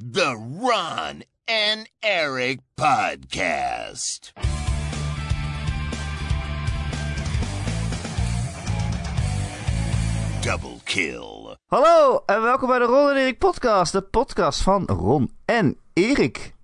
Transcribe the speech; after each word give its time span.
The 0.00 0.34
Ron 0.60 1.24
and 1.44 1.86
Eric 1.98 2.60
Podcast. 2.74 4.32
Double 10.40 10.76
kill. 10.84 11.56
Hallo 11.66 12.22
en 12.26 12.42
welkom 12.42 12.68
bij 12.68 12.78
de 12.78 12.84
Ron 12.84 13.10
en 13.10 13.16
Erik 13.16 13.38
podcast, 13.38 13.92
de 13.92 14.02
podcast 14.02 14.62
van 14.62 14.84
Ron 14.86 15.30
en 15.44 15.76
Erik. 15.92 16.54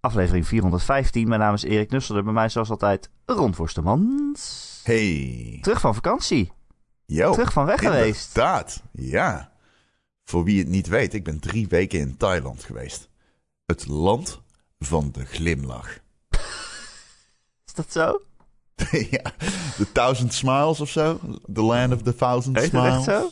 Aflevering 0.00 0.46
415, 0.46 1.28
mijn 1.28 1.40
naam 1.40 1.54
is 1.54 1.62
Erik 1.62 1.90
Nusselder, 1.90 2.24
bij 2.24 2.32
mij 2.32 2.48
zoals 2.48 2.70
altijd 2.70 3.10
Ron 3.26 3.54
Forstemans. 3.54 4.80
Hey. 4.84 5.58
Terug 5.62 5.80
van 5.80 5.94
vakantie, 5.94 6.52
Yo. 7.06 7.32
terug 7.32 7.52
van 7.52 7.64
weg 7.64 7.80
geweest. 7.80 8.36
Inderdaad, 8.36 8.82
ja. 8.92 9.56
Voor 10.28 10.44
wie 10.44 10.58
het 10.58 10.68
niet 10.68 10.86
weet, 10.86 11.14
ik 11.14 11.24
ben 11.24 11.40
drie 11.40 11.68
weken 11.68 11.98
in 11.98 12.16
Thailand 12.16 12.64
geweest. 12.64 13.08
Het 13.66 13.86
land 13.86 14.40
van 14.78 15.10
de 15.12 15.24
glimlach. 15.24 15.98
Is 17.66 17.74
dat 17.74 17.92
zo? 17.92 18.20
ja, 19.16 19.32
the 19.76 19.92
thousand 19.92 20.34
smiles 20.34 20.80
of 20.80 20.88
zo. 20.88 21.20
The 21.52 21.62
land 21.62 21.92
of 21.92 22.02
the 22.02 22.14
thousand 22.14 22.56
Heet 22.56 22.68
smiles. 22.68 22.94
echt 22.94 23.04
zo? 23.04 23.30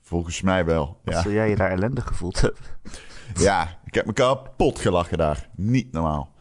Volgens 0.00 0.40
mij 0.40 0.64
wel, 0.64 1.00
ja. 1.04 1.22
jij 1.22 1.48
je 1.48 1.56
daar 1.56 1.70
ellendig 1.70 2.06
gevoeld 2.06 2.40
hebt. 2.40 2.60
Ja, 3.34 3.78
ik 3.84 3.94
heb 3.94 4.06
me 4.06 4.12
kapot 4.12 4.78
gelachen 4.78 5.18
daar. 5.18 5.48
Niet 5.54 5.92
normaal. 5.92 6.34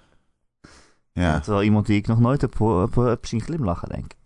Ja. 1.12 1.40
Terwijl 1.40 1.64
iemand 1.64 1.86
die 1.86 1.98
ik 1.98 2.08
nog 2.08 2.20
nooit 2.20 2.42
heb, 2.42 2.58
heb, 2.60 2.96
heb 2.96 3.26
zien 3.26 3.42
glimlachen, 3.42 3.90
denk 3.90 4.14
ik. 4.14 4.25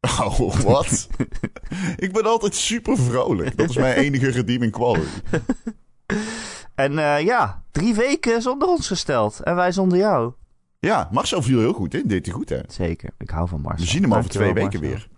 Oh, 0.00 0.38
wat? 0.60 1.08
ik 1.96 2.12
ben 2.12 2.24
altijd 2.24 2.54
super 2.54 2.96
vrolijk. 2.98 3.56
Dat 3.56 3.70
is 3.70 3.76
mijn 3.76 3.94
enige 3.94 4.30
redeeming 4.30 4.72
quality. 4.72 5.08
En 6.74 6.98
eh, 6.98 7.24
ja, 7.24 7.62
drie 7.70 7.94
weken 7.94 8.42
zonder 8.42 8.68
ons 8.68 8.86
gesteld. 8.86 9.40
En 9.40 9.54
wij 9.54 9.72
zonder 9.72 9.98
jou. 9.98 10.32
Ja, 10.78 11.08
Marcel 11.12 11.42
viel 11.42 11.58
heel 11.58 11.72
goed 11.72 11.94
in. 11.94 12.08
Deed 12.08 12.26
hij 12.26 12.34
goed, 12.34 12.48
hè? 12.48 12.60
Zeker, 12.68 13.10
ik 13.18 13.30
hou 13.30 13.48
van 13.48 13.60
Marcel. 13.60 13.84
We 13.84 13.90
zien 13.90 14.02
hem 14.02 14.14
over 14.14 14.30
twee 14.30 14.52
weken 14.52 14.80
Marcel. 14.80 14.80
weer. 14.80 15.08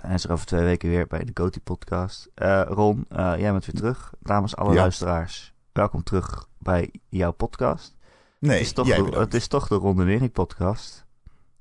Hij 0.00 0.14
is 0.14 0.24
er 0.24 0.32
over 0.32 0.46
twee 0.46 0.64
weken 0.64 0.88
weer 0.88 1.06
bij 1.06 1.24
de 1.24 1.30
Goti 1.34 1.60
podcast. 1.60 2.28
Eh, 2.34 2.62
Ron, 2.68 3.04
eh, 3.08 3.32
jij 3.38 3.52
bent 3.52 3.66
weer 3.66 3.74
terug. 3.74 4.12
Namens 4.20 4.56
alle 4.56 4.72
Ja. 4.74 4.80
luisteraars, 4.80 5.54
welkom 5.72 6.02
terug 6.02 6.48
bij 6.58 6.90
jouw 7.08 7.32
podcast. 7.32 7.96
Nee, 8.40 8.56
het, 8.56 8.66
is 8.66 8.72
toch 8.72 8.86
jij 8.86 9.02
de, 9.02 9.18
het 9.18 9.34
is 9.34 9.46
toch 9.48 9.68
de 9.68 9.74
Ron 9.74 10.00
en 10.00 10.08
Erik 10.08 10.32
podcast. 10.32 11.05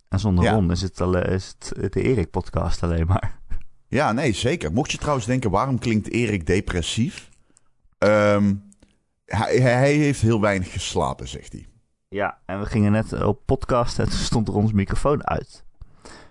En 0.10 0.20
zonder 0.20 0.44
Ja. 0.44 0.52
Ron 0.52 0.72
is 0.72 0.82
het, 0.82 1.02
alle, 1.02 1.22
is 1.22 1.56
het 1.60 1.94
de 1.94 2.02
Erik 2.02 2.30
podcast 2.32 2.84
alleen 2.84 3.08
maar. 3.08 3.40
Ja, 3.88 4.12
nee, 4.12 4.34
zeker. 4.34 4.72
Mocht 4.74 4.92
je 4.92 4.98
trouwens 4.98 5.26
denken, 5.26 5.50
waarom 5.52 5.80
klinkt 5.80 6.10
Erik 6.12 6.46
depressief? 6.46 7.30
Ehm, 7.98 8.54
hij, 9.26 9.58
hij 9.58 9.94
heeft 9.94 10.22
heel 10.22 10.42
weinig 10.42 10.72
geslapen, 10.72 11.28
zegt 11.28 11.52
hij. 11.52 11.68
Ja, 12.10 12.38
en 12.46 12.60
we 12.60 12.66
gingen 12.66 12.92
net 12.92 13.24
op 13.24 13.40
podcast 13.46 14.00
en 14.00 14.10
toen 14.10 14.20
stond 14.20 14.48
er 14.48 14.54
ons 14.56 14.72
microfoon 14.72 15.28
uit. 15.28 15.64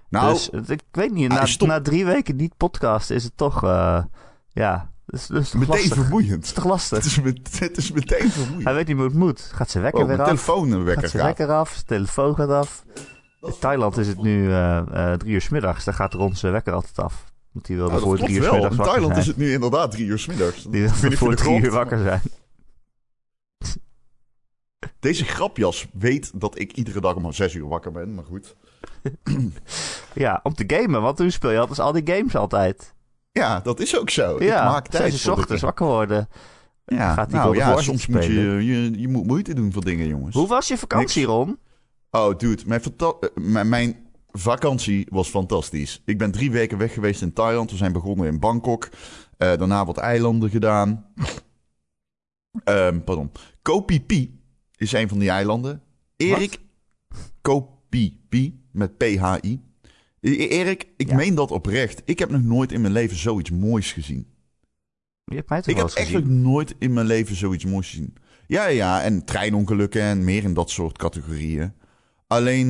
Nou, 0.09 0.33
dus 0.33 0.51
ik 0.69 0.83
weet 0.91 1.13
niet, 1.13 1.29
na, 1.29 1.47
na 1.59 1.81
drie 1.81 2.05
weken 2.05 2.37
niet 2.37 2.57
podcasten 2.57 3.17
is 3.17 3.25
het 3.25 3.37
toch, 3.37 3.65
eh, 3.65 4.05
ja, 4.53 4.91
het 5.07 5.15
is, 5.21 5.29
het 5.29 5.39
is 5.43 5.51
toch 5.51 5.61
meteen 5.61 5.75
lastig. 5.75 5.89
Het 5.91 5.99
is 5.99 6.05
vermoeiend. 6.07 6.55
toch 6.55 6.65
lastig? 6.65 6.99
Het 6.99 7.07
is, 7.07 7.21
met- 7.21 7.59
het 7.59 7.77
is 7.77 7.93
meteen 7.93 8.31
vermoeiend. 8.31 8.65
Hij 8.65 8.75
weet 8.75 8.87
niet 8.87 8.97
hoe 8.97 9.05
het 9.05 9.15
moet. 9.15 9.41
Gaat 9.41 9.71
zijn 9.71 9.83
wekker 9.83 10.03
Oh, 10.03 10.09
weer 10.09 10.19
af? 10.21 10.25
telefoonwekker 10.27 11.03
Gaat 11.03 11.11
zijn 11.11 11.25
wekker 11.25 11.51
af, 11.53 11.71
zijn 11.73 11.85
telefoon 11.87 12.35
gaat 12.35 12.49
af. 12.51 12.85
In 13.45 13.55
Thailand 13.59 13.97
is 13.97 14.07
het 14.09 14.23
nu 14.23 14.51
eh, 14.51 14.79
eh, 15.13 15.19
drie 15.19 15.33
uur 15.33 15.41
's 15.41 15.49
middags. 15.49 15.85
Daar 15.85 15.95
gaat 15.95 16.15
Ron 16.15 16.37
zijn 16.37 16.53
wekker 16.53 16.73
altijd 16.73 16.99
af. 16.99 17.25
Want 17.53 17.67
die 17.67 17.77
wilde 17.77 17.91
Nou, 17.91 18.03
voor 18.05 18.19
drie 18.19 18.35
uur 18.35 18.41
wel. 18.41 18.53
middags 18.53 18.71
In 18.73 18.77
wakker 18.77 18.95
Thailand 18.95 19.17
is 19.19 19.25
zijn. 19.25 19.37
het 19.37 19.47
nu 19.47 19.53
inderdaad 19.53 19.91
drie 19.91 20.07
uur 20.07 20.19
's 20.19 20.27
middags. 20.27 20.63
Die 20.63 20.89
wilde 20.89 21.17
voor 21.17 21.35
drie 21.35 21.61
uur 21.63 21.71
wakker 21.71 21.99
zijn. 21.99 22.21
Deze 25.01 25.25
grapjas 25.25 25.87
weet 25.93 26.41
dat 26.41 26.59
ik 26.59 26.73
iedere 26.73 27.01
dag 27.01 27.15
om 27.15 27.33
zes 27.33 27.55
uur 27.55 27.69
wakker 27.69 27.93
ben, 27.93 28.15
maar 28.15 28.25
goed. 28.25 28.57
Ja, 30.15 30.41
om 30.43 30.55
te 30.55 30.65
gamen. 30.67 31.03
Want 31.03 31.17
toen 31.17 31.31
speel 31.31 31.51
je 31.51 31.59
altijd 31.59 31.79
al 31.79 31.93
die 31.93 32.15
games 32.15 32.37
altijd. 32.37 32.95
Ja, 33.33 33.61
dat 33.61 33.81
is 33.81 33.99
ook 33.99 34.11
zo. 34.11 34.37
ja, 34.43 34.59
ik 34.65 34.71
maak 34.73 34.87
tijd 34.89 35.13
zes 35.13 35.27
uur 35.27 35.33
ochtends 35.33 35.63
wakker 35.63 35.87
worden. 35.87 36.29
Ja, 36.87 37.15
gaat 37.15 37.29
die 37.31 37.39
nou 37.39 37.57
ja, 37.57 37.81
soms 37.81 38.07
moet 38.07 38.25
je, 38.25 38.33
je, 38.65 39.01
je 39.01 39.09
moet 39.09 39.27
moeite 39.27 39.55
doen 39.55 39.73
voor 39.73 39.85
dingen, 39.85 40.07
jongens. 40.07 40.35
Hoe 40.35 40.47
was 40.49 40.69
je 40.69 40.79
vakantie, 40.79 41.21
Niks. 41.27 41.33
Ron? 41.35 41.59
Oh, 42.17 42.39
dude, 42.39 42.63
mijn, 42.67 42.81
eh, 42.97 43.13
mijn, 43.35 43.69
mijn 43.69 43.97
vakantie 44.31 45.07
was 45.11 45.29
fantastisch. 45.29 46.03
Ik 46.05 46.19
ben 46.19 46.31
drie 46.31 46.51
weken 46.51 46.79
weg 46.79 46.93
geweest 46.93 47.23
in 47.23 47.33
Thailand. 47.33 47.71
We 47.71 47.77
zijn 47.77 47.93
begonnen 47.93 48.27
in 48.27 48.41
Bangkok. 48.41 48.89
Eh, 49.37 49.57
daarna 49.57 49.85
wat 49.85 49.99
eilanden 49.99 50.51
gedaan. 50.51 51.07
Ehm 52.65 53.01
pardon. 53.01 53.31
Koh 53.63 53.87
Phi 53.87 54.05
Phi 54.07 54.41
is 54.77 54.93
een 54.93 55.09
van 55.09 55.19
die 55.19 55.31
eilanden. 55.31 55.83
Erik, 56.17 56.61
Koh 57.43 57.69
Phi 57.91 58.21
Phi 58.29 58.61
met 58.73 58.97
P-H-I. 58.97 59.61
E- 60.21 60.47
Erik, 60.47 60.89
ik 60.97 61.09
Ja. 61.09 61.17
meen 61.17 61.35
dat 61.35 61.51
oprecht. 61.51 62.03
Ik 62.05 62.19
heb 62.19 62.31
nog 62.31 62.43
nooit 62.43 62.73
in 62.73 62.81
mijn 62.81 62.93
leven 62.93 63.17
zoiets 63.17 63.51
moois 63.51 63.93
gezien. 63.93 64.27
Je 65.25 65.35
hebt 65.37 65.49
mij 65.49 65.61
toch 65.61 65.69
Ik 65.71 65.77
heb 65.77 65.91
eigenlijk 65.91 66.27
nooit 66.27 66.75
in 66.79 66.93
mijn 66.93 67.07
leven 67.07 67.37
zoiets 67.37 67.65
moois 67.65 67.89
gezien. 67.89 68.15
Ja, 68.47 68.67
ja, 68.67 69.03
en 69.03 69.25
treinongelukken 69.25 70.03
en 70.03 70.25
meer 70.25 70.45
in 70.45 70.55
dat 70.55 70.71
soort 70.71 70.99
categorieën. 70.99 71.73
Alleen 72.35 72.69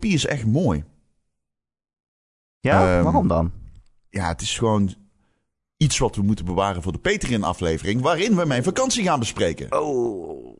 Phi 0.00 0.14
is 0.14 0.26
echt 0.26 0.46
mooi. 0.46 0.84
Ja, 2.60 2.94
Ehm, 2.94 3.02
waarom 3.04 3.28
dan? 3.28 3.52
Ja, 4.10 4.28
het 4.28 4.40
is 4.40 4.58
gewoon 4.58 4.94
iets 5.76 5.98
wat 5.98 6.16
we 6.16 6.22
moeten 6.22 6.44
bewaren 6.44 6.82
voor 6.82 6.92
de 6.92 6.98
Patreon-aflevering... 6.98 8.00
waarin 8.00 8.36
we 8.36 8.44
mijn 8.44 8.62
vakantie 8.62 9.04
gaan 9.04 9.18
bespreken. 9.18 9.80
Oh, 9.80 10.56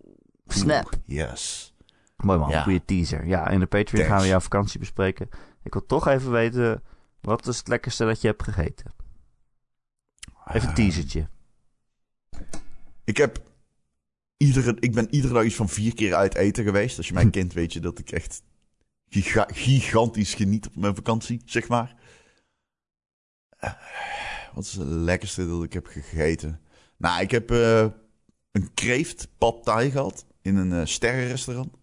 snap. 0.47 0.85
Oeh, 0.85 1.03
Yes. 1.07 1.75
Mooi 2.17 2.39
man, 2.39 2.51
Ja. 2.51 2.63
goede 2.63 2.85
teaser. 2.85 3.27
Ja, 3.27 3.49
in 3.49 3.61
de 3.61 3.67
Patreon 3.67 3.87
Thanks. 4.01 4.09
gaan 4.09 4.21
we 4.23 4.27
jouw 4.29 4.41
vakantie 4.41 4.79
bespreken. 4.79 5.29
Ik 5.63 5.73
wil 5.73 5.87
toch 5.87 6.07
even 6.09 6.31
weten, 6.31 6.83
wat 7.21 7.47
is 7.47 7.59
het 7.59 7.69
lekkerste 7.69 8.05
dat 8.05 8.21
je 8.21 8.27
hebt 8.27 8.43
gegeten? 8.43 8.95
Even 10.49 10.61
een 10.63 10.69
Eh, 10.69 10.75
teasertje. 10.75 11.29
Ik 13.05 13.17
heb... 13.17 13.39
Iedere, 14.37 14.77
ik 14.79 14.95
ben 14.95 15.15
iedere 15.15 15.35
dag 15.35 15.45
iets 15.45 15.55
van 15.55 15.69
vier 15.69 15.95
keer 15.95 16.15
uit 16.15 16.35
eten 16.35 16.65
geweest. 16.65 16.97
Als 16.97 17.09
je 17.09 17.15
mij 17.15 17.31
kent, 17.31 17.53
weet 17.53 17.73
je 17.73 17.81
dat 17.81 17.99
ik 17.99 18.11
echt 18.11 18.43
giga- 19.09 19.49
gigantisch 19.53 20.35
geniet 20.35 20.67
op 20.67 20.77
mijn 20.77 20.95
vakantie, 20.95 21.43
zeg 21.45 21.69
maar. 21.69 21.95
Eh, 23.59 23.73
wat 24.55 24.65
is 24.65 24.73
het 24.73 24.89
lekkerste 24.89 25.49
dat 25.49 25.63
ik 25.65 25.73
heb 25.73 25.87
gegeten? 25.87 26.61
Nou, 26.97 27.23
ik 27.23 27.31
heb 27.31 27.51
eh, 27.51 27.87
een 28.53 28.75
kreeft 28.75 29.29
pad 29.39 29.65
thai 29.65 29.91
gehad 29.91 30.27
in 30.43 30.57
een 30.57 30.73
eh, 30.73 30.87
sterrenrestaurant. 30.87 31.75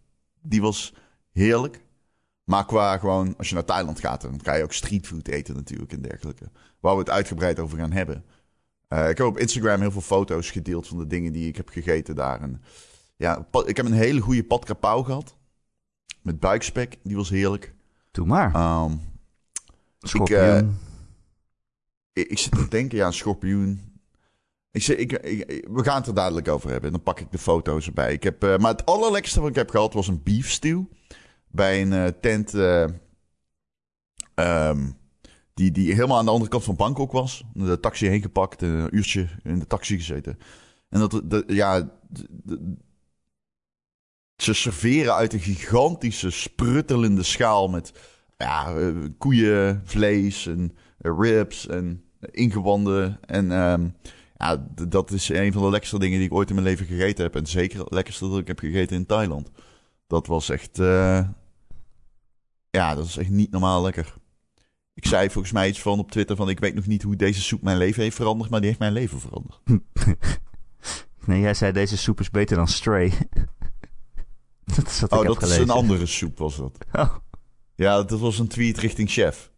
Die 0.41 0.61
was 0.61 0.93
heerlijk. 1.31 1.83
Maar 2.43 2.65
qua 2.65 2.97
gewoon, 2.97 3.37
als 3.37 3.49
je 3.49 3.53
naar 3.53 3.65
Thailand 3.65 3.99
gaat, 3.99 4.21
dan 4.21 4.39
ga 4.43 4.53
je 4.53 4.63
ook 4.63 4.73
streetfood 4.73 5.27
eten 5.27 5.55
natuurlijk 5.55 5.91
en 5.91 6.01
dergelijke. 6.01 6.51
Waar 6.79 6.93
we 6.93 6.99
het 6.99 7.09
uitgebreid 7.09 7.59
over 7.59 7.77
gaan 7.77 7.91
hebben. 7.91 8.25
Eh, 8.91 9.09
ik 9.09 9.17
heb 9.17 9.27
op 9.27 9.37
Instagram 9.37 9.79
heel 9.79 9.91
veel 9.91 10.01
foto's 10.01 10.51
gedeeld 10.51 10.87
van 10.87 10.97
de 10.97 11.07
dingen 11.07 11.33
die 11.33 11.47
ik 11.47 11.55
heb 11.55 11.69
gegeten 11.69 12.15
daar. 12.15 12.41
En 12.41 12.61
ja, 13.15 13.47
ik 13.65 13.77
heb 13.77 13.85
een 13.85 13.91
hele 13.91 14.19
goede 14.19 14.43
pad 14.43 14.65
kapau 14.65 15.03
gehad. 15.05 15.35
Met 16.21 16.39
buikspek, 16.39 16.97
die 17.03 17.15
was 17.15 17.29
heerlijk. 17.29 17.73
Doe 18.11 18.25
maar. 18.25 18.55
Schorpioen. 19.99 20.77
ik, 22.13 22.27
ik 22.27 22.37
zit 22.37 22.51
te 22.51 22.67
denken, 22.67 22.97
ja, 22.97 23.05
een 23.05 23.13
schorpioen. 23.13 23.99
Ik 24.71 24.81
zeg, 24.81 24.97
ik, 24.97 25.11
we 25.71 25.83
gaan 25.83 25.97
het 25.97 26.07
er 26.07 26.13
dadelijk 26.13 26.47
over 26.47 26.69
hebben. 26.69 26.89
En 26.89 26.95
dan 26.95 27.03
pak 27.03 27.19
ik 27.19 27.31
de 27.31 27.37
foto's 27.37 27.85
erbij. 27.85 28.13
Ik 28.13 28.23
heb, 28.23 28.43
eh, 28.43 28.57
maar 28.57 28.71
het 28.71 28.85
allerlekkerste 28.85 29.39
wat 29.39 29.49
ik 29.49 29.55
heb 29.55 29.69
gehad 29.69 29.93
was 29.93 30.07
een 30.07 30.23
beef 30.23 30.49
stew. 30.49 30.83
Bij 31.47 31.81
een 31.81 32.19
tent 32.19 32.53
eh, 32.53 32.87
ehm, 34.33 34.89
die, 35.61 35.71
die 35.71 35.93
helemaal 35.93 36.17
aan 36.17 36.25
de 36.25 36.31
andere 36.31 36.49
kant 36.49 36.63
van 36.63 36.75
Bangkok 36.75 37.11
was. 37.11 37.43
De 37.53 37.79
taxi 37.79 38.07
heen 38.07 38.21
gepakt, 38.21 38.61
een 38.61 38.95
uurtje 38.95 39.27
in 39.43 39.59
de 39.59 39.67
taxi 39.67 39.97
gezeten. 39.97 40.37
En 40.89 40.99
dat, 40.99 41.21
dat 41.23 41.43
ja... 41.47 41.89
ze 44.35 44.53
serveren 44.53 45.13
uit 45.13 45.33
een 45.33 45.39
gigantische, 45.39 46.29
spruttelende 46.29 47.23
schaal 47.23 47.67
met 47.67 47.93
ja, 48.37 48.75
eh, 48.75 48.95
koeienvlees 49.17 50.47
en 50.47 50.75
eh, 50.97 51.11
ribs 51.19 51.67
en 51.67 52.03
ingewanden. 52.19 53.19
En 53.25 53.51
ehm, 53.51 53.89
ja, 54.37 54.67
dat 54.87 55.11
is 55.11 55.29
een 55.29 55.53
van 55.53 55.61
de 55.61 55.69
lekkerste 55.69 55.99
dingen 55.99 56.17
die 56.17 56.27
ik 56.27 56.33
ooit 56.33 56.49
in 56.49 56.55
mijn 56.55 56.67
leven 56.67 56.85
gegeten 56.85 57.23
heb. 57.23 57.35
En 57.35 57.45
zeker 57.45 57.79
het 57.79 57.93
lekkerste 57.93 58.29
dat 58.29 58.39
ik 58.39 58.47
heb 58.47 58.59
gegeten 58.59 58.95
in 58.95 59.05
Thailand. 59.05 59.49
Dat 60.07 60.27
was 60.27 60.49
echt... 60.49 60.79
eh, 60.79 61.27
ja, 62.69 62.95
dat 62.95 63.05
is 63.05 63.17
echt 63.17 63.29
niet 63.29 63.51
normaal 63.51 63.81
lekker. 63.81 64.19
Ik 64.93 65.05
zei 65.05 65.29
volgens 65.29 65.53
mij 65.53 65.67
iets 65.69 65.81
van 65.81 65.99
op 65.99 66.11
Twitter 66.11 66.35
van... 66.35 66.49
ik 66.49 66.59
weet 66.59 66.75
nog 66.75 66.85
niet 66.85 67.03
hoe 67.03 67.15
deze 67.15 67.41
soep 67.41 67.61
mijn 67.61 67.77
leven 67.77 68.03
heeft 68.03 68.15
veranderd... 68.15 68.49
maar 68.49 68.59
die 68.59 68.67
heeft 68.69 68.79
mijn 68.81 68.93
leven 68.93 69.19
veranderd. 69.19 69.59
Nee, 71.25 71.41
jij 71.41 71.53
zei 71.53 71.71
deze 71.71 71.97
soep 71.97 72.19
is 72.19 72.29
beter 72.29 72.55
dan 72.57 72.67
Stray. 72.67 73.13
dat 74.75 74.87
is 74.87 74.99
wat 74.99 75.11
Oh, 75.11 75.19
ik 75.21 75.23
heb 75.29 75.33
dat 75.33 75.41
is 75.43 75.49
gelezen. 75.53 75.61
een 75.61 75.69
andere 75.69 76.05
soep 76.05 76.37
was 76.37 76.55
dat. 76.57 76.77
Oh, 76.91 77.15
Ja, 77.75 78.03
dat 78.03 78.19
was 78.19 78.39
een 78.39 78.47
tweet 78.47 78.77
richting 78.77 79.09
chef. 79.09 79.51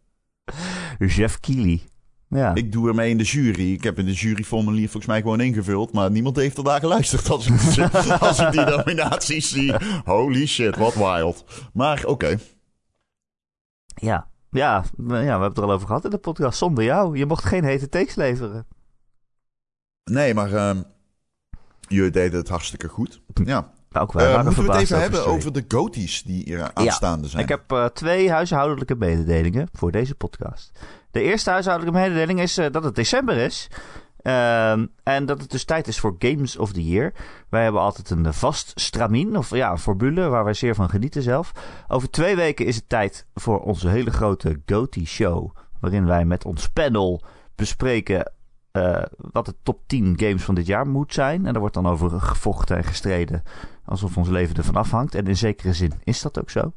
Jeff 0.98 1.40
Keely. 1.40 1.82
Ja. 2.28 2.54
Ik 2.54 2.72
doe 2.72 2.88
ermee 2.88 3.10
in 3.10 3.18
de 3.18 3.24
jury. 3.24 3.72
Ik 3.72 3.82
heb 3.82 3.98
in 3.98 4.04
de 4.04 4.12
juryformulier 4.12 4.84
volgens 4.84 5.06
mij 5.06 5.20
gewoon 5.20 5.40
ingevuld. 5.40 5.92
Maar 5.92 6.10
niemand 6.10 6.36
heeft 6.36 6.56
er 6.56 6.64
naar 6.64 6.80
geluisterd 6.80 7.30
als 7.30 7.46
ik, 7.46 7.80
als 8.20 8.38
ik 8.38 8.50
die 8.50 8.64
nominaties 8.64 9.48
zie. 9.50 9.74
Holy 10.04 10.46
shit, 10.46 10.76
wat 10.76 10.94
wild. 10.94 11.44
Maar 11.72 12.04
oké. 12.04 12.38
Ja. 13.94 14.28
Ja, 14.54 14.84
we- 14.96 15.14
ja, 15.14 15.20
we 15.22 15.28
hebben 15.28 15.48
het 15.48 15.56
er 15.58 15.64
al 15.64 15.72
over 15.72 15.86
gehad 15.86 16.04
in 16.04 16.10
de 16.10 16.18
podcast. 16.18 16.58
Zonder 16.58 16.84
jou. 16.84 17.16
Je 17.18 17.26
mocht 17.26 17.44
geen 17.44 17.64
hete 17.64 17.88
takes 17.88 18.14
leveren. 18.14 18.66
Nee, 20.10 20.34
maar 20.34 20.52
ehm 20.52 20.82
jullie 21.88 22.10
deden 22.10 22.38
het 22.38 22.48
hartstikke 22.48 22.88
goed. 22.88 23.20
Ja. 23.44 23.72
Ook 23.92 24.12
wij 24.12 24.24
Eh, 24.24 24.30
waren 24.30 24.44
moeten 24.46 24.64
we 24.64 24.72
het 24.72 24.80
even 24.80 25.00
hebben 25.00 25.26
over 25.26 25.52
de 25.52 25.64
goties 25.68 26.22
die 26.22 26.42
hier 26.44 26.70
aanstaande 26.74 27.28
zijn? 27.28 27.42
Ik 27.42 27.48
heb 27.48 27.72
eh, 27.72 27.84
twee 27.84 28.30
huishoudelijke 28.30 28.94
mededelingen 28.94 29.68
voor 29.72 29.90
deze 29.90 30.14
podcast. 30.14 30.78
De 31.10 31.20
eerste 31.22 31.50
huishoudelijke 31.50 31.98
mededeling 32.00 32.40
is 32.40 32.58
eh, 32.58 32.66
dat 32.72 32.84
het 32.84 32.94
december 32.94 33.36
is. 33.36 33.68
Ehm, 34.24 34.86
en 35.02 35.26
dat 35.26 35.40
het 35.40 35.50
dus 35.50 35.64
tijd 35.64 35.88
is 35.88 35.98
voor 35.98 36.16
Games 36.18 36.56
of 36.56 36.72
the 36.72 36.84
Year. 36.84 37.12
Wij 37.48 37.62
hebben 37.62 37.80
altijd 37.80 38.10
een 38.10 38.34
vast 38.34 38.72
stramien, 38.74 39.36
of 39.36 39.50
ja, 39.50 39.70
een 39.70 39.78
formule 39.78 40.28
waar 40.28 40.44
wij 40.44 40.54
zeer 40.54 40.74
van 40.74 40.88
genieten 40.88 41.22
zelf. 41.22 41.52
Over 41.88 42.10
twee 42.10 42.36
weken 42.36 42.66
is 42.66 42.76
het 42.76 42.88
tijd 42.88 43.26
voor 43.34 43.60
onze 43.60 43.88
hele 43.88 44.10
grote 44.10 44.60
GOTY 44.66 45.04
Show. 45.04 45.56
Waarin 45.80 46.06
wij 46.06 46.24
met 46.24 46.44
ons 46.44 46.68
panel 46.68 47.22
bespreken 47.54 48.32
eh, 48.70 49.02
wat 49.16 49.46
de 49.46 49.54
top 49.62 49.80
10 49.86 50.18
games 50.18 50.42
van 50.42 50.54
dit 50.54 50.66
jaar 50.66 50.86
moet 50.86 51.14
zijn. 51.14 51.46
En 51.46 51.52
daar 51.52 51.60
wordt 51.60 51.74
dan 51.74 51.86
over 51.86 52.20
gevochten 52.20 52.76
en 52.76 52.84
gestreden. 52.84 53.42
Alsof 53.84 54.16
ons 54.16 54.28
leven 54.28 54.56
ervan 54.56 54.76
afhangt. 54.76 55.14
En 55.14 55.26
in 55.26 55.36
zekere 55.36 55.72
zin 55.72 55.92
is 56.04 56.22
dat 56.22 56.40
ook 56.40 56.50
zo. 56.50 56.72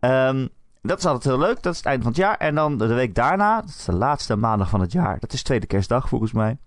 Ehm, 0.00 0.46
dat 0.88 0.98
is 0.98 1.04
altijd 1.06 1.24
heel 1.24 1.38
leuk. 1.46 1.62
Dat 1.62 1.72
is 1.72 1.78
het 1.78 1.86
eind 1.86 2.02
van 2.02 2.10
het 2.12 2.20
jaar. 2.20 2.36
En 2.36 2.54
dan 2.54 2.78
de 2.78 2.86
week 2.86 3.14
daarna, 3.14 3.60
dat 3.60 3.68
is 3.70 3.84
de 3.84 3.92
laatste 3.92 4.36
maandag 4.36 4.68
van 4.68 4.80
het 4.80 4.92
jaar. 4.92 5.18
Dat 5.18 5.32
is 5.32 5.42
tweede 5.42 5.66
kerstdag 5.66 6.08
volgens 6.08 6.32
mij. 6.32 6.58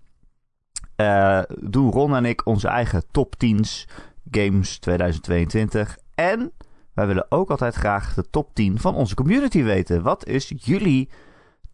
eh, 0.96 1.40
doen 1.60 1.90
Ron 1.90 2.14
en 2.16 2.24
ik 2.24 2.46
onze 2.46 2.68
eigen 2.68 3.02
top 3.10 3.34
10's 3.44 3.88
games 4.30 4.78
2022. 4.78 5.98
En 6.14 6.52
wij 6.94 7.06
willen 7.06 7.26
ook 7.28 7.50
altijd 7.50 7.74
graag 7.74 8.14
de 8.14 8.30
top 8.30 8.54
10 8.54 8.78
van 8.80 8.94
onze 8.94 9.14
community 9.14 9.62
weten. 9.62 10.02
Wat 10.02 10.26
is 10.26 10.52
jullie 10.56 11.08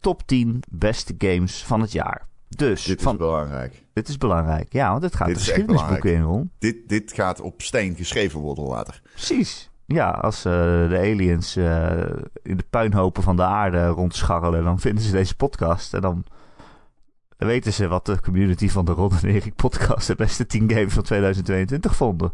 top 0.00 0.26
10 0.26 0.62
beste 0.70 1.14
games 1.18 1.64
van 1.64 1.80
het 1.80 1.92
jaar? 1.92 2.26
Dus 2.48 2.84
Dit 2.84 3.00
is 3.00 3.16
belangrijk. 3.16 3.84
dit 3.92 4.08
is 4.08 4.18
belangrijk. 4.18 4.72
Ja, 4.72 4.90
want 4.90 5.02
dit 5.02 5.16
gaat 5.16 5.26
Dit 5.26 5.36
de 5.36 5.42
geschiedenisboeken 5.42 6.12
in, 6.12 6.22
Ron. 6.22 6.50
Dit, 6.58 6.88
dit 6.88 7.12
gaat 7.12 7.40
op 7.40 7.62
steen 7.62 7.94
geschreven 7.96 8.40
worden 8.40 8.64
later. 8.64 9.00
Precies. 9.12 9.67
Ja, 9.94 10.11
als 10.11 10.44
eh, 10.44 10.52
de 10.88 10.99
aliens 10.99 11.56
eh, 11.56 12.00
in 12.43 12.56
de 12.56 12.64
puinhopen 12.70 13.23
van 13.23 13.37
de 13.37 13.43
aarde 13.43 13.87
rondscharrelen, 13.87 14.64
dan 14.64 14.81
vinden 14.81 15.05
ze 15.05 15.12
deze 15.12 15.37
podcast. 15.37 15.94
En 15.94 16.00
dan 16.00 16.25
weten 17.37 17.73
ze 17.73 17.88
wat 17.88 18.06
de 18.06 18.20
community 18.20 18.69
van 18.69 18.85
de 18.85 18.93
Ron 18.93 19.12
en 19.23 19.29
Erik 19.29 19.55
podcast 19.55 20.06
de 20.06 20.14
beste 20.14 20.46
10 20.46 20.70
games 20.70 20.93
van 20.93 21.02
2022 21.02 21.96
vonden. 21.96 22.32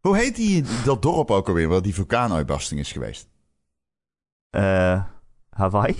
Hoe 0.00 0.16
heet 0.16 0.36
die, 0.36 0.64
dat 0.84 1.02
dorp 1.02 1.30
ook 1.30 1.48
alweer 1.48 1.68
waar 1.68 1.82
die 1.82 1.94
vulkaanuitbarsting 1.94 2.80
is 2.80 2.92
geweest? 2.92 3.28
Eh 4.50 5.04
Hawaii? 5.50 5.96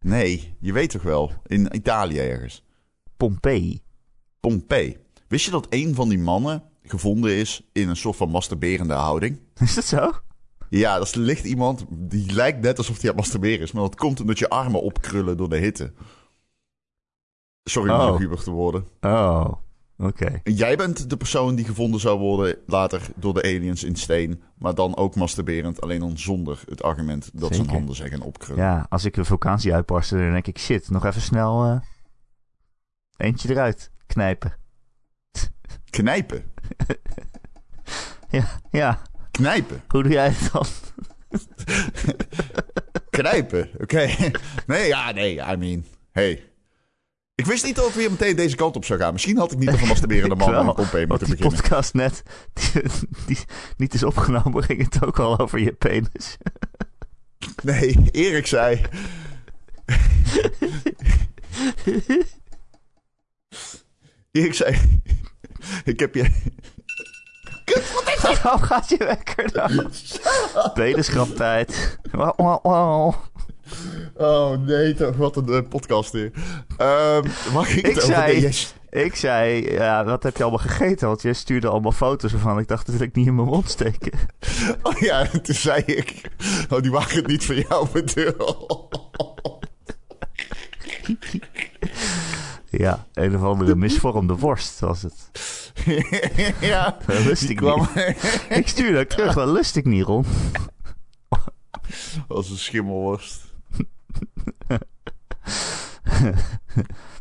Nee, 0.00 0.56
je 0.60 0.72
weet 0.72 0.90
toch 0.90 1.02
wel. 1.02 1.32
In 1.46 1.74
Italië 1.74 2.18
ergens. 2.18 2.64
Pompeii. 3.16 3.82
Pompeii. 4.40 4.96
Wist 5.28 5.44
je 5.44 5.50
dat 5.50 5.66
een 5.70 5.94
van 5.94 6.08
die 6.08 6.18
mannen 6.18 6.62
gevonden 6.84 7.30
is 7.36 7.68
in 7.72 7.88
een 7.88 7.96
soort 7.96 8.16
van 8.16 8.30
masturberende 8.30 8.94
houding? 8.94 9.40
Is 9.60 9.74
dat 9.74 9.84
zo? 9.84 10.12
Ja, 10.68 10.98
dat 10.98 11.14
ligt 11.14 11.44
iemand 11.44 11.84
die 11.88 12.32
lijkt 12.32 12.60
net 12.60 12.78
alsof 12.78 13.00
hij 13.00 13.10
aan 13.10 13.16
het 13.16 13.24
masturberen 13.24 13.60
is. 13.60 13.72
Maar 13.72 13.82
dat 13.82 13.96
komt 13.96 14.20
omdat 14.20 14.38
je 14.38 14.48
armen 14.48 14.82
opkrullen 14.82 15.36
door 15.36 15.48
de 15.48 15.56
hitte. 15.56 15.92
Sorry 17.64 17.90
om 17.90 18.00
Oh. 18.00 18.32
te 18.32 18.50
worden. 18.50 18.86
Oh, 19.00 19.52
oké. 19.98 20.40
Jij 20.44 20.76
bent 20.76 21.10
de 21.10 21.16
persoon 21.16 21.54
die 21.54 21.64
gevonden 21.64 22.00
zou 22.00 22.18
worden 22.18 22.56
later 22.66 23.08
door 23.16 23.34
de 23.34 23.42
aliens 23.42 23.84
in 23.84 23.96
steen. 23.96 24.42
Maar 24.58 24.74
dan 24.74 24.96
ook 24.96 25.14
masturberend, 25.14 25.80
alleen 25.80 26.00
dan 26.00 26.18
zonder 26.18 26.62
het 26.68 26.82
argument 26.82 27.30
dat 27.34 27.54
zijn 27.54 27.68
handen 27.68 27.94
zeggen 27.94 28.20
opkrullen. 28.20 28.62
Ja, 28.64 28.86
als 28.88 29.04
ik 29.04 29.16
een 29.16 29.24
vulkaan 29.24 29.60
zie 29.60 29.74
uitbarsten, 29.74 30.18
dan 30.18 30.32
denk 30.32 30.46
ik, 30.46 30.58
shit, 30.58 30.90
nog 30.90 31.04
even 31.04 31.22
snel 31.22 31.64
eh, 31.64 31.80
eentje 33.16 33.50
eruit 33.50 33.90
knijpen. 34.06 34.56
Knijpen. 35.90 36.44
Ja, 38.30 38.60
ja, 38.70 39.02
Knijpen. 39.30 39.82
hoe 39.88 40.02
doe 40.02 40.12
jij 40.12 40.32
het 40.36 40.52
dan? 40.52 40.66
Knijpen. 43.10 43.70
Oké. 43.80 44.10
Nee, 44.66 44.86
ja, 44.86 45.12
nee. 45.12 45.34
I 45.34 45.56
mean, 45.56 45.84
hey. 46.12 46.44
Ik 47.34 47.46
wist 47.46 47.64
niet 47.64 47.76
dat 47.76 47.84
het 47.84 47.94
weer 47.94 48.10
meteen 48.10 48.36
deze 48.36 48.56
kant 48.56 48.76
op 48.76 48.84
zou 48.84 49.00
gaan. 49.00 49.12
Misschien 49.12 49.36
had 49.36 49.52
ik 49.52 49.58
niet 49.58 49.70
over 49.70 49.86
masturberende 49.86 50.34
man 50.34 50.74
Pompeii 50.74 51.06
Want 51.06 51.08
moeten 51.08 51.28
beginnen. 51.28 51.60
podcast 51.60 51.94
net, 51.94 52.22
die, 52.52 52.82
die 53.26 53.38
niet 53.76 53.94
is 53.94 54.02
opgenomen, 54.02 54.64
ging 54.68 54.84
het 54.84 55.04
ook 55.04 55.18
al 55.18 55.38
over 55.38 55.58
je 55.58 55.72
penis. 55.72 56.36
Nee, 57.62 58.08
Erik 58.10 58.46
zei... 58.46 58.80
Erik 64.32 64.54
zei... 64.54 64.76
Ik 65.84 66.00
heb 66.00 66.14
je... 66.14 66.30
Waarom 68.22 68.60
gaat 68.62 68.88
je 68.88 68.96
wekker 68.96 69.52
dan? 69.52 69.90
Wauw, 72.12 72.32
wauw, 72.36 72.60
wauw. 72.62 73.14
Oh 74.16 74.58
nee, 74.58 74.94
toch, 74.94 75.16
wat 75.16 75.36
een 75.36 75.48
eh, 75.48 75.68
podcast 75.68 76.12
hier. 76.12 76.30
Ehm 76.76 77.22
het 77.76 77.86
Ik 77.86 77.96
over? 77.96 78.02
zei- 78.02 78.40
yes. 78.40 78.74
Ik 78.90 79.14
zei, 79.16 79.72
ja, 79.72 80.04
wat 80.04 80.22
heb 80.22 80.36
je 80.36 80.42
allemaal 80.42 80.60
gegeten? 80.62 81.08
Want 81.08 81.22
jij 81.22 81.32
stuurde 81.32 81.68
allemaal 81.68 81.92
foto's 81.92 82.32
ervan. 82.32 82.58
Ik 82.58 82.68
dacht, 82.68 82.86
dat 82.86 82.94
wil 82.96 83.06
ik 83.06 83.14
niet 83.14 83.26
in 83.26 83.34
mijn 83.34 83.48
mond 83.48 83.70
steken. 83.70 84.12
Oh 84.82 84.98
ja, 84.98 85.30
en 85.32 85.42
toen 85.42 85.54
zei 85.54 85.82
ik... 85.82 86.30
Oh, 86.70 86.80
die 86.82 86.90
waren 86.90 87.16
het 87.16 87.26
niet 87.26 87.44
voor 87.46 87.54
jou 87.54 87.88
bedoeld. 87.92 88.92
Ja, 92.78 93.06
een 93.12 93.36
of 93.36 93.42
andere 93.42 93.74
misvormde 93.74 94.34
worst 94.36 94.80
was 94.80 95.02
het. 95.02 95.30
ja, 96.60 96.98
Dat 97.06 97.40
ik 97.40 97.56
kwam 97.56 97.88
niet. 97.94 98.46
Ik 98.48 98.68
stuurde 98.68 98.98
ook 98.98 99.08
terug, 99.08 99.34
dat 99.34 99.48
lust 99.48 99.76
ik 99.76 99.84
niet, 99.84 100.04
Ron. 100.04 100.24
als 102.28 102.50
een 102.50 102.56
schimmelworst. 102.58 103.42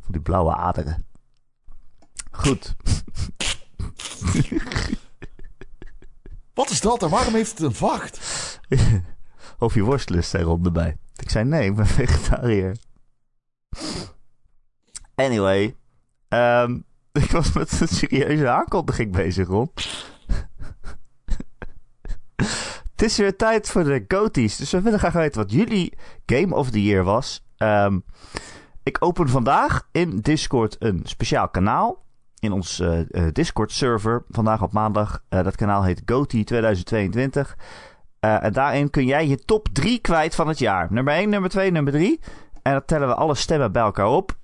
Van 0.02 0.12
die 0.12 0.22
blauwe 0.22 0.56
aderen. 0.56 1.06
Goed. 2.32 2.76
Wat 6.54 6.70
is 6.70 6.82
dat 6.82 7.04
en 7.04 7.10
waarom 7.10 7.33
heeft 7.33 7.52
het 7.52 7.60
een 7.60 7.74
vacht? 7.74 8.19
Of 9.60 9.74
je 9.74 9.83
worstlust, 9.83 10.30
zei 10.30 10.44
Ron 10.44 10.66
erbij. 10.66 10.98
Ik 11.16 11.30
zei, 11.30 11.45
nee, 11.45 11.69
ik 11.69 11.76
ben 11.76 11.88
vegetariër. 11.88 12.78
Anyway. 15.16 15.76
ehm, 16.28 16.80
ik 17.24 17.32
was 17.32 17.54
met 17.54 17.82
een 17.82 17.88
serieuze 17.88 18.50
aankondiging 18.50 19.12
bezig, 19.12 19.48
Ron. 19.48 19.72
Het 22.92 23.02
is 23.12 23.18
weer 23.18 23.36
tijd 23.36 23.70
voor 23.70 23.84
de 23.84 24.06
GOTY's. 24.08 24.58
Dus 24.58 24.72
we 24.72 24.82
willen 24.82 25.00
graag 25.00 25.14
weten 25.14 25.42
wat 25.42 25.52
jullie 25.52 25.94
Game 26.26 26.56
of 26.56 26.70
the 26.70 26.84
Year 26.84 27.04
was. 27.04 27.46
Ehm, 27.58 28.00
ik 28.84 28.98
open 29.00 29.30
vandaag 29.30 29.88
in 29.92 30.20
Discord 30.20 30.76
een 30.80 31.02
speciaal 31.04 31.50
kanaal. 31.50 32.02
In 32.40 32.52
ons 32.52 32.80
eh, 32.80 33.00
eh, 33.00 33.34
Discord-server. 33.34 34.24
Vandaag 34.30 34.62
op 34.62 34.72
maandag. 34.72 35.24
Eh, 35.30 35.44
dat 35.44 35.56
kanaal 35.56 35.84
heet 35.84 36.02
GOTY 36.06 36.44
2022. 36.44 37.58
Eh, 38.20 38.44
en 38.44 38.54
daarin 38.54 38.90
kun 38.90 39.06
jij 39.06 39.28
je 39.28 39.46
top 39.46 39.68
3 39.72 40.00
kwijt 40.00 40.36
van 40.36 40.48
het 40.48 40.60
jaar. 40.60 40.88
Nummer 40.92 41.14
1, 41.14 41.30
nummer 41.30 41.50
2, 41.50 41.72
nummer 41.72 41.94
3. 41.94 42.20
En 42.62 42.72
dan 42.72 42.86
tellen 42.86 43.08
we 43.08 43.14
alle 43.14 43.36
stemmen 43.36 43.72
bij 43.72 43.82
elkaar 43.82 44.08
op. 44.08 44.36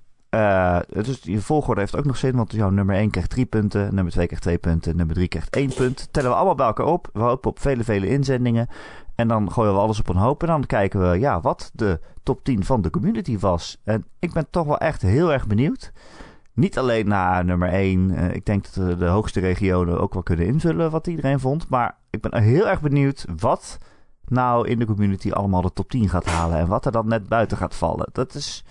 Dus 0.90 1.20
je 1.22 1.42
volgorde 1.42 1.82
heeft 1.82 1.96
ook 1.96 2.06
nog 2.06 2.18
zin, 2.18 2.36
want 2.36 2.52
jouw 2.52 2.70
nummer 2.70 2.96
1 2.96 3.10
krijgt 3.10 3.30
3 3.30 3.46
punten, 3.46 3.96
nummer 3.96 4.14
2 4.14 4.26
krijgt 4.26 4.44
2 4.44 4.58
punten, 4.58 4.96
nummer 4.96 5.16
3 5.16 5.28
krijgt 5.28 5.56
1 5.56 5.74
punt. 5.74 6.08
Tellen 6.12 6.30
we 6.30 6.36
allemaal 6.36 6.56
bij 6.56 6.66
elkaar 6.66 6.86
op. 6.86 7.10
We 7.14 7.20
hopen 7.20 7.50
op 7.50 7.60
vele, 7.60 7.84
vele 7.84 8.08
inzendingen. 8.08 8.68
En 9.16 9.28
dan 9.28 9.52
gooien 9.52 9.74
we 9.74 9.80
alles 9.80 10.00
op 10.00 10.10
een 10.10 10.16
hoop. 10.16 10.42
En 10.42 10.48
dan 10.48 10.66
kijken 10.66 11.12
we 11.12 11.20
ja, 11.20 11.42
wat 11.42 11.72
de 11.74 12.00
top 12.24 12.44
10 12.44 12.64
van 12.64 12.82
de 12.82 12.90
community 12.90 13.40
was. 13.40 13.78
En 13.84 14.06
ik 14.20 14.34
ben 14.34 14.48
toch 14.50 14.66
wel 14.66 14.78
echt 14.78 15.02
heel 15.02 15.34
erg 15.34 15.48
benieuwd. 15.48 15.92
Niet 16.54 16.78
alleen 16.78 17.08
naar 17.08 17.46
nummer 17.46 17.70
1. 17.70 18.12
eh, 18.12 18.34
ik 18.34 18.46
denk 18.46 18.64
dat 18.64 18.86
we 18.86 18.98
de 18.98 19.06
hoogste 19.06 19.40
regionen 19.40 20.00
ook 20.00 20.14
wel 20.14 20.24
kunnen 20.24 20.46
invullen 20.46 20.92
wat 20.92 21.08
iedereen 21.08 21.40
vond. 21.40 21.70
Maar 21.70 21.98
ik 22.10 22.22
ben 22.22 22.42
heel 22.42 22.68
erg 22.68 22.82
benieuwd 22.82 23.26
wat 23.40 23.78
nou 24.28 24.68
in 24.68 24.80
de 24.80 24.86
community 24.86 25.32
allemaal 25.32 25.62
de 25.62 25.74
top 25.74 25.90
10 25.90 26.10
gaat 26.10 26.26
halen. 26.26 26.58
En 26.58 26.68
wat 26.68 26.86
er 26.86 26.92
dan 26.92 27.08
net 27.08 27.28
buiten 27.28 27.58
gaat 27.58 27.76
vallen. 27.76 28.10
Dat 28.12 28.36
is... 28.36 28.64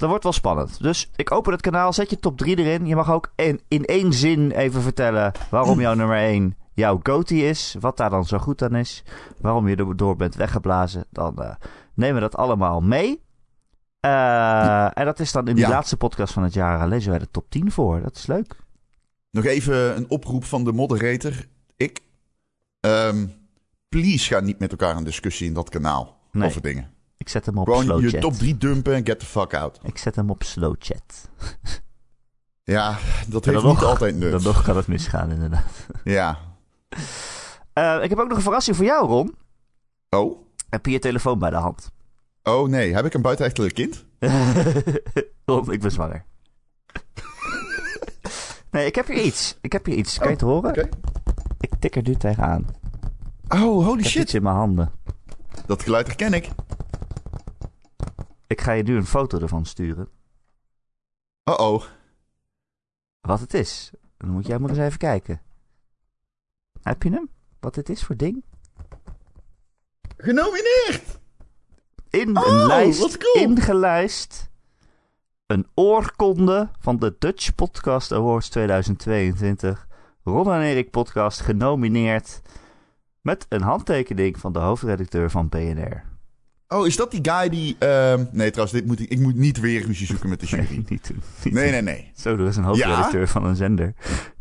Dat 0.00 0.08
wordt 0.08 0.24
wel 0.24 0.32
spannend. 0.32 0.82
Dus 0.82 1.10
ik 1.16 1.32
open 1.32 1.52
het 1.52 1.60
kanaal, 1.60 1.92
zet 1.92 2.10
je 2.10 2.18
top 2.18 2.38
3 2.38 2.56
erin. 2.58 2.86
Je 2.86 2.94
mag 2.96 3.10
ook 3.12 3.32
in, 3.36 3.60
in 3.68 3.84
één 3.84 4.12
zin 4.12 4.50
even 4.50 4.82
vertellen 4.82 5.32
waarom 5.50 5.80
jouw 5.80 5.94
nummer 5.94 6.16
1 6.16 6.56
jouw 6.74 7.00
GOTY 7.02 7.34
is. 7.34 7.76
Wat 7.80 7.96
daar 7.96 8.10
dan 8.10 8.24
zo 8.24 8.38
goed 8.38 8.62
aan 8.62 8.74
is. 8.76 9.02
Waarom 9.40 9.68
je 9.68 9.76
er 9.76 9.96
door 9.96 10.16
bent 10.16 10.34
weggeblazen. 10.34 11.04
Dan 11.10 11.42
eh, 11.42 11.54
nemen 11.94 12.14
we 12.14 12.20
dat 12.20 12.36
allemaal 12.36 12.80
mee. 12.80 13.22
Eh, 14.00 14.98
en 14.98 15.04
dat 15.04 15.20
is 15.20 15.32
dan 15.32 15.48
in 15.48 15.56
Ja. 15.56 15.68
laatste 15.68 15.96
podcast 15.96 16.32
van 16.32 16.42
het 16.42 16.54
jaar. 16.54 16.88
lezen 16.88 17.10
wij 17.10 17.18
de 17.18 17.30
top 17.30 17.50
10 17.50 17.70
voor. 17.70 18.00
Dat 18.02 18.16
is 18.16 18.26
leuk. 18.26 18.56
Nog 19.30 19.44
even 19.44 19.96
een 19.96 20.10
oproep 20.10 20.44
van 20.44 20.64
de 20.64 20.72
moderator. 20.72 21.32
Ik. 21.76 22.00
Ehm, 22.80 23.26
please 23.88 24.26
ga 24.34 24.40
niet 24.40 24.58
met 24.58 24.70
elkaar 24.70 24.96
in 24.96 25.04
discussie 25.04 25.46
in 25.46 25.54
dat 25.54 25.68
kanaal 25.68 26.18
Nee. 26.32 26.48
over 26.48 26.62
dingen. 26.62 26.90
Ik 27.20 27.28
zet 27.28 27.46
hem 27.46 27.58
op 27.58 27.64
Gewoon 27.66 27.82
slow 27.84 28.00
je 28.00 28.08
chat. 28.08 28.20
top 28.20 28.32
3 28.34 28.56
dumpen 28.58 28.94
en 28.94 29.06
get 29.06 29.18
the 29.18 29.26
fuck 29.26 29.54
out. 29.54 29.80
Ik 29.82 29.98
zet 29.98 30.16
hem 30.16 30.30
op 30.30 30.42
slow 30.42 30.74
chat. 30.78 31.28
Ja, 32.64 32.98
dat 33.28 33.44
heeft 33.44 33.60
dan 33.60 33.70
niet 33.70 33.80
nog- 33.80 33.84
altijd 33.90 34.16
nut. 34.16 34.30
Dan 34.32 34.42
nog 34.42 34.62
kan 34.62 34.76
het 34.76 34.86
misgaan, 34.86 35.30
inderdaad. 35.30 35.86
Ja. 36.04 36.38
Eh, 37.72 37.98
ik 38.02 38.08
heb 38.10 38.18
ook 38.18 38.28
nog 38.28 38.36
een 38.36 38.42
verrassing 38.42 38.76
voor 38.76 38.84
jou, 38.84 39.06
Ron. 39.06 39.34
Oh? 40.10 40.38
Heb 40.68 40.86
je 40.86 40.92
je 40.92 40.98
telefoon 40.98 41.38
bij 41.38 41.50
de 41.50 41.56
hand? 41.56 41.90
Oh 42.42 42.68
nee, 42.68 42.94
heb 42.94 43.04
ik 43.04 43.14
een 43.14 43.22
buitenechtelijk 43.22 43.74
kind? 43.74 44.04
Ron, 45.44 45.72
ik 45.72 45.80
ben 45.80 45.90
zwanger. 45.90 46.24
nee, 48.70 48.86
ik 48.86 48.94
heb 48.94 49.06
hier 49.06 49.22
iets. 49.22 49.56
Ik 49.60 49.72
heb 49.72 49.86
hier 49.86 49.96
iets. 49.96 50.18
Kan 50.18 50.26
je 50.26 50.32
het 50.32 50.42
horen? 50.42 50.70
Oké. 50.70 50.88
Ik 51.60 51.70
tik 51.78 51.96
er 51.96 52.02
nu 52.02 52.14
tegenaan. 52.16 52.66
Oh, 53.48 53.58
holy 53.84 53.98
Ik 53.98 54.02
heb 54.04 54.12
shit. 54.12 54.22
iets 54.22 54.34
in 54.34 54.42
mijn 54.42 54.56
handen. 54.56 54.90
Dat 55.66 55.82
geluid 55.82 56.06
herken 56.06 56.32
ik. 56.32 56.48
Ik 58.50 58.60
ga 58.60 58.72
je 58.72 58.82
nu 58.82 58.96
een 58.96 59.06
foto 59.06 59.38
ervan 59.38 59.64
sturen. 59.66 60.08
Oh 61.44 61.72
oh. 61.72 61.84
Wat 63.20 63.40
het 63.40 63.54
is. 63.54 63.90
Dan 64.16 64.30
moet 64.30 64.46
jij 64.46 64.58
maar 64.58 64.70
eens 64.70 64.78
even 64.78 64.98
kijken. 64.98 65.40
Heb 66.82 67.02
je 67.02 67.10
hem? 67.10 67.28
Wat 67.60 67.74
dit 67.74 67.88
is 67.88 68.02
voor 68.04 68.16
ding? 68.16 68.44
Genomineerd! 70.16 71.18
In 72.08 72.36
Oh, 72.38 72.46
een 72.46 72.66
lijst 72.66 73.00
wat 73.00 73.18
cool. 73.18 73.44
ingelijst. 73.44 74.50
Een 75.46 75.66
oorkonde 75.74 76.70
van 76.78 76.96
de 76.96 77.16
Dutch 77.18 77.54
Podcast 77.54 78.12
Awards 78.12 78.48
2022. 78.48 79.88
Ron 80.24 80.52
en 80.52 80.60
Erik 80.60 80.90
podcast 80.90 81.40
genomineerd. 81.40 82.42
Met 83.20 83.46
een 83.48 83.62
handtekening 83.62 84.38
van 84.38 84.52
de 84.52 84.58
hoofdredacteur 84.58 85.30
van 85.30 85.48
BNR. 85.48 86.09
Oh, 86.72 86.86
is 86.86 86.96
dat 86.96 87.10
die 87.10 87.20
guy 87.22 87.48
die... 87.48 87.76
ehm, 87.78 88.24
Nee, 88.32 88.50
trouwens, 88.50 88.78
dit 88.78 88.86
moet 88.86 89.00
ik, 89.00 89.08
ik 89.10 89.18
moet 89.18 89.34
niet 89.34 89.60
weer 89.60 89.86
ruzie 89.86 90.06
zoeken 90.06 90.28
met 90.28 90.40
de 90.40 90.46
Nee, 90.50 90.60
jury. 90.66 90.84
niet 90.88 91.08
doen. 91.08 91.22
Niet 91.44 91.54
Nee, 91.54 91.70
nee, 91.70 91.82
nee. 91.82 92.10
Zo, 92.16 92.30
er 92.36 92.46
is 92.46 92.56
een 92.56 92.64
hoofdredacteur 92.64 93.28
van 93.28 93.44
een 93.44 93.56
zender. 93.56 93.94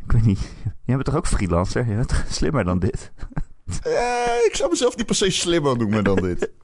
Ik 0.06 0.12
weet 0.12 0.26
niet. 0.26 0.40
Jij 0.64 0.96
bent 0.96 1.06
toch 1.06 1.16
ook 1.16 1.28
freelancer? 1.28 1.86
Jij 1.86 1.96
bent 1.96 2.08
toch 2.08 2.26
slimmer 2.40 2.64
dan 2.64 2.80
dit? 2.80 3.12
Eh, 3.84 3.92
ik 4.46 4.52
zou 4.56 4.70
mezelf 4.70 4.98
niet 4.98 5.06
per 5.06 5.16
se 5.16 5.30
slimmer 5.30 5.78
noemen 5.78 6.04
dan 6.04 6.16
dit. 6.16 6.50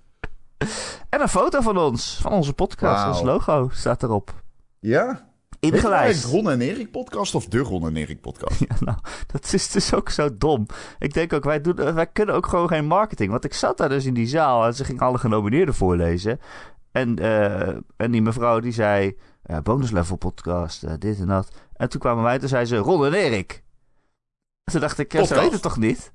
En 1.10 1.22
een 1.22 1.30
foto 1.30 1.62
van 1.62 1.78
ons, 1.78 2.18
van 2.22 2.32
onze 2.32 2.54
podcast. 2.54 3.04
Wauw. 3.04 3.10
Ons 3.14 3.22
logo 3.22 3.70
staat 3.74 4.04
erop. 4.04 4.34
Ja? 4.80 5.25
Ingelijst. 5.74 6.24
Het 6.24 6.32
Ron 6.32 6.50
en 6.50 6.62
Erik 6.62 6.92
podcast 6.92 7.36
of 7.36 7.46
de 7.46 7.58
Ron 7.58 7.88
en 7.88 7.96
Erik 7.96 8.22
podcast? 8.22 8.60
Ja, 8.70 8.76
nou, 8.80 8.98
dat 9.28 9.54
is 9.54 9.72
dus 9.72 9.94
ook 9.94 10.10
zo 10.10 10.38
dom. 10.38 10.66
Ik 11.00 11.14
denk 11.14 11.34
ook, 11.34 11.44
wij, 11.44 11.62
doen, 11.62 11.94
wij 11.94 12.08
kunnen 12.08 12.36
ook 12.36 12.48
gewoon 12.48 12.68
geen 12.68 12.86
marketing. 12.86 13.32
Want 13.32 13.46
ik 13.46 13.54
zat 13.54 13.78
daar 13.78 13.90
dus 13.90 14.06
in 14.06 14.14
die 14.14 14.28
zaal 14.28 14.66
en 14.66 14.76
ze 14.76 14.84
ging 14.84 15.02
alle 15.02 15.18
genomineerden 15.18 15.74
voorlezen. 15.74 16.40
En, 16.92 17.20
eh, 17.20 17.76
en 17.98 18.12
die 18.12 18.22
mevrouw 18.22 18.60
die 18.60 18.72
zei, 18.72 19.18
ja, 19.44 19.62
bonus 19.62 19.92
level 19.92 20.16
podcast, 20.16 20.84
eh, 20.84 20.94
dit 21.00 21.20
en 21.20 21.28
dat. 21.28 21.52
En 21.74 21.90
toen 21.90 22.00
kwamen 22.00 22.24
wij, 22.24 22.40
toen 22.40 22.50
zei 22.50 22.66
ze, 22.66 22.78
Ron 22.78 23.06
en 23.06 23.14
Erik. 23.14 23.64
Toen 24.64 24.82
dacht 24.82 25.00
ik, 25.00 25.12
ze 25.12 25.36
het 25.36 25.62
toch 25.62 25.78
niet? 25.78 26.14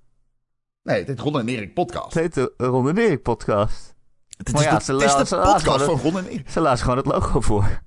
Nee, 0.83 0.99
het 0.99 1.09
heet 1.09 1.21
Ron 1.21 1.39
en 1.39 1.49
Erik 1.49 1.75
podcast. 1.75 2.15
Het 2.15 2.23
heet 2.23 2.35
de 2.35 2.55
Ron 2.57 2.89
en 2.89 2.97
Erik 2.97 3.23
podcast. 3.23 3.95
Het 4.37 4.55
is 4.55 4.63
ja, 4.63 4.79
de, 4.79 4.85
ze 4.85 4.93
het 4.93 5.21
is 5.21 5.29
de 5.29 5.37
podcast 5.37 5.85
van 5.85 5.99
Ron 6.01 6.19
en 6.19 6.27
Erik. 6.27 6.51
Ze 6.51 6.61
lazen 6.61 6.83
gewoon 6.85 6.97
het 6.97 7.07
logo 7.07 7.41
voor. 7.41 7.69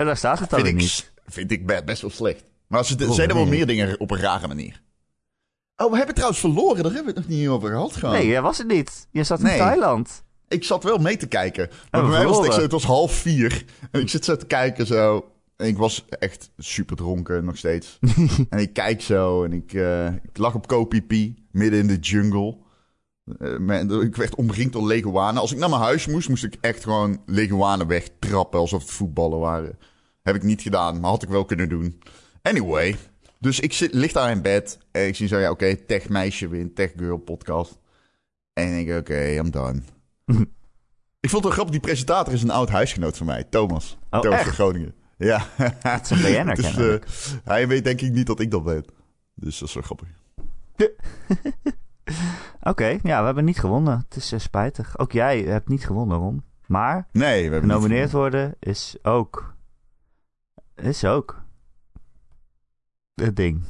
en 0.00 0.06
daar 0.06 0.16
staat 0.16 0.38
het 0.38 0.50
dan 0.50 0.60
Vind 0.60 0.72
ik, 0.72 0.80
niet. 0.80 1.12
vind 1.26 1.50
ik 1.50 1.84
best, 1.84 2.00
wel 2.02 2.10
slecht. 2.10 2.44
Maar 2.66 2.84
ze 2.84 2.96
Ron 2.98 3.14
zijn 3.14 3.28
er 3.28 3.34
wel 3.34 3.46
meer 3.46 3.66
dingen 3.66 4.00
op 4.00 4.10
een 4.10 4.18
rare 4.18 4.48
manier. 4.48 4.82
Oh, 5.76 5.90
we 5.90 5.96
hebben 5.96 6.14
trouwens 6.14 6.40
verloren. 6.40 6.82
Daar 6.82 6.92
hebben 6.92 7.14
we 7.14 7.20
het 7.20 7.28
nog 7.28 7.38
niet 7.38 7.48
over 7.48 7.70
gehad. 7.70 7.96
Gewoon. 7.96 8.14
Nee, 8.14 8.26
jij 8.26 8.42
was 8.42 8.58
het 8.58 8.66
niet. 8.66 9.06
Je 9.10 9.24
zat 9.24 9.38
in 9.38 9.44
Nee. 9.44 9.58
Thailand. 9.58 10.24
Ik 10.48 10.64
zat 10.64 10.84
wel 10.84 10.98
mee 10.98 11.16
te 11.16 11.26
kijken. 11.26 11.70
Maar 11.90 12.00
bij 12.00 12.10
mij 12.10 12.24
was 12.26 12.36
het, 12.36 12.46
echt 12.46 12.54
verloren. 12.54 12.54
zo, 12.54 12.62
het 12.62 12.72
was 12.72 12.84
half 12.84 13.12
vier. 13.12 13.64
En 13.90 14.00
ik 14.00 14.08
zit 14.08 14.24
zo 14.24 14.36
te 14.36 14.46
kijken 14.46 14.86
zo. 14.86 15.30
En 15.56 15.66
ik 15.66 15.76
was 15.78 16.04
echt 16.08 16.50
super 16.58 16.96
dronken 16.96 17.44
nog 17.44 17.56
steeds. 17.56 17.98
en 18.50 18.58
ik 18.58 18.72
kijk 18.72 19.00
zo 19.02 19.44
en 19.44 19.52
ik, 19.52 19.72
eh, 19.72 20.06
ik 20.06 20.36
lag 20.38 20.54
op 20.54 20.66
Kopipi, 20.66 21.46
midden 21.50 21.80
in 21.80 21.86
de 21.86 21.98
jungle. 21.98 22.56
Eh, 23.38 24.00
ik 24.02 24.16
werd 24.16 24.34
omringd 24.34 24.72
door 24.72 24.86
leguanen. 24.86 25.40
Als 25.40 25.52
ik 25.52 25.58
naar 25.58 25.68
mijn 25.68 25.82
huis 25.82 26.06
moest, 26.06 26.28
moest 26.28 26.44
ik 26.44 26.56
echt 26.60 26.82
gewoon 26.82 27.22
leguanen 27.26 27.86
wegtrappen 27.86 28.60
alsof 28.60 28.82
het 28.82 28.90
voetballen 28.90 29.38
waren. 29.38 29.78
Heb 30.22 30.34
ik 30.34 30.42
niet 30.42 30.62
gedaan, 30.62 31.00
maar 31.00 31.10
had 31.10 31.22
ik 31.22 31.28
wel 31.28 31.44
kunnen 31.44 31.68
doen. 31.68 32.02
Anyway, 32.42 32.96
dus 33.38 33.60
ik 33.60 33.72
zit, 33.72 33.94
lig 33.94 34.12
daar 34.12 34.30
in 34.30 34.42
bed 34.42 34.78
en 34.90 35.06
ik 35.06 35.16
zie 35.16 35.28
zo, 35.28 35.38
ja 35.38 35.50
oké, 35.50 35.76
tech 35.76 36.08
meisje 36.08 36.48
wint, 36.48 36.74
tech 36.74 36.92
girl 36.96 37.18
podcast. 37.18 37.78
En 38.52 38.78
ik 38.78 38.86
denk, 38.86 39.00
oké, 39.00 39.34
I'm 39.34 39.50
done. 39.50 39.80
ik 41.20 41.30
vond 41.30 41.32
het 41.32 41.42
wel 41.42 41.52
grappig, 41.52 41.72
die 41.72 41.80
presentator 41.80 42.32
is 42.32 42.42
een 42.42 42.50
oud 42.50 42.68
huisgenoot 42.68 43.16
van 43.16 43.26
mij, 43.26 43.44
Thomas. 43.44 43.98
Oh, 44.10 44.20
Thomas 44.20 44.38
echt? 44.38 44.44
van 44.44 44.54
Groningen. 44.54 44.94
Ja. 45.16 45.46
Het 45.78 46.10
is 46.10 46.36
een 46.36 46.46
dus, 46.54 46.76
eh, 46.76 46.94
hij 47.44 47.68
weet 47.68 47.84
denk 47.84 48.00
ik 48.00 48.12
niet 48.12 48.26
dat 48.26 48.40
ik 48.40 48.50
dat 48.50 48.62
weet. 48.62 48.92
Dus 49.34 49.58
dat 49.58 49.68
is 49.68 49.74
wel 49.74 49.82
grappig. 49.82 50.08
Oké, 52.70 52.86
ja, 53.02 53.18
we 53.18 53.24
hebben 53.24 53.44
niet 53.44 53.58
gewonnen. 53.58 54.04
Het 54.08 54.16
is 54.16 54.32
eh, 54.32 54.38
spijtig. 54.38 54.98
Ook 54.98 55.12
jij 55.12 55.40
hebt 55.40 55.68
niet 55.68 55.86
gewonnen, 55.86 56.18
Ron. 56.18 56.42
Maar 56.66 57.06
Nee, 57.12 57.50
we 57.50 57.60
genomineerd 57.60 58.12
worden 58.12 58.54
is 58.58 58.96
ook... 59.02 59.54
Is 60.82 61.04
ook... 61.04 61.42
Het 63.14 63.36
ding. 63.36 63.62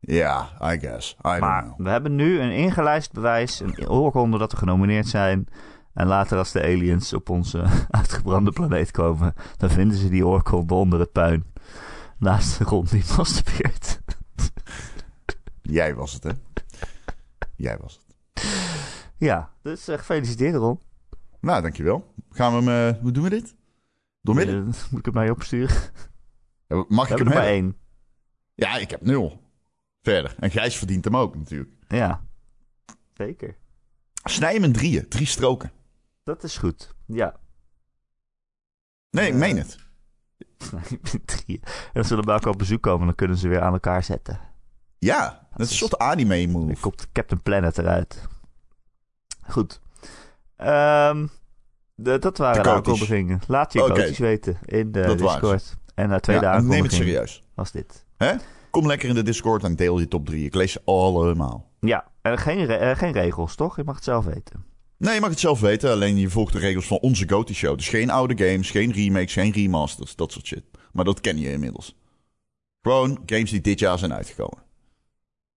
Ja, 0.00 0.48
I 0.62 0.78
guess. 0.78 1.12
I 1.12 1.16
don't 1.22 1.40
Maar 1.40 1.62
know. 1.62 1.80
we 1.80 1.90
hebben 1.90 2.14
nu 2.14 2.40
een 2.40 2.50
ingelijst 2.52 3.12
bewijs, 3.12 3.60
een 3.60 3.88
oorkonde 3.88 4.38
dat 4.38 4.50
we 4.52 4.56
genomineerd 4.58 5.06
zijn. 5.06 5.46
En 5.94 6.06
later 6.06 6.38
als 6.38 6.52
de 6.52 6.62
aliens 6.62 7.12
op 7.12 7.28
onze 7.28 7.64
uitgebrande 7.90 8.50
planeet 8.52 8.90
komen, 8.90 9.34
dan 9.56 9.70
vinden 9.70 9.96
ze 9.96 10.08
die 10.08 10.26
oorkonde 10.26 10.74
onder 10.74 11.00
het 11.00 11.12
puin. 11.12 11.44
Naast 12.18 12.58
de 12.58 12.64
grond 12.64 12.90
die 12.90 13.04
masturbeert. 13.16 14.00
Jij 15.62 15.94
was 15.94 16.12
het, 16.12 16.22
hè? 16.22 16.30
Jij 17.56 17.78
was 17.78 18.00
het. 18.06 18.06
Ja, 19.16 19.50
dus 19.62 19.88
eh, 19.88 19.98
gefeliciteerd 19.98 20.54
Ron. 20.54 20.80
Nou, 21.40 21.62
dankjewel. 21.62 22.14
Gaan 22.30 22.64
we 22.64 22.70
hem... 22.70 22.94
eh, 22.94 23.00
hoe 23.02 23.10
doen 23.12 23.22
we 23.22 23.30
dit? 23.30 23.54
Door 24.22 24.34
midden? 24.34 24.68
Eh, 24.68 24.74
moet 24.90 25.06
ik 25.06 25.14
naar 25.14 25.24
je 25.24 25.30
opsturen? 25.30 25.76
Mag 26.68 27.02
ik 27.02 27.08
hebben 27.08 27.08
hem 27.08 27.18
er 27.18 27.24
maar 27.24 27.34
hebben? 27.34 27.52
één. 27.52 27.76
Ja, 28.54 28.76
ik 28.76 28.90
heb 28.90 29.00
nul. 29.02 29.42
Verder. 30.02 30.34
En 30.38 30.50
Gijs 30.50 30.76
verdient 30.76 31.04
hem 31.04 31.16
ook 31.16 31.36
natuurlijk. 31.36 31.70
Ja, 31.88 32.24
zeker. 33.14 33.56
Snij 34.24 34.54
hem 34.54 34.64
in 34.64 34.72
drieën. 34.72 35.08
Drie 35.08 35.26
stroken. 35.26 35.72
Dat 36.22 36.42
is 36.44 36.56
goed. 36.58 36.94
Ja. 37.06 37.36
Nee, 39.10 39.28
ik 39.28 39.34
meen 39.34 39.56
het. 39.58 39.78
Drieën. 41.24 41.62
En 41.92 41.92
als 41.94 42.08
ze 42.08 42.14
dan 42.14 42.24
bij 42.24 42.34
elkaar 42.34 42.52
op 42.52 42.58
bezoek 42.58 42.82
komen, 42.82 43.06
dan 43.06 43.14
kunnen 43.14 43.36
ze 43.36 43.48
weer 43.48 43.60
aan 43.60 43.72
elkaar 43.72 44.02
zetten. 44.04 44.40
Ja, 44.98 45.48
dat 45.50 45.60
is 45.66 45.70
een 45.70 45.76
soort 45.76 45.98
anime 45.98 46.42
Dan 46.42 46.50
move. 46.66 46.80
komt 46.80 47.12
Captain 47.12 47.42
Planet 47.42 47.78
eruit. 47.78 48.26
Goed. 49.48 49.80
Ehm, 50.56 51.26
de, 51.94 52.18
dat 52.18 52.38
waren 52.38 52.62
de, 52.62 52.70
aankondigingen. 52.70 53.40
Laat 53.46 53.72
je 53.72 53.82
Oké. 53.82 53.92
coaches 53.92 54.18
weten 54.18 54.58
in 54.64 54.92
de 54.92 55.00
Dat 55.02 55.18
Discord. 55.18 55.76
En 55.98 56.08
na 56.08 56.20
tweede 56.20 56.44
Ja, 56.44 56.60
neem 56.60 56.82
het 56.82 56.92
serieus. 56.92 57.42
was 57.54 57.72
dit. 57.72 58.04
Kom 58.70 58.86
lekker 58.86 59.08
in 59.08 59.14
de 59.14 59.22
Discord 59.22 59.64
en 59.64 59.76
deel 59.76 59.98
je 59.98 60.08
top 60.08 60.26
drie. 60.26 60.44
Ik 60.44 60.54
lees 60.54 60.72
ze 60.72 60.80
allemaal. 60.84 61.70
Ja, 61.80 62.04
eh, 62.22 62.36
geen, 62.36 62.64
re- 62.64 62.74
eh, 62.74 62.96
geen 62.96 63.12
regels, 63.12 63.54
toch? 63.54 63.76
Je 63.76 63.84
mag 63.84 63.94
het 63.94 64.04
zelf 64.04 64.24
weten. 64.24 64.64
Nee, 64.96 65.14
je 65.14 65.20
mag 65.20 65.30
het 65.30 65.38
zelf 65.40 65.60
weten. 65.60 65.90
Alleen 65.90 66.16
je 66.16 66.30
volgt 66.30 66.52
de 66.52 66.58
regels 66.58 66.86
van 66.86 66.98
onze 66.98 67.28
GOTY 67.28 67.52
Show. 67.52 67.76
Dus 67.76 67.88
geen 67.88 68.10
oude 68.10 68.46
games, 68.48 68.70
geen 68.70 68.92
remakes, 68.92 69.32
geen 69.32 69.52
remasters. 69.52 70.16
Dat 70.16 70.32
soort 70.32 70.46
shit. 70.46 70.64
Maar 70.92 71.04
dat 71.04 71.20
ken 71.20 71.38
je 71.38 71.50
inmiddels. 71.50 71.96
Gewoon 72.82 73.22
games 73.26 73.50
die 73.50 73.60
dit 73.60 73.78
jaar 73.78 73.98
zijn 73.98 74.12
uitgekomen. 74.14 74.58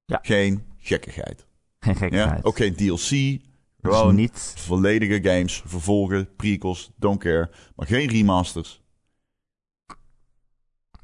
Ja. 0.06 0.20
Geen 0.22 0.64
gekkigheid. 0.78 1.46
Geen 1.80 1.94
Ja? 1.94 2.00
gekkigheid. 2.00 2.44
Ook 2.46 2.58
geen 2.58 2.76
DLC. 2.76 3.10
Dus 3.10 3.96
Gewoon 3.96 4.16
niet... 4.16 4.54
volledige 4.58 5.30
games. 5.30 5.62
Vervolgen, 5.66 6.36
prequels, 6.36 6.92
don't 6.96 7.20
care. 7.20 7.50
Maar 7.76 7.88
geen 7.88 8.10
remasters. 8.10 8.82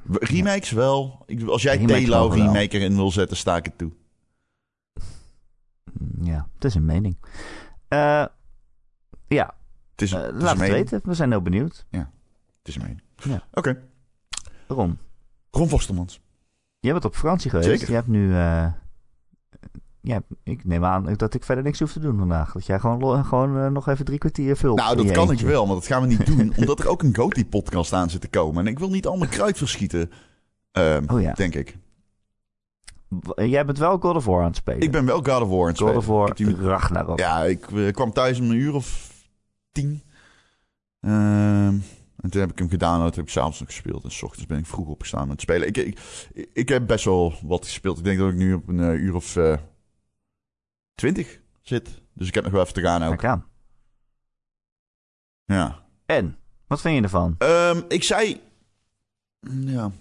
Remakes 0.09 0.71
wel. 0.71 1.23
Ik, 1.25 1.47
als 1.47 1.61
jij 1.61 1.77
Telo 1.85 2.19
mogen 2.23 2.37
wel. 2.37 2.47
remake 2.53 2.77
erin 2.77 2.95
wil 2.95 3.11
zetten, 3.11 3.37
sta 3.37 3.55
ik 3.57 3.65
het 3.65 3.77
toe. 3.77 3.91
Mm, 5.99 6.25
Ja, 6.25 6.47
het 6.53 6.63
is 6.65 6.75
een 6.75 6.85
mening. 6.85 7.17
Eh, 7.87 8.25
ja, 9.27 9.55
Het 9.91 10.01
is, 10.01 10.11
eh, 10.11 10.21
het 10.21 10.35
is 10.35 10.41
laat 10.41 10.59
het 10.59 10.69
weten. 10.69 11.01
We 11.03 11.13
zijn 11.13 11.29
heel 11.31 11.41
benieuwd. 11.41 11.85
Het 11.89 12.07
is 12.63 12.75
een 12.75 12.81
mening. 12.81 13.01
Ja. 13.15 13.47
Oké. 13.53 13.81
Ron, 14.67 14.99
Ron 15.51 15.69
Vostermans. 15.69 16.21
jij 16.79 16.91
bent 16.91 17.05
op 17.05 17.15
vakantie 17.15 17.49
geweest. 17.49 17.69
Zeker. 17.69 17.87
Je 17.87 17.93
hebt 17.93 18.07
nu... 18.07 18.33
eh, 18.33 18.71
ja, 20.07 20.21
ik 20.43 20.65
neem 20.65 20.85
aan 20.85 21.13
dat 21.15 21.33
ik 21.33 21.43
verder 21.43 21.63
niks 21.63 21.79
hoef 21.79 21.91
te 21.91 21.99
doen 21.99 22.17
vandaag. 22.17 22.51
Dat 22.53 22.65
jij 22.65 22.79
gewoon, 22.79 22.99
lo- 22.99 23.23
gewoon 23.23 23.57
eh, 23.59 23.67
nog 23.67 23.87
even 23.87 24.05
drie 24.05 24.17
kwartier 24.17 24.57
vult. 24.57 24.77
Nou, 24.77 24.95
dat 24.95 25.11
kan 25.11 25.31
ik 25.31 25.39
wel, 25.39 25.65
maar 25.65 25.75
dat 25.75 25.85
gaan 25.87 26.01
we 26.01 26.07
niet 26.07 26.25
doen. 26.25 26.53
omdat 26.57 26.79
er 26.79 26.87
ook 26.89 27.03
een 27.03 27.15
Goaty-podcast 27.15 27.93
aan 27.93 28.09
zit 28.09 28.21
te 28.21 28.27
komen. 28.29 28.65
En 28.65 28.71
ik 28.71 28.79
wil 28.79 28.89
niet 28.89 29.07
al 29.07 29.17
mijn 29.17 29.29
kruid 29.29 29.57
verschieten, 29.57 30.11
ehm, 30.71 31.03
Oh 31.07 31.21
ja. 31.21 31.33
denk 31.33 31.55
ik. 31.55 31.77
W- 33.07 33.41
Jij 33.41 33.65
bent 33.65 33.77
wel 33.77 33.97
God 33.97 34.15
of 34.15 34.25
War 34.25 34.39
aan 34.41 34.47
het 34.47 34.55
spelen. 34.55 34.81
Ik 34.81 34.91
ben 34.91 35.05
wel 35.05 35.23
God 35.23 35.41
of 35.41 35.49
War 35.49 35.61
aan 35.61 35.67
het 35.67 35.77
God 35.77 35.87
spelen. 35.87 35.95
of 35.97 36.05
War 36.05 36.29
Ik 36.29 36.37
heb 36.37 36.47
die- 36.47 36.67
Ragnarok. 36.67 37.19
Ja, 37.19 37.43
ik 37.43 37.71
eh, 37.71 37.91
kwam 37.91 38.11
thuis 38.11 38.39
om 38.39 38.49
een 38.49 38.55
uur 38.57 38.73
of 38.73 39.11
tien. 39.71 40.01
Ehm, 40.99 41.75
en 42.17 42.29
toen 42.29 42.41
heb 42.41 42.51
ik 42.51 42.57
hem 42.59 42.69
gedaan 42.69 42.93
en 42.99 43.05
toen 43.05 43.15
heb 43.15 43.23
ik 43.25 43.29
s'avonds 43.29 43.59
nog 43.59 43.67
gespeeld. 43.69 44.03
En 44.03 44.11
s 44.11 44.23
ochtends 44.23 44.45
ben 44.45 44.57
ik 44.57 44.65
vroeg 44.65 44.87
opgestaan 44.87 45.21
met 45.21 45.31
het 45.31 45.41
spelen. 45.41 45.67
Ik, 45.67 45.77
ik, 45.77 45.99
ik 46.53 46.69
heb 46.69 46.87
best 46.87 47.05
wel 47.05 47.33
wat 47.43 47.65
gespeeld. 47.65 47.97
Ik 47.97 48.03
denk 48.03 48.19
dat 48.19 48.29
ik 48.29 48.35
nu 48.35 48.53
op 48.53 48.67
een 48.67 48.79
eh, 48.79 48.93
uur 48.93 49.15
of 49.15 49.37
eh, 50.97 51.11
twintig 51.11 51.39
zit. 51.61 52.01
Dus 52.13 52.27
ik 52.27 52.33
heb 52.33 52.43
nog 52.43 52.53
wel 52.53 52.61
even 52.61 52.73
te 52.73 52.81
gaan 52.81 53.03
ook. 53.03 53.21
Ja. 55.45 55.85
En, 56.05 56.37
wat 56.67 56.81
vind 56.81 56.95
je 56.95 57.01
ervan? 57.01 57.35
Ehm, 57.37 57.81
ik 57.87 58.03
zei... 58.03 58.41
Ja. 59.49 59.91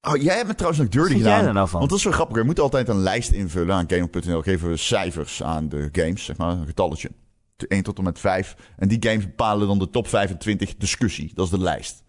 Oh, 0.00 0.16
jij 0.22 0.34
hebt 0.36 0.48
me 0.48 0.54
trouwens 0.54 0.82
nog 0.82 0.92
Wat 0.92 0.96
dirty 0.96 1.12
vind 1.12 1.24
jij 1.24 1.32
gedaan. 1.32 1.48
er 1.48 1.54
nou 1.54 1.68
van? 1.68 1.78
Want 1.78 1.90
dat 1.90 1.98
is 1.98 2.04
wel 2.04 2.12
grappig. 2.12 2.36
Je 2.36 2.42
moet 2.42 2.60
altijd 2.60 2.88
een 2.88 2.98
lijst 3.02 3.30
invullen. 3.30 3.74
Aan 3.74 3.90
Gamer.nl 3.90 4.42
geven 4.42 4.68
we 4.68 4.76
cijfers 4.76 5.42
aan 5.42 5.68
de 5.68 5.88
games, 5.92 6.24
zeg 6.24 6.36
maar, 6.36 6.50
een 6.50 6.66
getalletje. 6.66 7.10
1 7.68 7.82
tot 7.82 7.98
en 7.98 8.04
met 8.04 8.18
5. 8.18 8.56
En 8.76 8.88
die 8.88 9.02
games 9.08 9.24
bepalen 9.24 9.66
dan 9.66 9.78
de 9.78 9.90
top 9.90 10.08
25 10.08 10.76
discussie. 10.76 11.30
Dat 11.34 11.44
is 11.44 11.50
de 11.50 11.58
lijst. 11.58 12.02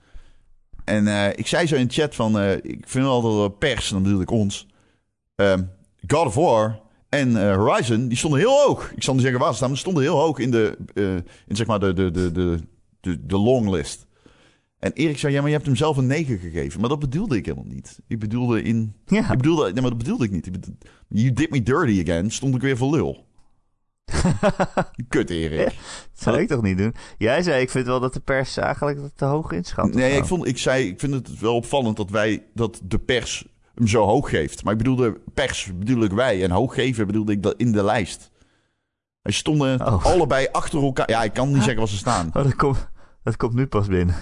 En 0.84 1.08
eh, 1.08 1.30
ik 1.30 1.48
zei 1.48 1.68
zo 1.68 1.76
in 1.76 1.88
de 1.88 1.94
chat 1.94 2.16
van... 2.16 2.40
eh, 2.40 2.54
ik 2.54 2.84
vind 2.88 3.06
de 3.06 3.52
pers, 3.60 3.88
en 3.88 3.94
dan 3.94 4.04
bedoel 4.04 4.22
ik 4.22 4.32
ons... 4.32 4.68
ehm, 5.36 5.64
God 6.08 6.26
of 6.26 6.36
War 6.36 6.80
en 7.20 7.50
eh, 7.50 7.56
Horizon, 7.56 8.08
die 8.08 8.18
stonden 8.18 8.40
heel 8.40 8.64
hoog. 8.66 8.92
Ik 8.96 9.04
zal 9.04 9.14
niet 9.14 9.24
zeggen 9.24 9.40
waar 9.42 9.50
ze 9.50 9.56
staan, 9.56 9.68
maar 9.68 9.78
ze 9.78 9.84
stonden 9.84 10.04
heel 10.04 10.20
hoog 10.20 10.40
in 10.40 10.52
de, 10.52 10.78
eh, 10.94 11.16
in 11.48 11.56
zeg 11.56 11.68
maar 11.68 11.80
de, 11.80 11.94
de, 11.94 12.12
de, 12.12 12.32
de, 12.32 12.60
de, 13.00 13.26
de 13.26 13.38
longlist. 13.38 14.06
En 14.80 14.94
Erik 14.94 15.18
zei, 15.18 15.34
ja, 15.34 15.40
maar 15.40 15.50
je 15.50 15.56
hebt 15.56 15.68
hem 15.68 15.76
zelf 15.76 15.98
een 15.98 16.08
9 16.08 16.40
gegeven. 16.40 16.80
Maar 16.80 16.90
dat 16.90 17.00
bedoelde 17.00 17.36
ik 17.36 17.46
helemaal 17.46 17.74
niet. 17.74 18.00
Ik 18.08 18.20
bedoelde 18.20 18.62
in... 18.62 18.94
Ja, 19.06 19.32
Ik 19.32 19.38
bedoelde, 19.38 19.64
nee, 19.64 19.82
maar 19.82 19.90
dat 19.90 19.98
bedoelde 19.98 20.26
ik 20.26 20.32
niet. 20.32 20.46
Ik 20.46 20.52
bedoel- 20.52 20.78
you 21.08 21.34
did 21.34 21.50
me 21.50 21.64
dirty 21.64 22.02
again. 22.02 22.32
Stond 22.32 22.56
ik 22.56 22.62
weer 22.62 22.78
voor 22.78 22.92
lul. 22.92 23.26
Kut, 25.10 25.30
Erik. 25.30 25.66
dat 25.66 25.74
zou 26.14 26.40
ik 26.40 26.48
toch 26.48 26.62
niet 26.62 26.78
doen? 26.78 26.94
Jij 27.18 27.44
zei, 27.44 27.62
ik 27.62 27.70
vind 27.70 27.86
wel 27.86 28.00
dat 28.00 28.14
de 28.14 28.20
pers 28.20 28.58
eigenlijk 28.58 29.02
dat 29.02 29.12
te 29.18 29.26
hoog 29.26 29.52
inschat. 29.52 29.94
Nee, 29.94 30.18
ik, 30.18 30.26
vond, 30.26 30.48
ik 30.48 30.58
zei, 30.58 30.88
ik 30.88 31.00
vind 31.00 31.14
het 31.14 31.40
wel 31.40 31.56
opvallend 31.56 31.98
dat 31.98 32.10
wij, 32.10 32.44
dat 32.54 32.82
de 32.84 33.00
pers 33.00 33.46
hem 33.76 33.88
zo 33.88 34.06
hoog 34.06 34.30
geeft. 34.30 34.64
Maar 34.64 34.72
ik 34.74 34.78
bedoelde 34.78 35.18
pers, 35.34 35.70
bedoel 35.76 36.04
ik 36.04 36.12
wij. 36.12 36.44
En 36.44 36.52
hoog 36.52 36.74
geven 36.74 37.08
bedoelde 37.08 37.32
ik 37.32 37.44
dat 37.44 37.54
in 37.58 37.72
de 37.72 37.84
lijst. 37.84 38.32
Hij 39.22 39.32
stonden 39.34 39.82
Oh. 39.88 40.06
allebei 40.06 40.48
achter 40.52 40.84
elkaar. 40.84 41.10
Ja, 41.10 41.24
ik 41.24 41.34
kan 41.34 41.48
niet 41.48 41.58
zeggen 41.58 41.78
waar 41.78 41.88
ze 41.88 41.98
staan. 41.98 42.30
Oh, 42.34 42.44
dat 42.44 42.56
komt, 42.56 42.88
dat 43.24 43.38
komt 43.38 43.54
nu 43.54 43.68
pas 43.68 43.88
binnen. 43.88 44.16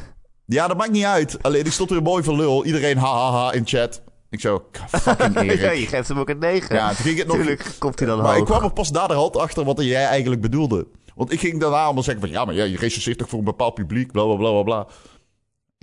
Ja, 0.45 0.67
dat 0.67 0.77
maakt 0.77 0.91
niet 0.91 1.03
uit. 1.03 1.43
Alleen, 1.43 1.65
ik 1.65 1.71
stond 1.71 1.89
weer 1.89 2.01
mooi 2.01 2.23
voor 2.23 2.35
lul. 2.35 2.65
Iedereen 2.65 2.97
ha 2.97 3.07
ha 3.07 3.31
ha 3.31 3.53
in 3.53 3.67
chat. 3.67 4.01
Ik 4.29 4.39
zo, 4.39 4.65
fucking 4.89 5.33
ja, 5.39 5.41
je 5.41 5.59
Erik. 5.71 5.87
geeft 5.87 6.07
hem 6.07 6.19
ook 6.19 6.29
een 6.29 6.37
9. 6.39 6.75
Ja, 6.75 6.87
toen 6.87 6.95
ging 6.95 7.17
het 7.17 7.27
nog... 7.27 7.35
Tuurlijk 7.35 7.75
komt 7.79 7.99
hij 7.99 8.07
dan 8.07 8.17
Maar 8.17 8.27
hoog. 8.27 8.37
ik 8.37 8.45
kwam 8.45 8.63
er 8.63 8.73
pas 8.73 8.91
naderhand 8.91 9.37
achter 9.37 9.63
wat 9.63 9.81
jij 9.83 10.05
eigenlijk 10.05 10.41
bedoelde. 10.41 10.87
Want 11.15 11.31
ik 11.31 11.39
ging 11.39 11.59
daarna 11.59 11.83
allemaal 11.83 12.03
zeggen 12.03 12.23
van... 12.23 12.31
Ja, 12.31 12.45
maar 12.45 12.55
ja, 12.55 12.63
je 12.63 12.77
recenseert 12.77 13.17
toch 13.17 13.29
voor 13.29 13.39
een 13.39 13.45
bepaald 13.45 13.73
publiek, 13.73 14.11
bla 14.11 14.23
bla 14.23 14.35
bla 14.35 14.49
bla 14.51 14.63
bla. 14.63 14.87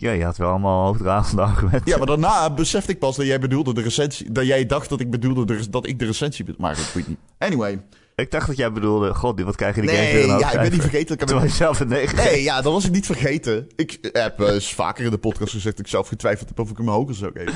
Ja, 0.01 0.11
je 0.11 0.25
had 0.25 0.37
wel 0.37 0.49
allemaal 0.49 0.87
hoogdravende 0.87 1.43
argumenten. 1.53 1.91
Ja, 1.91 1.97
maar 1.97 2.07
daarna 2.07 2.55
besefte 2.55 2.93
ik 2.93 2.99
pas 2.99 3.17
dat 3.17 3.27
jij 3.27 3.39
bedoelde 3.39 3.75
de 3.75 3.83
recensie... 3.83 4.33
Dat 4.33 4.47
jij 4.47 4.67
dacht 4.67 4.89
dat 4.89 5.01
ik 5.01 5.11
bedoelde 5.11 5.45
de, 5.45 5.71
dat 5.71 5.87
ik 5.87 5.99
de 5.99 6.05
recensie... 6.05 6.45
Maar 6.59 6.75
dat 6.75 6.93
weet 6.93 7.09
niet. 7.09 7.19
Anyway. 7.39 7.83
Ik 8.15 8.31
dacht 8.31 8.47
dat 8.47 8.57
jij 8.57 8.73
bedoelde, 8.73 9.15
god, 9.15 9.41
wat 9.41 9.57
krijgen 9.57 9.83
die 9.83 9.91
games 9.91 10.05
Nee, 10.05 10.23
weer 10.23 10.33
hoog 10.33 10.41
ja, 10.41 10.53
ik 10.53 10.61
ben 10.61 10.71
niet 10.71 10.81
vergeten. 10.81 11.15
Ik 11.15 11.21
heb 11.21 11.29
Terwijl 11.29 11.49
je 11.49 11.55
zelf 11.55 11.81
een 11.81 11.89
9 11.89 12.17
Nee, 12.17 12.43
ja, 12.43 12.61
dat 12.61 12.73
was 12.73 12.85
ik 12.85 12.93
niet 12.93 13.07
vergeten. 13.07 13.69
Ik 13.77 13.99
heb 14.13 14.41
eh, 14.41 14.55
eens 14.55 14.75
vaker 14.75 15.05
in 15.05 15.11
de 15.11 15.19
podcast 15.19 15.53
gezegd 15.53 15.77
dat 15.77 15.85
ik 15.85 15.91
zelf 15.91 16.09
getwijfeld 16.09 16.49
heb 16.49 16.59
of 16.59 16.71
ik 16.71 16.77
hem 16.77 16.89
hoger 16.89 17.15
zou 17.15 17.33
geven. 17.35 17.55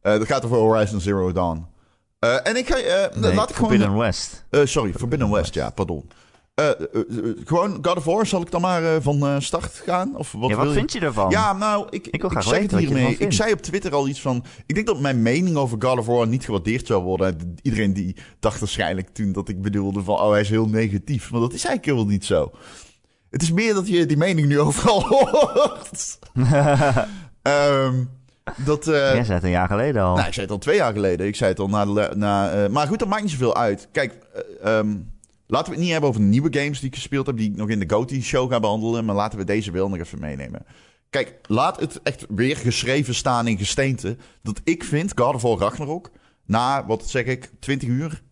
Eh, 0.00 0.12
dat 0.12 0.26
gaat 0.26 0.44
over 0.44 0.56
Horizon 0.56 1.00
Zero 1.00 1.32
Dawn. 1.32 1.66
Eh, 2.18 2.46
en 2.46 2.56
ik 2.56 2.68
ga... 2.68 2.74
Nee, 2.74 3.34
laat 3.34 3.50
ik 3.50 3.56
gewoon... 3.56 3.70
Forbidden 3.70 3.96
West. 3.96 4.44
Sorry, 4.50 4.92
Forbidden 4.92 5.30
West, 5.30 5.54
ja, 5.54 5.70
pardon. 5.70 6.10
Eh, 6.58 6.70
gewoon 7.44 7.78
God 7.82 7.96
of 7.96 8.04
War, 8.04 8.26
zal 8.26 8.40
ik 8.40 8.50
dan 8.50 8.60
maar 8.60 8.94
eh, 8.94 9.00
van 9.00 9.42
start 9.42 9.82
gaan? 9.84 10.16
Of 10.16 10.32
wat 10.32 10.50
ja, 10.50 10.56
wat 10.56 10.64
wil 10.64 10.74
vind 10.74 10.92
je 10.92 11.00
ervan? 11.00 11.30
Ja, 11.30 11.52
nou, 11.52 11.86
ik, 11.90 12.06
Ik 12.06 12.20
wil 12.20 12.30
graag 12.30 12.42
zeg 12.42 12.58
weten 12.58 12.76
het 12.76 12.86
hiermee. 12.86 13.16
Ik 13.16 13.32
zei 13.32 13.52
op 13.52 13.60
Twitter 13.60 13.94
al 13.94 14.08
iets 14.08 14.20
van... 14.20 14.44
Ik 14.66 14.74
denk 14.74 14.86
dat 14.86 15.00
mijn 15.00 15.22
mening 15.22 15.56
over 15.56 15.76
God 15.80 15.98
of 15.98 16.06
War 16.06 16.26
niet 16.26 16.44
gewaardeerd 16.44 16.86
zou 16.86 17.02
worden. 17.02 17.56
Iedereen 17.62 17.92
die 17.92 18.16
dacht 18.40 18.60
waarschijnlijk 18.60 19.08
toen 19.08 19.32
dat 19.32 19.48
ik 19.48 19.62
bedoelde 19.62 20.02
van... 20.02 20.14
Oh, 20.14 20.30
hij 20.30 20.40
is 20.40 20.48
heel 20.48 20.68
negatief. 20.68 21.30
Maar 21.30 21.40
dat 21.40 21.52
is 21.52 21.64
eigenlijk 21.64 21.84
helemaal 21.84 22.12
niet 22.12 22.24
zo. 22.24 22.50
Het 23.30 23.42
is 23.42 23.52
meer 23.52 23.74
dat 23.74 23.88
je 23.88 24.06
die 24.06 24.16
mening 24.16 24.46
nu 24.46 24.60
overal 24.68 25.02
hoort. 25.02 26.18
Ehm, 27.42 28.04
dat... 28.56 28.84
Jij 28.84 29.24
zei 29.24 29.32
het 29.32 29.42
een 29.42 29.50
jaar 29.50 29.68
geleden 29.68 30.02
al. 30.02 30.14
nou, 30.14 30.26
ik 30.26 30.34
zei 30.34 30.46
het 30.46 30.54
al 30.54 30.60
twee 30.60 30.76
jaar 30.76 30.92
geleden. 30.92 31.26
Ik 31.26 31.36
zei 31.36 31.50
het 31.50 31.60
al 31.60 31.68
na... 31.68 32.14
na 32.14 32.68
maar 32.68 32.86
goed, 32.86 32.98
dat 32.98 33.08
maakt 33.08 33.22
niet 33.22 33.30
zoveel 33.30 33.56
uit. 33.56 33.88
Kijk, 33.92 34.12
ehm, 34.62 34.88
laten 35.48 35.68
we 35.68 35.74
het 35.74 35.80
niet 35.80 35.92
hebben 35.92 36.10
over 36.10 36.20
nieuwe 36.22 36.58
games 36.58 36.80
die 36.80 36.88
ik 36.88 36.94
gespeeld 36.94 37.26
heb... 37.26 37.36
die 37.36 37.50
ik 37.50 37.56
nog 37.56 37.68
in 37.68 37.78
de 37.78 37.90
GOTY-show 37.90 38.50
ga 38.50 38.60
behandelen. 38.60 39.04
Maar 39.04 39.14
laten 39.14 39.38
we 39.38 39.44
deze 39.44 39.70
wel 39.70 39.88
nog 39.88 39.98
even 39.98 40.20
meenemen. 40.20 40.66
Kijk, 41.10 41.38
laat 41.42 41.80
het 41.80 42.02
echt 42.02 42.26
weer 42.28 42.56
geschreven 42.56 43.14
staan 43.14 43.46
in 43.46 43.58
gesteente... 43.58 44.16
dat 44.42 44.60
ik 44.64 44.84
vind 44.84 45.12
God 45.14 45.34
of 45.34 45.42
War 45.42 45.58
Ragnarok... 45.58 46.10
na, 46.46 46.86
wat 46.86 47.08
zeg 47.08 47.24
ik, 47.24 47.50
20 47.60 47.88
uur... 47.88 48.22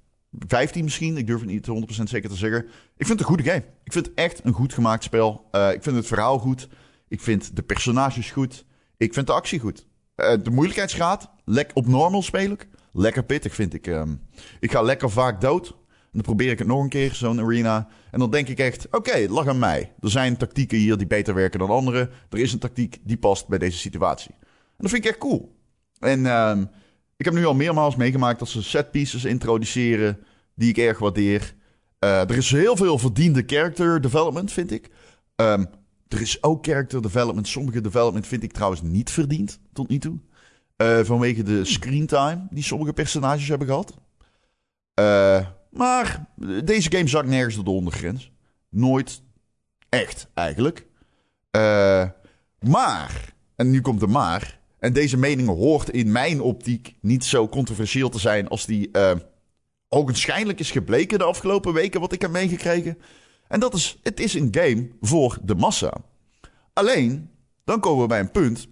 15 0.47 0.85
misschien, 0.85 1.17
ik 1.17 1.27
durf 1.27 1.41
het 1.41 1.49
niet 1.49 1.69
100% 2.01 2.03
zeker 2.03 2.29
te 2.29 2.37
zeggen. 2.37 2.65
Ik 2.97 3.07
vind 3.07 3.09
het 3.09 3.21
een 3.21 3.25
goede 3.25 3.43
game. 3.43 3.65
Ik 3.85 3.93
vind 3.93 4.07
het 4.07 4.15
echt 4.15 4.41
een 4.45 4.53
goed 4.53 4.75
gemaakt 4.75 5.03
spel. 5.05 5.49
Eh, 5.51 5.73
ik 5.73 5.83
vind 5.83 5.97
het 5.97 6.07
verhaal 6.07 6.39
goed. 6.39 6.69
Ik 7.09 7.21
vind 7.21 7.57
de 7.57 7.63
personages 7.63 8.31
goed. 8.31 8.65
Ik 8.97 9.15
vind 9.15 9.27
de 9.27 9.33
actie 9.33 9.61
goed. 9.61 9.87
Eh, 10.15 10.33
de 10.43 10.51
moeilijkheidsgraad, 10.51 11.31
op 11.75 11.87
normal 11.87 12.23
speel 12.23 12.51
ik. 12.51 12.69
Lekker 12.93 13.25
pittig 13.25 13.55
vind 13.55 13.75
ik. 13.75 13.87
ehm. 13.87 14.15
ik 14.61 14.71
ga 14.71 14.83
lekker 14.83 15.11
vaak 15.11 15.41
dood. 15.41 15.77
Dan 16.17 16.25
probeer 16.25 16.51
ik 16.51 16.59
het 16.59 16.69
nog 16.69 16.83
een 16.83 16.89
keer, 16.89 17.15
zo'n 17.15 17.41
arena. 17.41 17.89
En 18.11 18.19
dan 18.19 18.31
denk 18.31 18.49
ik 18.49 18.59
echt, 18.59 18.87
oké, 18.91 19.13
het 19.13 19.31
lag 19.31 19.47
aan 19.47 19.59
mij. 19.59 19.93
Er 20.01 20.11
zijn 20.11 20.37
tactieken 20.37 20.79
hier 20.79 20.97
die 20.97 21.07
beter 21.07 21.35
werken 21.35 21.59
dan 21.59 21.71
andere. 21.71 22.11
Er 22.31 22.39
is 22.39 22.53
een 22.53 22.59
tactiek 22.59 22.99
die 23.03 23.17
past 23.17 23.49
bij 23.49 23.59
deze 23.59 23.79
situatie. 23.79 24.35
En 24.41 24.77
dat 24.77 24.91
vind 24.91 25.05
ik 25.05 25.11
echt 25.11 25.19
cool. 25.19 25.55
En 25.99 26.27
ehm, 26.27 26.65
ik 27.17 27.25
heb 27.25 27.35
nu 27.35 27.45
al 27.45 27.55
meermaals 27.55 27.97
meegemaakt 27.97 28.39
dat 28.39 28.49
ze 28.49 28.63
set 28.63 28.91
pieces 28.91 29.25
introduceren 29.25 30.19
die 30.55 30.69
ik 30.69 30.79
erg 30.79 30.99
waardeer. 30.99 31.55
Eh, 31.99 32.21
er 32.21 32.37
is 32.37 32.51
heel 32.51 32.77
veel 32.77 32.99
verdiende 32.99 33.43
character 33.47 34.01
development, 34.01 34.53
vind 34.53 34.71
ik. 34.71 34.91
Ehm, 35.35 35.65
er 36.09 36.21
is 36.21 36.43
ook 36.43 36.65
character 36.65 37.03
development. 37.03 37.49
Sommige 37.49 37.81
development 37.81 38.27
vind 38.27 38.43
ik 38.43 38.53
trouwens 38.53 38.83
niet 38.83 39.11
verdiend 39.11 39.59
tot 39.73 39.89
nu 39.89 39.99
toe. 39.99 40.19
Eh, 40.77 40.99
vanwege 41.03 41.43
de 41.43 41.65
screentime 41.65 42.47
die 42.51 42.63
sommige 42.63 42.93
personages 42.93 43.49
hebben 43.49 43.67
gehad. 43.67 43.95
Eh, 44.95 45.47
maar 45.77 46.27
deze 46.65 46.91
game 46.91 47.09
zakt 47.09 47.29
nergens 47.29 47.55
tot 47.55 47.65
de 47.65 47.71
ondergrens. 47.71 48.31
Nooit 48.69 49.23
echt, 49.89 50.29
eigenlijk. 50.35 50.87
Eh, 51.51 52.09
maar, 52.61 53.35
en 53.57 53.71
nu 53.71 53.81
komt 53.81 54.01
de 54.01 54.07
maar. 54.07 54.61
En 54.79 54.93
deze 54.93 55.17
mening 55.17 55.49
hoort 55.49 55.91
in 55.91 56.13
mijn 56.13 56.41
optiek 56.41 56.97
niet 57.01 57.25
zo 57.25 57.49
controversieel 57.49 58.09
te 58.09 58.19
zijn 58.19 58.49
als 58.49 58.67
die 58.67 58.91
eh 58.91 59.13
ogenschijnlijk 59.89 60.61
is 60.61 60.71
gebleken 60.71 61.19
de 61.19 61.25
afgelopen 61.25 61.73
weken 61.73 62.01
wat 62.01 62.13
ik 62.13 62.23
heb 62.23 62.31
meegekregen. 62.31 62.99
En 63.49 63.61
dat 63.61 63.75
is, 63.75 63.99
het 64.03 64.21
is 64.21 64.35
een 64.35 64.49
game 64.51 64.89
voor 65.01 65.39
de 65.43 65.55
massa. 65.55 65.93
Alleen, 66.73 67.31
dan 67.65 67.81
komen 67.81 68.03
we 68.03 68.09
bij 68.09 68.21
een 68.21 68.31
punt. 68.31 68.69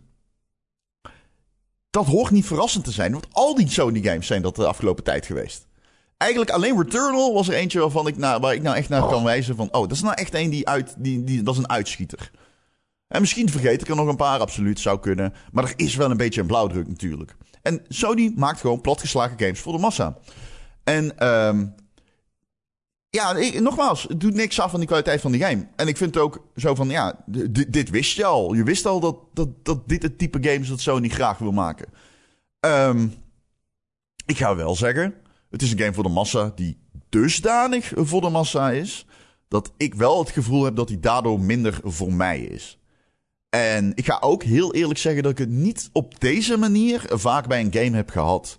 Dat 1.91 2.07
hoort 2.07 2.31
niet 2.31 2.47
verrassend 2.47 2.85
te 2.85 2.91
zijn, 2.91 3.13
want 3.13 3.27
al 3.33 3.55
die 3.55 3.71
Sony 3.71 4.03
games 4.03 4.27
zijn 4.27 4.43
dat 4.43 4.57
de 4.57 4.67
afgelopen 4.67 5.05
tijd 5.05 5.27
geweest. 5.27 5.67
Eigenlijk 6.17 6.51
alleen 6.51 6.83
Returnal 6.83 7.35
was 7.35 7.49
er 7.49 7.55
eentje 7.55 7.81
waarvan 7.81 8.07
ik 8.07 8.17
nou, 8.17 8.41
waar 8.41 8.55
ik 8.55 8.63
nou 8.63 8.77
echt 8.77 8.89
naar 8.89 9.07
kan 9.07 9.25
wijzen 9.25 9.57
van... 9.57 9.69
Oh, 9.73 9.81
dat 9.81 9.91
is 9.91 10.03
nou 10.03 10.15
echt 10.15 10.35
een 10.35 10.51
die 10.51 10.69
uit... 10.69 10.95
Die, 10.99 11.25
die, 11.25 11.43
dat 11.43 11.55
is 11.55 11.61
een 11.61 11.71
uitschieter. 11.71 12.31
En 13.09 13.21
misschien 13.21 13.51
vergeet 13.51 13.81
ik 13.81 13.89
er 13.89 13.97
nog 13.97 14.09
een 14.09 14.17
paar, 14.17 14.41
absoluut, 14.41 14.81
zou 14.81 15.01
kunnen. 15.01 15.35
Maar 15.53 15.65
er 15.65 15.73
is 15.77 15.95
wel 15.95 16.11
een 16.11 16.17
beetje 16.17 16.41
een 16.41 16.47
blauwdruk 16.47 16.89
natuurlijk. 16.89 17.37
En 17.63 17.83
Sony 17.89 18.33
maakt 18.37 18.61
gewoon 18.61 18.81
platgeslagen 18.81 19.39
games 19.39 19.61
voor 19.61 19.73
de 19.73 19.79
massa. 19.79 20.19
En 20.85 21.19
ehm 21.19 21.67
ja, 23.15 23.35
ik, 23.37 23.61
nogmaals, 23.61 24.03
het 24.03 24.21
doet 24.21 24.35
niks 24.35 24.61
af 24.61 24.71
van 24.71 24.79
die 24.79 24.89
kwaliteit 24.89 25.21
van 25.21 25.33
die 25.33 25.43
game. 25.43 25.67
En 25.77 25.89
ik 25.89 25.97
vind 25.97 26.15
het 26.15 26.25
ook 26.25 26.47
zo 26.57 26.75
van, 26.75 26.89
ja, 26.89 27.25
dit, 27.69 27.91
wist 27.91 28.17
je 28.17 28.25
al. 28.25 28.55
Je 28.55 28.63
wist 28.63 28.87
al 28.87 29.01
dat, 29.01 29.17
dat, 29.33 29.65
dat 29.65 29.89
dit 29.89 30.03
het 30.03 30.19
type 30.19 30.39
game 30.41 30.61
is 30.61 30.69
dat 30.69 30.81
Sony 30.81 31.09
graag 31.09 31.39
wil 31.39 31.53
maken. 31.53 31.87
Ehm, 32.61 33.07
ik 34.27 34.37
ga 34.37 34.57
wel 34.57 34.77
zeggen, 34.77 35.15
het 35.55 35.63
is 35.63 35.73
een 35.73 35.79
game 35.79 35.93
voor 35.93 36.03
de 36.03 36.09
massa 36.09 36.53
die 36.55 36.79
dusdanig 37.09 37.93
voor 37.97 38.21
de 38.21 38.29
massa 38.29 38.71
is... 38.71 39.07
dat 39.49 39.73
ik 39.77 39.95
wel 39.95 40.19
het 40.19 40.31
gevoel 40.31 40.65
heb 40.65 40.77
dat 40.77 40.89
hij 40.89 41.01
daardoor 41.01 41.41
minder 41.41 41.81
voor 41.83 42.13
mij 42.13 42.41
is. 42.41 42.79
En 43.49 43.93
ik 43.95 44.05
ga 44.05 44.19
ook 44.21 44.43
heel 44.43 44.75
eerlijk 44.75 44.99
zeggen 44.99 45.23
dat 45.23 45.33
ik 45.33 45.39
het 45.39 45.49
niet 45.49 45.91
op 45.93 46.21
deze 46.21 46.57
manier 46.57 47.03
vaak 47.09 47.47
bij 47.47 47.61
een 47.61 47.73
game 47.73 47.97
heb 47.97 48.11
gehad. 48.11 48.57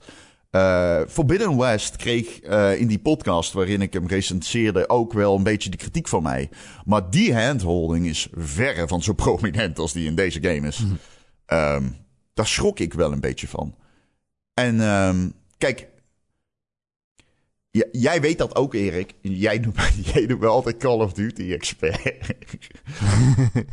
Eh, 0.49 1.01
Forbidden 1.07 1.57
West 1.57 1.95
kreeg 1.95 2.39
eh, 2.39 2.79
in 2.79 2.87
die 2.87 2.99
podcast 2.99 3.53
waarin 3.53 3.81
ik 3.81 3.93
hem 3.93 4.07
recenseerde 4.07 4.89
ook 4.89 5.13
wel 5.13 5.35
een 5.35 5.43
beetje 5.43 5.69
de 5.69 5.77
kritiek 5.77 6.07
van 6.07 6.23
mij. 6.23 6.49
Maar 6.85 7.09
die 7.09 7.35
handholding 7.35 8.05
is 8.05 8.27
verre 8.33 8.87
van 8.87 9.03
zo 9.03 9.13
prominent 9.23 9.79
als 9.79 9.93
die 9.93 10.07
in 10.07 10.15
deze 10.15 10.41
game 10.41 10.67
is. 10.67 10.83
Ehm, 11.45 11.83
daar 12.33 12.47
schrok 12.47 12.79
ik 12.79 12.93
wel 12.93 13.11
een 13.11 13.19
beetje 13.19 13.47
van. 13.47 13.75
En 14.53 14.81
ehm, 14.81 15.29
kijk, 15.57 15.87
Jij 17.91 18.21
weet 18.21 18.37
dat 18.37 18.55
ook, 18.55 18.73
Erik. 18.73 19.13
Jij 19.21 19.57
noemt, 19.57 19.77
jij 20.13 20.25
noemt 20.25 20.45
altijd 20.45 20.77
Call 20.77 20.99
of 20.99 21.13
Duty 21.13 21.51
expert. 21.51 21.99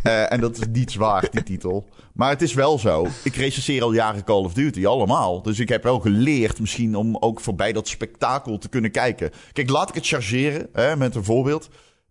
Eh, 0.02 0.32
en 0.32 0.40
dat 0.40 0.56
is 0.58 0.66
niet 0.72 0.90
zwaar, 0.90 1.28
die 1.30 1.42
titel. 1.42 1.88
Maar 2.14 2.30
het 2.30 2.42
is 2.42 2.54
wel 2.54 2.78
zo. 2.78 3.06
Ik 3.24 3.34
recenseer 3.34 3.82
al 3.82 3.92
jaren 3.92 4.24
Call 4.24 4.44
of 4.44 4.54
Duty, 4.54 4.86
allemaal. 4.86 5.42
Dus 5.42 5.58
ik 5.58 5.68
heb 5.68 5.82
wel 5.82 6.00
geleerd 6.00 6.60
misschien 6.60 6.96
om 6.96 7.16
ook 7.16 7.40
voorbij 7.40 7.72
dat 7.72 7.88
spektakel 7.88 8.58
te 8.58 8.68
kunnen 8.68 8.90
kijken. 8.90 9.30
Kijk, 9.52 9.70
laat 9.70 9.88
ik 9.88 9.94
het 9.94 10.06
chargeren 10.06 10.68
hè, 10.72 10.96
met 10.96 11.14
een 11.14 11.24
voorbeeld. 11.24 11.68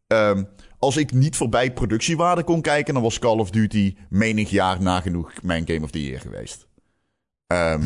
Ehm, 0.08 0.44
als 0.80 0.98
ik 0.98 1.14
niet 1.14 1.36
voorbij 1.36 1.74
productiewaarde 1.74 2.44
kon 2.44 2.62
kijken... 2.62 2.94
dan 2.94 3.04
was 3.04 3.20
Call 3.20 3.40
of 3.40 3.50
Duty 3.50 3.96
menig 4.10 4.50
jaar 4.50 4.82
nagenoeg 4.82 5.32
mijn 5.42 5.68
Game 5.68 5.84
of 5.84 5.92
the 5.92 6.04
Year 6.04 6.20
geweest. 6.20 6.68
Ehm, 7.52 7.82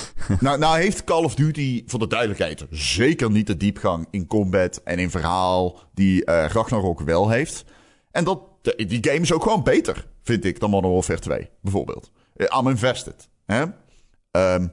nou, 0.40 0.58
nou 0.58 0.78
heeft 0.78 1.04
Call 1.04 1.24
of 1.24 1.34
Duty, 1.34 1.82
voor 1.86 1.98
de 1.98 2.06
duidelijkheid, 2.06 2.66
zeker 2.70 3.30
niet 3.30 3.46
de 3.46 3.56
diepgang 3.56 4.06
in 4.10 4.26
combat 4.26 4.80
en 4.84 4.98
in 4.98 5.10
verhaal 5.10 5.80
die 5.94 6.24
eh 6.24 6.50
Ragnarok 6.50 7.00
wel 7.00 7.28
heeft. 7.28 7.64
En 8.10 8.24
dat, 8.24 8.40
die 8.76 8.98
game 9.00 9.20
is 9.20 9.32
ook 9.32 9.42
gewoon 9.42 9.62
beter, 9.62 10.06
vind 10.22 10.44
ik, 10.44 10.60
dan 10.60 10.70
Modern 10.70 10.92
Warfare 10.92 11.18
2, 11.18 11.50
bijvoorbeeld. 11.62 12.10
Eh, 12.36 12.58
I'm 12.58 12.68
invested. 12.68 13.28
Hè? 13.46 13.64
Ehm, 14.30 14.66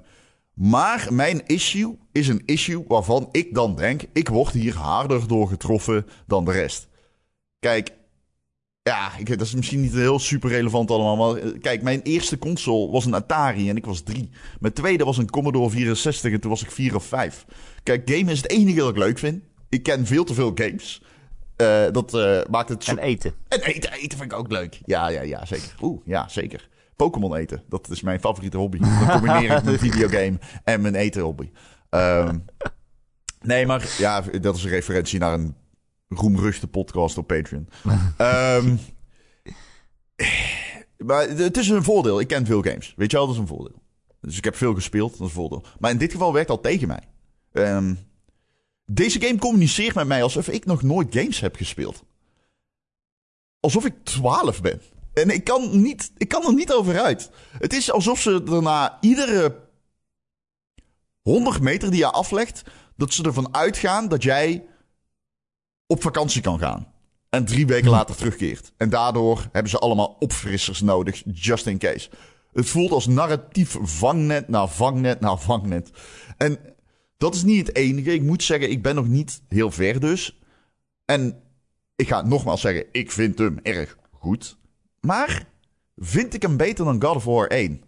maar 0.54 1.08
mijn 1.10 1.46
issue 1.46 1.98
is 2.12 2.28
een 2.28 2.42
issue 2.46 2.84
waarvan 2.88 3.30
ik 3.32 3.54
dan 3.54 3.76
denk, 3.76 4.02
ik 4.14 4.30
word 4.30 4.54
hier 4.54 4.76
harder 4.76 5.28
door 5.28 5.48
getroffen 5.48 6.06
dan 6.28 6.46
de 6.46 6.52
rest. 6.52 6.88
Kijk, 7.60 7.90
ja, 8.90 9.18
ik, 9.18 9.28
dat 9.28 9.42
is 9.42 9.56
misschien 9.56 9.82
niet 9.82 9.94
heel 9.94 10.20
super 10.20 10.50
relevant 10.50 10.92
allemaal. 10.92 11.16
Maar 11.16 11.42
eh, 11.42 11.60
kijk, 11.62 11.82
mijn 11.82 12.02
eerste 12.02 12.38
console 12.38 12.92
was 12.92 13.06
een 13.06 13.14
Atari 13.14 13.70
en 13.70 13.78
ik 13.78 13.86
was 13.86 14.02
drie. 14.02 14.30
Mijn 14.60 14.74
tweede 14.74 15.04
was 15.04 15.18
een 15.18 15.30
Commodore 15.30 15.70
64 15.70 16.32
en 16.32 16.40
toen 16.40 16.50
was 16.50 16.64
ik 16.64 16.72
vier 16.72 16.96
of 16.96 17.06
vijf. 17.06 17.46
Kijk, 17.84 18.10
game 18.10 18.32
is 18.32 18.42
het 18.42 18.50
enige 18.50 18.80
dat 18.80 18.90
ik 18.90 18.98
leuk 18.98 19.20
vind. 19.20 19.44
Ik 19.70 19.84
ken 19.84 20.06
veel 20.06 20.24
te 20.24 20.34
veel 20.34 20.52
games. 20.56 21.02
Eh, 21.56 21.92
dat 21.92 22.14
eh, 22.14 22.40
maakt 22.50 22.70
het 22.70 22.84
zo... 22.84 22.92
En 22.92 22.98
eten. 22.98 23.34
En 23.48 23.62
eten, 23.62 23.92
eten 23.92 24.18
vind 24.18 24.32
ik 24.32 24.38
ook 24.38 24.52
leuk. 24.52 24.80
Ja, 24.86 25.08
ja, 25.08 25.22
ja, 25.22 25.46
zeker. 25.46 25.76
Oeh, 25.82 26.02
ja, 26.06 26.28
zeker. 26.28 26.70
Pokémon 26.96 27.36
eten, 27.36 27.64
dat 27.70 27.90
is 27.90 28.02
mijn 28.02 28.20
favoriete 28.20 28.58
hobby. 28.58 28.80
Dan 29.00 29.10
combineer 29.10 29.58
ik 29.58 29.64
mijn 29.64 29.80
videogame 29.80 30.40
en 30.64 30.82
mijn 30.82 30.96
eten 30.96 31.22
hobby. 31.22 31.52
Ehm, 31.90 32.38
nee, 33.42 33.66
maar 33.66 33.96
ja, 33.98 34.22
dat 34.42 34.56
is 34.56 34.64
een 34.64 34.70
referentie 34.70 35.20
naar 35.20 35.34
een 35.34 35.56
roemruchte 36.18 36.68
podcast 36.68 37.18
op 37.18 37.28
Patreon. 37.28 37.70
Ehm, 38.18 38.76
maar 40.98 41.30
het 41.30 41.58
is 41.58 41.70
een 41.70 41.84
voordeel. 41.84 42.20
Ik 42.20 42.28
ken 42.28 42.46
veel 42.46 42.62
games. 42.62 42.94
Weet 42.98 43.12
je 43.12 43.18
wel, 43.18 43.26
dat 43.26 43.36
is 43.36 43.42
een 43.42 43.48
voordeel. 43.48 43.82
Dus 44.22 44.38
ik 44.38 44.44
heb 44.44 44.56
veel 44.56 44.74
gespeeld, 44.74 45.12
dat 45.12 45.20
is 45.20 45.26
een 45.26 45.42
voordeel. 45.42 45.66
Maar 45.80 45.92
in 45.92 45.98
dit 45.98 46.12
geval 46.12 46.34
werkt 46.34 46.48
dat 46.48 46.64
tegen 46.64 46.88
mij. 46.88 47.04
Ehm, 47.52 47.96
deze 48.86 49.22
game 49.22 49.40
communiceert 49.40 49.96
met 49.96 50.08
mij 50.08 50.24
alsof 50.24 50.48
ik 50.48 50.66
nog 50.66 50.82
nooit 50.82 51.16
games 51.16 51.40
heb 51.40 51.56
gespeeld. 51.56 52.04
Alsof 53.60 53.86
ik 53.86 53.94
12 54.04 54.62
ben. 54.62 54.82
En 55.14 55.30
ik 55.30 55.44
kan, 55.44 55.82
niet, 55.82 56.12
ik 56.18 56.28
kan 56.28 56.46
er 56.46 56.54
niet 56.54 56.74
over 56.74 57.00
uit. 57.00 57.30
Het 57.58 57.74
is 57.74 57.92
alsof 57.92 58.22
ze 58.22 58.44
er 58.52 58.62
na 58.62 58.98
iedere 59.02 59.64
100 61.22 61.62
meter 61.62 61.90
die 61.90 62.00
je 62.00 62.12
aflegt, 62.12 62.62
dat 62.96 63.14
ze 63.14 63.24
ervan 63.24 63.56
uitgaan 63.56 64.08
dat 64.08 64.24
jij 64.24 64.66
op 65.88 66.02
vakantie 66.02 66.42
kan 66.42 66.60
gaan. 66.60 66.88
En 67.30 67.46
drie 67.46 67.68
weken 67.68 67.90
later 67.90 68.16
terugkeert. 68.16 68.74
En 68.78 68.90
daardoor 68.90 69.48
hebben 69.52 69.72
ze 69.72 69.80
allemaal 69.80 70.16
opfrissers 70.20 70.82
nodig, 70.82 71.24
just 71.34 71.68
in 71.68 71.78
case. 71.78 72.10
Het 72.54 72.70
voelt 72.70 72.92
als 72.92 73.08
narratief 73.08 73.78
vangnet 73.82 74.48
na 74.48 74.68
vangnet 74.68 75.20
na 75.20 75.38
vangnet. 75.38 75.90
En 76.38 76.60
dat 77.18 77.36
is 77.36 77.44
niet 77.44 77.68
het 77.68 77.76
enige. 77.76 78.14
Ik 78.14 78.22
moet 78.22 78.44
zeggen, 78.44 78.70
ik 78.70 78.82
ben 78.82 78.96
nog 78.96 79.08
niet 79.08 79.42
heel 79.48 79.72
ver 79.72 80.00
dus. 80.00 80.40
En 81.06 81.42
ik 81.96 82.08
ga 82.08 82.22
nogmaals 82.22 82.62
zeggen, 82.62 82.86
ik 82.92 83.12
vind 83.12 83.38
hem 83.38 83.60
erg 83.62 83.98
goed. 84.12 84.58
Maar 85.00 85.48
vind 85.96 86.34
ik 86.34 86.42
hem 86.42 86.58
beter 86.58 86.86
dan 86.86 87.02
God 87.02 87.16
of 87.16 87.24
War 87.24 87.48
1? 87.48 87.82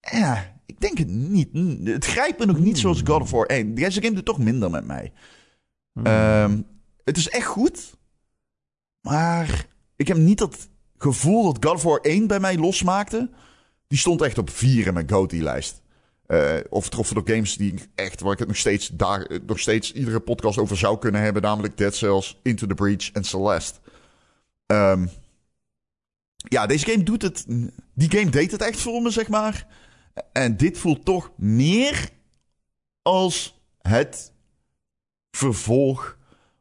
Ja, 0.00 0.60
ik 0.66 0.80
denk 0.80 0.98
het 0.98 1.08
niet. 1.08 1.48
Het 1.84 2.04
grijpt 2.04 2.38
me 2.38 2.46
nog 2.46 2.58
niet 2.58 2.78
zoals 2.78 3.02
God 3.04 3.22
of 3.22 3.30
War 3.30 3.46
1. 3.46 3.74
Deze 3.74 4.02
game 4.02 4.14
doet 4.14 4.24
toch 4.24 4.38
minder 4.38 4.70
met 4.70 4.84
mij. 4.86 5.12
Ehm, 6.02 6.60
het 7.06 7.16
is 7.16 7.28
echt 7.28 7.46
goed. 7.46 7.94
Maar 9.00 9.66
ik 9.96 10.08
heb 10.08 10.16
niet 10.16 10.38
dat 10.38 10.68
gevoel 10.98 11.52
dat 11.52 11.64
God 11.64 11.74
of 11.74 11.82
War 11.82 12.00
1 12.00 12.26
bij 12.26 12.40
mij 12.40 12.58
losmaakte. 12.58 13.30
Die 13.86 13.98
stond 13.98 14.22
echt 14.22 14.38
op 14.38 14.50
4 14.50 14.86
in 14.86 14.94
mijn 14.94 15.10
GOTY-lijst. 15.10 15.82
Uh, 16.26 16.56
of 16.68 16.88
troffen 16.88 17.14
door 17.14 17.28
games 17.28 17.56
die 17.56 17.74
echt, 17.94 18.20
waar 18.20 18.32
ik 18.32 18.38
het 18.38 18.48
nog 18.48 18.56
steeds, 18.56 18.88
daar, 18.88 19.40
nog 19.46 19.58
steeds 19.58 19.92
iedere 19.92 20.20
podcast 20.20 20.58
over 20.58 20.76
zou 20.76 20.98
kunnen 20.98 21.20
hebben. 21.20 21.42
Namelijk 21.42 21.76
Dead 21.76 21.94
Cells, 21.94 22.40
Into 22.42 22.66
the 22.66 22.74
Breach 22.74 23.10
en 23.12 23.24
Celeste. 23.24 23.78
Um, 24.66 25.10
ja, 26.36 26.66
deze 26.66 26.86
game 26.86 27.02
doet 27.02 27.22
het. 27.22 27.44
Die 27.94 28.10
game 28.10 28.30
deed 28.30 28.50
het 28.50 28.62
echt 28.62 28.80
voor 28.80 29.02
me, 29.02 29.10
zeg 29.10 29.28
maar. 29.28 29.66
En 30.32 30.56
dit 30.56 30.78
voelt 30.78 31.04
toch 31.04 31.30
meer 31.36 32.08
als 33.02 33.60
het 33.78 34.32
vervolg. 35.30 36.15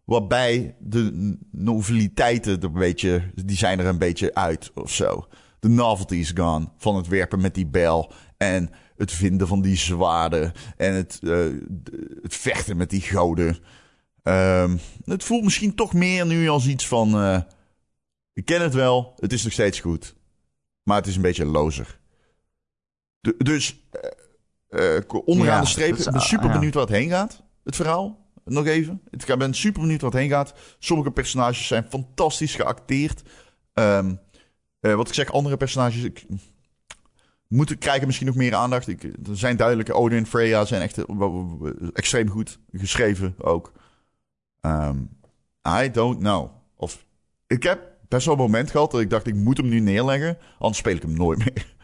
Waarbij 0.05 0.75
de 0.79 1.37
noveliteiten 1.51 2.57
er 2.57 2.63
een 2.63 2.73
beetje, 2.73 3.31
die 3.35 3.57
zijn 3.57 3.79
er 3.79 3.85
een 3.85 3.97
beetje 3.97 4.33
uit 4.33 4.71
of 4.73 4.91
zo. 4.91 5.27
De 5.59 5.67
novelty 5.67 6.15
is 6.15 6.31
gone 6.35 6.67
van 6.77 6.95
het 6.95 7.07
werpen 7.07 7.41
met 7.41 7.53
die 7.53 7.67
bel. 7.67 8.13
En 8.37 8.69
het 8.95 9.11
vinden 9.11 9.47
van 9.47 9.61
die 9.61 9.77
zwaarden. 9.77 10.51
En 10.77 10.93
het, 10.93 11.19
uh, 11.23 11.45
het 12.21 12.35
vechten 12.35 12.77
met 12.77 12.89
die 12.89 13.01
goden. 13.01 13.57
Um, 14.23 14.79
het 15.05 15.23
voelt 15.23 15.43
misschien 15.43 15.75
toch 15.75 15.93
meer 15.93 16.25
nu 16.25 16.49
als 16.49 16.67
iets 16.67 16.87
van... 16.87 17.21
Uh, 17.21 17.39
ik 18.33 18.45
ken 18.45 18.61
het 18.61 18.73
wel, 18.73 19.13
het 19.15 19.33
is 19.33 19.43
nog 19.43 19.53
steeds 19.53 19.79
goed. 19.79 20.15
Maar 20.83 20.97
het 20.97 21.07
is 21.07 21.15
een 21.15 21.21
beetje 21.21 21.45
lozer. 21.45 21.99
Dus 23.37 23.79
uh, 24.69 24.99
onderaan 25.25 25.55
ja, 25.55 25.61
de 25.61 25.67
streep, 25.67 25.95
ik 25.95 26.11
ben 26.11 26.21
super 26.21 26.51
benieuwd 26.51 26.73
waar 26.73 26.83
het 26.83 26.95
heen 26.95 27.09
gaat. 27.09 27.43
Het 27.63 27.75
verhaal, 27.75 28.24
nog 28.53 28.65
even. 28.65 29.01
Ik 29.09 29.37
ben 29.37 29.53
super 29.53 29.81
benieuwd 29.81 30.01
het 30.01 30.13
heen 30.13 30.29
gaat. 30.29 30.53
Sommige 30.79 31.11
personages 31.11 31.67
zijn 31.67 31.85
fantastisch 31.89 32.55
geacteerd. 32.55 33.23
Um, 33.73 34.19
wat 34.79 35.07
ik 35.07 35.13
zeg, 35.13 35.31
andere 35.31 35.57
personages... 35.57 36.25
Moeten 37.47 37.77
krijgen 37.77 38.05
misschien 38.05 38.27
nog 38.27 38.35
meer 38.35 38.55
aandacht. 38.55 38.87
Ik, 38.87 39.03
er 39.03 39.37
zijn 39.37 39.57
duidelijke 39.57 39.93
Odin 39.93 40.17
en 40.17 40.25
Freya 40.25 40.65
zijn 40.65 40.81
echt 40.81 41.05
extreem 41.93 42.29
goed 42.29 42.59
geschreven 42.71 43.35
ook. 43.37 43.71
Um, 44.61 45.09
I 45.81 45.91
don't 45.91 46.19
know. 46.19 46.49
Of 46.75 47.05
ik 47.47 47.63
heb 47.63 47.79
best 48.07 48.25
wel 48.25 48.35
een 48.35 48.41
moment 48.41 48.71
gehad 48.71 48.91
dat 48.91 49.01
ik 49.01 49.09
dacht 49.09 49.27
ik 49.27 49.35
moet 49.35 49.57
hem 49.57 49.67
nu 49.67 49.79
neerleggen, 49.79 50.37
anders 50.59 50.77
speel 50.77 50.95
ik 50.95 51.01
hem 51.01 51.13
nooit 51.13 51.37
meer. 51.37 51.75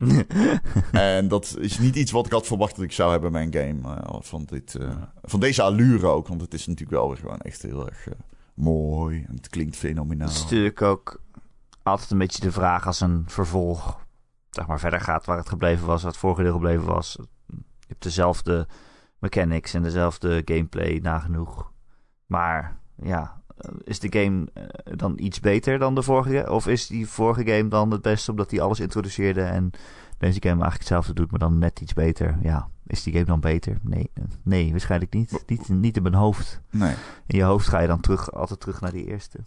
en 0.92 1.28
dat 1.28 1.56
is 1.58 1.78
niet 1.78 1.96
iets 1.96 2.10
wat 2.10 2.26
ik 2.26 2.32
had 2.32 2.46
verwacht 2.46 2.76
dat 2.76 2.84
ik 2.84 2.92
zou 2.92 3.10
hebben 3.10 3.32
bij 3.32 3.48
mijn 3.48 3.82
game. 3.82 3.94
Uh, 3.96 4.20
van, 4.20 4.44
dit, 4.44 4.76
uh, 4.80 4.90
van 5.22 5.40
deze 5.40 5.62
allure 5.62 6.06
ook. 6.06 6.28
Want 6.28 6.40
het 6.40 6.54
is 6.54 6.66
natuurlijk 6.66 6.98
wel 6.98 7.08
weer 7.08 7.18
gewoon 7.18 7.40
echt 7.40 7.62
heel 7.62 7.86
erg 7.86 8.08
uh, 8.08 8.14
mooi. 8.54 9.24
En 9.28 9.34
het 9.34 9.48
klinkt 9.48 9.76
fenomenaal. 9.76 10.28
Het 10.28 10.36
is 10.36 10.42
natuurlijk 10.42 10.82
ook 10.82 11.20
altijd 11.82 12.10
een 12.10 12.18
beetje 12.18 12.42
de 12.42 12.52
vraag 12.52 12.86
als 12.86 13.00
een 13.00 13.24
vervolg 13.26 13.98
zeg 14.50 14.66
maar 14.66 14.80
verder 14.80 15.00
gaat 15.00 15.24
waar 15.24 15.36
het 15.36 15.48
gebleven 15.48 15.86
was, 15.86 16.02
waar 16.02 16.10
het 16.10 16.20
vorige 16.20 16.42
deel 16.42 16.52
gebleven 16.52 16.86
was. 16.86 17.16
Je 17.46 17.86
hebt 17.86 18.02
dezelfde 18.02 18.66
mechanics 19.18 19.74
en 19.74 19.82
dezelfde 19.82 20.42
gameplay 20.44 20.98
nagenoeg. 21.02 21.72
Maar 22.26 22.78
ja, 23.02 23.39
is 23.84 23.98
de 23.98 24.12
game 24.20 24.46
dan 24.96 25.14
iets 25.18 25.40
beter 25.40 25.78
dan 25.78 25.94
de 25.94 26.02
vorige? 26.02 26.50
Of 26.50 26.66
is 26.66 26.86
die 26.86 27.06
vorige 27.08 27.46
game 27.52 27.68
dan 27.68 27.90
het 27.90 28.02
beste 28.02 28.30
omdat 28.30 28.50
hij 28.50 28.60
alles 28.60 28.80
introduceerde 28.80 29.42
en 29.42 29.70
deze 30.18 30.34
game 30.40 30.62
eigenlijk 30.62 30.78
hetzelfde 30.78 31.12
doet, 31.14 31.30
maar 31.30 31.40
dan 31.40 31.58
net 31.58 31.80
iets 31.80 31.92
beter? 31.92 32.38
Ja, 32.42 32.68
is 32.86 33.02
die 33.02 33.12
game 33.12 33.24
dan 33.24 33.40
beter? 33.40 33.78
Nee, 33.82 34.10
nee 34.44 34.70
waarschijnlijk 34.70 35.12
niet. 35.12 35.44
Niet, 35.46 35.68
niet 35.68 35.96
in 35.96 36.02
mijn 36.02 36.14
hoofd. 36.14 36.60
Nee. 36.70 36.94
In 37.26 37.36
je 37.38 37.42
hoofd 37.42 37.68
ga 37.68 37.80
je 37.80 37.86
dan 37.86 38.00
terug, 38.00 38.32
altijd 38.32 38.60
terug 38.60 38.80
naar 38.80 38.92
die 38.92 39.06
eerste. 39.06 39.38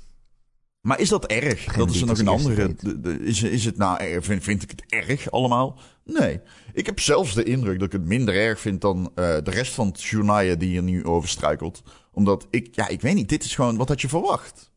Maar 0.82 1.00
is 1.00 1.10
dat 1.10 1.26
erg? 1.26 1.64
Geen 1.64 1.78
dat 1.78 1.90
is 1.90 2.04
nog 2.04 2.20
een 2.20 2.28
andere. 2.28 2.56
deed. 2.68 2.82
de- 2.82 3.00
de- 3.00 3.20
Is, 3.20 3.44
is 3.44 3.66
het 3.66 3.78
nou, 3.78 4.00
erg? 4.00 4.26
vind, 4.26 4.44
vind 4.44 4.64
ik 4.64 4.70
het 4.70 4.84
erg 4.88 5.32
allemaal? 5.32 5.80
Nee. 6.04 6.40
Ik 6.74 6.86
heb 6.86 7.00
zelfs 7.00 7.34
de 7.34 7.44
indruk 7.44 7.80
dat 7.80 7.88
ik 7.94 8.00
het 8.00 8.06
minder 8.08 8.36
erg 8.36 8.60
vind 8.60 8.82
dan 8.82 9.06
eh, 9.16 9.38
de 9.44 9.52
rest 9.52 9.74
van 9.74 9.88
het 9.88 10.04
journaal 10.04 10.58
die 10.58 10.78
er 10.78 10.84
nu 10.84 11.06
over 11.06 11.30
struikelt. 11.30 11.84
Omdat 12.14 12.48
ik, 12.50 12.76
ja, 12.76 12.88
ik 12.88 13.02
weet 13.02 13.16
niet, 13.16 13.30
dit 13.30 13.44
is 13.44 13.56
gewoon 13.56 13.78
wat 13.78 13.88
had 13.88 14.02
je 14.02 14.08
verwacht. 14.10 14.72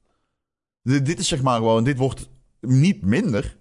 Dit, 0.82 1.06
dit 1.06 1.18
is 1.18 1.28
zeg 1.28 1.42
maar 1.42 1.56
gewoon, 1.56 1.84
dit 1.84 1.96
wordt 1.98 2.28
niet 2.60 3.02
minder. 3.02 3.56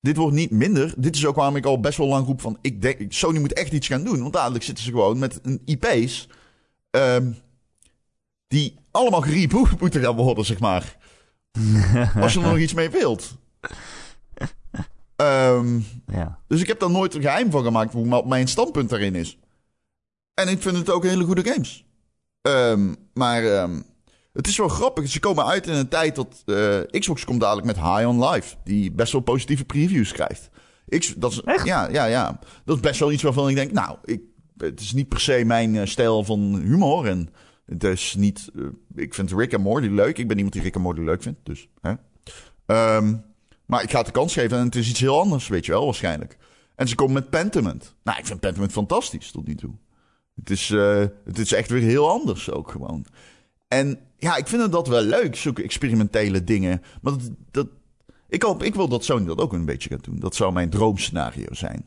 dit 0.00 0.16
wordt 0.16 0.34
niet 0.34 0.50
minder. 0.50 0.94
Dit 0.96 1.14
is 1.16 1.26
ook 1.26 1.36
waarom 1.36 1.56
ik 1.56 1.64
al 1.66 1.80
best 1.80 1.98
wel 1.98 2.06
lang 2.06 2.26
roep 2.26 2.40
van... 2.40 2.58
Ik 2.60 2.82
denk, 2.82 3.12
Sony 3.12 3.38
moet 3.38 3.52
echt 3.52 3.72
iets 3.72 3.86
gaan 3.86 4.04
doen. 4.04 4.20
Want 4.20 4.32
dadelijk 4.32 4.64
zitten 4.64 4.84
ze 4.84 4.90
gewoon 4.90 5.18
met 5.18 5.40
een 5.42 5.62
IP's... 5.64 6.28
ehm, 6.90 7.32
die 8.48 8.74
allemaal 8.90 9.20
gereboot 9.20 9.80
moeten 9.80 10.02
gaan 10.02 10.16
worden, 10.16 10.44
zeg 10.44 10.58
maar. 10.58 10.96
Als 12.20 12.32
je 12.32 12.40
er 12.40 12.46
nog 12.48 12.58
iets 12.58 12.74
mee 12.74 12.90
wilt. 12.90 13.36
Ehm, 15.16 15.80
Ja. 16.06 16.38
dus 16.46 16.60
ik 16.60 16.66
heb 16.66 16.80
daar 16.80 16.90
nooit 16.90 17.14
een 17.14 17.22
geheim 17.22 17.50
van 17.50 17.64
gemaakt 17.64 17.92
hoe 17.92 18.26
mijn 18.26 18.48
standpunt 18.48 18.90
daarin 18.90 19.14
is. 19.14 19.38
En 20.34 20.48
ik 20.48 20.62
vind 20.62 20.76
het 20.76 20.90
ook 20.90 21.02
hele 21.04 21.24
goede 21.24 21.44
games. 21.44 21.86
Ehm, 22.48 22.94
maar 23.14 23.44
ehm, 23.44 23.80
het 24.32 24.46
is 24.46 24.56
wel 24.56 24.68
grappig. 24.68 25.08
Ze 25.08 25.20
komen 25.20 25.46
uit 25.46 25.66
in 25.66 25.74
een 25.74 25.88
tijd 25.88 26.14
dat 26.14 26.42
eh, 26.46 27.00
Xbox 27.00 27.24
komt 27.24 27.40
dadelijk 27.40 27.66
met 27.66 27.76
High 27.76 28.08
on 28.08 28.28
Life. 28.28 28.56
Die 28.64 28.92
best 28.92 29.12
wel 29.12 29.20
positieve 29.20 29.64
previews 29.64 30.12
krijgt. 30.12 30.50
Dat 31.16 31.32
is, 31.32 31.42
Echt? 31.42 31.66
Ja, 31.66 31.88
ja, 31.88 32.04
ja. 32.04 32.38
Dat 32.64 32.76
is 32.76 32.82
best 32.82 33.00
wel 33.00 33.12
iets 33.12 33.22
waarvan 33.22 33.48
ik 33.48 33.54
denk, 33.54 33.72
nou, 33.72 33.96
ik, 34.04 34.20
het 34.56 34.80
is 34.80 34.92
niet 34.92 35.08
per 35.08 35.20
se 35.20 35.44
mijn 35.44 35.76
eh, 35.76 35.86
stijl 35.86 36.24
van 36.24 36.60
humor. 36.64 37.06
En 37.06 37.28
het 37.66 37.84
is 37.84 38.14
niet, 38.18 38.50
eh, 38.56 38.64
ik 38.94 39.14
vind 39.14 39.32
Rick 39.32 39.52
en 39.52 39.60
Morty 39.60 39.88
leuk. 39.88 40.18
Ik 40.18 40.28
ben 40.28 40.36
iemand 40.36 40.54
die 40.54 40.62
Rick 40.62 40.74
en 40.74 40.80
Morty 40.80 41.00
leuk 41.00 41.22
vindt, 41.22 41.38
dus. 41.42 41.68
Hè? 41.80 41.92
Ehm, 42.66 43.14
maar 43.66 43.82
ik 43.82 43.90
ga 43.90 43.96
het 43.96 44.06
de 44.06 44.12
kans 44.12 44.32
geven 44.32 44.58
en 44.58 44.64
het 44.64 44.74
is 44.74 44.88
iets 44.88 45.00
heel 45.00 45.20
anders, 45.20 45.48
weet 45.48 45.66
je 45.66 45.72
wel, 45.72 45.84
waarschijnlijk. 45.84 46.36
En 46.74 46.88
ze 46.88 46.94
komen 46.94 47.14
met 47.14 47.30
Pentiment. 47.30 47.94
Nou, 48.02 48.18
ik 48.18 48.26
vind 48.26 48.40
Pentiment 48.40 48.72
fantastisch 48.72 49.30
tot 49.30 49.46
nu 49.46 49.54
toe. 49.54 49.74
Het 50.38 50.50
is, 50.50 50.70
eh, 50.70 51.04
het 51.24 51.38
is 51.38 51.52
echt 51.52 51.70
weer 51.70 51.82
heel 51.82 52.10
anders 52.10 52.50
ook 52.50 52.70
gewoon. 52.70 53.04
En 53.68 53.98
ja, 54.18 54.36
ik 54.36 54.46
vind 54.46 54.72
dat 54.72 54.88
wel 54.88 55.02
leuk, 55.02 55.36
zulke 55.36 55.62
experimentele 55.62 56.44
dingen. 56.44 56.82
Maar 57.02 57.12
dat, 57.12 57.30
dat, 57.50 57.66
ik, 58.28 58.42
hoop, 58.42 58.62
ik 58.62 58.74
wil 58.74 58.88
dat 58.88 59.04
Sony 59.04 59.26
dat 59.26 59.40
ook 59.40 59.52
een 59.52 59.64
beetje 59.64 59.88
gaat 59.88 60.04
doen. 60.04 60.18
Dat 60.18 60.34
zou 60.34 60.52
mijn 60.52 60.70
droomscenario 60.70 61.46
zijn. 61.50 61.86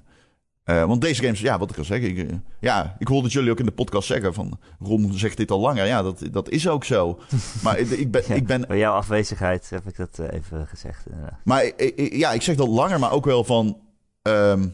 Eh, 0.64 0.86
want 0.86 1.02
deze 1.02 1.24
games, 1.24 1.40
ja, 1.40 1.58
wat 1.58 1.70
ik 1.70 1.78
al 1.78 1.84
zeg. 1.84 2.02
Ik, 2.02 2.18
eh, 2.18 2.36
ja, 2.60 2.96
ik 3.00 3.08
hoorde 3.08 3.24
het 3.24 3.34
jullie 3.34 3.52
ook 3.52 3.60
in 3.60 3.66
de 3.66 3.72
podcast 3.72 4.08
zeggen 4.08 4.34
van... 4.34 4.60
Ron 4.80 5.14
zegt 5.14 5.38
dit 5.38 5.52
al 5.52 5.60
langer. 5.60 5.86
Ja, 5.86 6.02
dat, 6.02 6.24
dat 6.32 6.50
is 6.50 6.68
ook 6.68 6.84
zo. 6.84 7.20
Maar 7.64 7.80
ik, 7.80 8.12
ben, 8.12 8.24
ik 8.36 8.46
ben 8.46 8.66
Bij 8.68 8.78
jouw 8.78 8.94
afwezigheid 8.94 9.70
heb 9.70 9.88
ik 9.88 9.98
dat 9.98 10.20
even 10.20 10.68
gezegd. 10.68 11.06
inderdaad. 11.10 11.40
maar 11.44 11.72
ja, 11.96 12.32
ik 12.32 12.42
zeg 12.42 12.56
dat 12.56 12.68
langer, 12.68 13.00
maar 13.00 13.12
ook 13.12 13.26
wel 13.26 13.44
van. 13.44 13.78
ehm, 14.22 14.68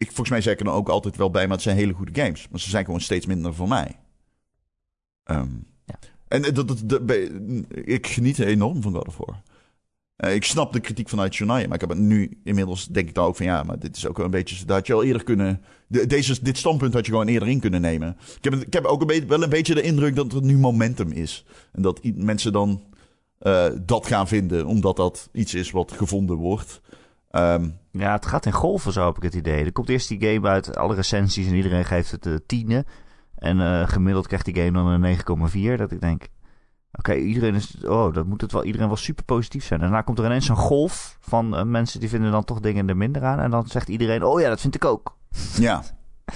ik, 0.00 0.06
volgens 0.06 0.28
mij 0.30 0.40
zeg 0.40 0.52
ik 0.52 0.58
er 0.58 0.64
dan 0.64 0.74
ook 0.74 0.88
altijd 0.88 1.16
wel 1.16 1.30
bij, 1.30 1.42
maar 1.46 1.52
het 1.56 1.62
zijn 1.62 1.76
hele 1.76 1.92
goede 1.92 2.20
games. 2.22 2.48
Maar 2.50 2.60
ze 2.60 2.70
zijn 2.70 2.84
gewoon 2.84 3.00
steeds 3.00 3.26
minder 3.26 3.54
voor 3.54 3.68
mij. 3.68 3.96
Ehm, 5.24 5.48
Ja. 5.86 5.98
En 6.28 6.42
dat, 6.42 6.68
dat, 6.68 6.82
dat- 6.84 7.06
bij- 7.06 7.30
ik 7.84 8.06
geniet 8.06 8.38
er 8.38 8.46
enorm 8.46 8.82
van 8.82 8.94
God 8.94 9.06
of 9.08 9.16
War. 9.16 9.42
Eh, 10.16 10.34
ik 10.34 10.44
snap 10.44 10.72
de 10.72 10.80
kritiek 10.80 11.08
vanuit 11.08 11.34
Shania, 11.34 11.66
maar 11.66 11.74
ik 11.74 11.80
heb 11.80 11.88
het 11.90 11.98
nu 11.98 12.40
inmiddels 12.44 12.86
denk 12.86 13.08
ik 13.08 13.14
dan 13.14 13.24
ook 13.26 13.36
van 13.36 13.46
ja, 13.46 13.62
maar 13.62 13.78
dit 13.78 13.96
is 13.96 14.06
ook 14.06 14.16
wel 14.16 14.24
een 14.26 14.30
beetje, 14.32 14.64
dat 14.64 14.76
had 14.76 14.86
je 14.86 14.92
al 14.92 15.02
eerder 15.04 15.24
kunnen, 15.24 15.62
de- 15.86 16.06
deze, 16.06 16.42
dit 16.42 16.58
standpunt 16.58 16.94
had 16.94 17.06
je 17.06 17.12
gewoon 17.12 17.28
eerder 17.28 17.48
in 17.48 17.60
kunnen 17.60 17.80
nemen. 17.80 18.16
Ik 18.36 18.44
heb, 18.44 18.54
ik 18.54 18.72
heb 18.72 18.84
ook 18.84 19.00
een 19.00 19.06
beetje, 19.06 19.26
wel 19.26 19.42
een 19.42 19.48
beetje 19.48 19.74
de 19.74 19.82
indruk 19.82 20.14
dat 20.16 20.32
er 20.32 20.42
nu 20.42 20.58
momentum 20.58 21.12
is. 21.12 21.44
En 21.72 21.82
dat 21.82 22.00
mensen 22.14 22.52
dan 22.52 22.82
eh, 23.38 23.66
dat 23.82 24.06
gaan 24.06 24.28
vinden, 24.28 24.66
omdat 24.66 24.96
dat 24.96 25.28
iets 25.32 25.54
is 25.54 25.70
wat 25.70 25.92
gevonden 25.92 26.36
wordt. 26.36 26.80
Ehm, 27.30 27.68
Ja, 27.90 28.12
het 28.12 28.26
gaat 28.26 28.46
in 28.46 28.52
golven, 28.52 28.92
zo 28.92 29.06
heb 29.06 29.16
ik 29.16 29.22
het 29.22 29.34
idee. 29.34 29.64
Er 29.64 29.72
komt 29.72 29.88
eerst 29.88 30.08
die 30.08 30.24
game 30.24 30.48
uit, 30.48 30.76
alle 30.76 30.94
recensies 30.94 31.46
en 31.46 31.54
iedereen 31.54 31.84
geeft 31.84 32.10
het 32.10 32.22
de 32.22 32.42
tienen. 32.46 32.84
En 33.36 33.60
eh, 33.60 33.88
gemiddeld 33.88 34.26
krijgt 34.26 34.44
die 34.44 34.56
game 34.56 34.72
dan 34.72 34.86
een 34.86 35.16
9,4. 35.72 35.76
Dat 35.76 35.92
ik 35.92 36.00
denk, 36.00 36.28
oké, 36.92 37.14
iedereen 37.14 37.54
is, 37.54 37.84
oh, 37.84 38.14
dat 38.14 38.26
moet 38.26 38.40
het 38.40 38.52
wel, 38.52 38.64
iedereen 38.64 38.86
wel 38.86 38.96
super 38.96 39.24
positief 39.24 39.64
zijn. 39.64 39.80
En 39.80 39.86
daarna 39.86 40.02
komt 40.02 40.18
er 40.18 40.24
ineens 40.24 40.48
een 40.48 40.56
golf 40.56 41.18
van 41.20 41.56
eh, 41.56 41.64
mensen 41.64 42.00
die 42.00 42.08
vinden 42.08 42.30
dan 42.30 42.44
toch 42.44 42.60
dingen 42.60 42.88
er 42.88 42.96
minder 42.96 43.24
aan. 43.24 43.40
En 43.40 43.50
dan 43.50 43.66
zegt 43.66 43.88
iedereen, 43.88 44.24
oh 44.24 44.40
ja, 44.40 44.48
dat 44.48 44.60
vind 44.60 44.74
ik 44.74 44.84
ook. 44.84 45.16
ja, 45.56 45.82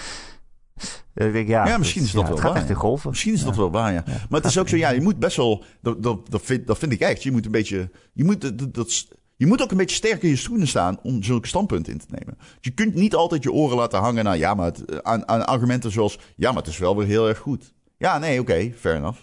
En 1.15 1.27
ik 1.27 1.33
denk, 1.33 1.49
ja, 1.49 1.67
Ja, 1.67 1.79
misschien 1.79 2.03
is 2.03 2.13
dat 2.13 2.21
ja, 2.21 2.27
wel 2.27 2.37
Het 2.37 2.45
gaat 2.45 2.53
waar, 2.53 2.61
echt 2.61 2.69
ja. 2.69 2.75
in 2.75 2.81
golven. 2.81 3.11
misschien 3.11 3.33
is 3.33 3.45
dat 3.45 3.57
wel 3.57 3.71
waar, 3.71 3.93
ja. 3.93 4.03
Maar 4.07 4.41
het 4.41 4.45
is 4.45 4.59
ook 4.59 4.69
zo, 4.69 4.77
ja, 4.77 4.91
je 4.91 5.01
moet 5.01 5.19
best 5.19 5.37
wel, 5.37 5.65
dat, 5.81 6.03
dat, 6.03 6.31
dat, 6.31 6.43
vind, 6.43 6.67
dat 6.67 6.79
vind 6.79 6.93
ik 6.93 7.01
echt, 7.01 7.23
je 7.23 7.33
moet 7.33 7.45
een 7.45 7.53
beetje, 7.53 7.91
je 8.13 8.25
moet, 8.25 8.59
dat, 8.59 8.75
dat, 8.75 9.07
je 9.37 9.47
moet 9.47 9.63
ook 9.63 9.71
een 9.71 9.77
beetje 9.77 9.97
sterk 9.97 10.23
in 10.23 10.29
je 10.29 10.37
schoenen 10.37 10.69
staan 10.69 10.99
om 11.03 11.23
zulke 11.23 11.49
standpunten 11.49 11.93
in 11.93 11.99
te 11.99 12.07
nemen. 12.09 12.39
Je 12.61 12.71
kunt 12.71 12.95
niet 12.95 13.15
altijd 13.15 13.43
je 13.43 13.53
oren 13.53 13.77
laten 13.77 13.99
hangen 14.01 14.25
naar, 14.25 14.37
ja, 14.37 14.55
maar 14.55 14.67
het, 14.67 15.03
aan, 15.03 15.29
aan 15.29 15.47
argumenten 15.47 15.91
zoals, 15.93 16.19
ja, 16.37 16.49
maar 16.53 16.63
het 16.63 16.71
is 16.73 16.79
wel 16.79 16.97
weer 16.97 17.07
heel 17.07 17.29
erg 17.29 17.39
goed. 17.39 17.73
Ja, 17.99 18.19
nee, 18.19 18.41
oké, 18.41 18.73
fair 18.77 18.97
enough. 18.97 19.19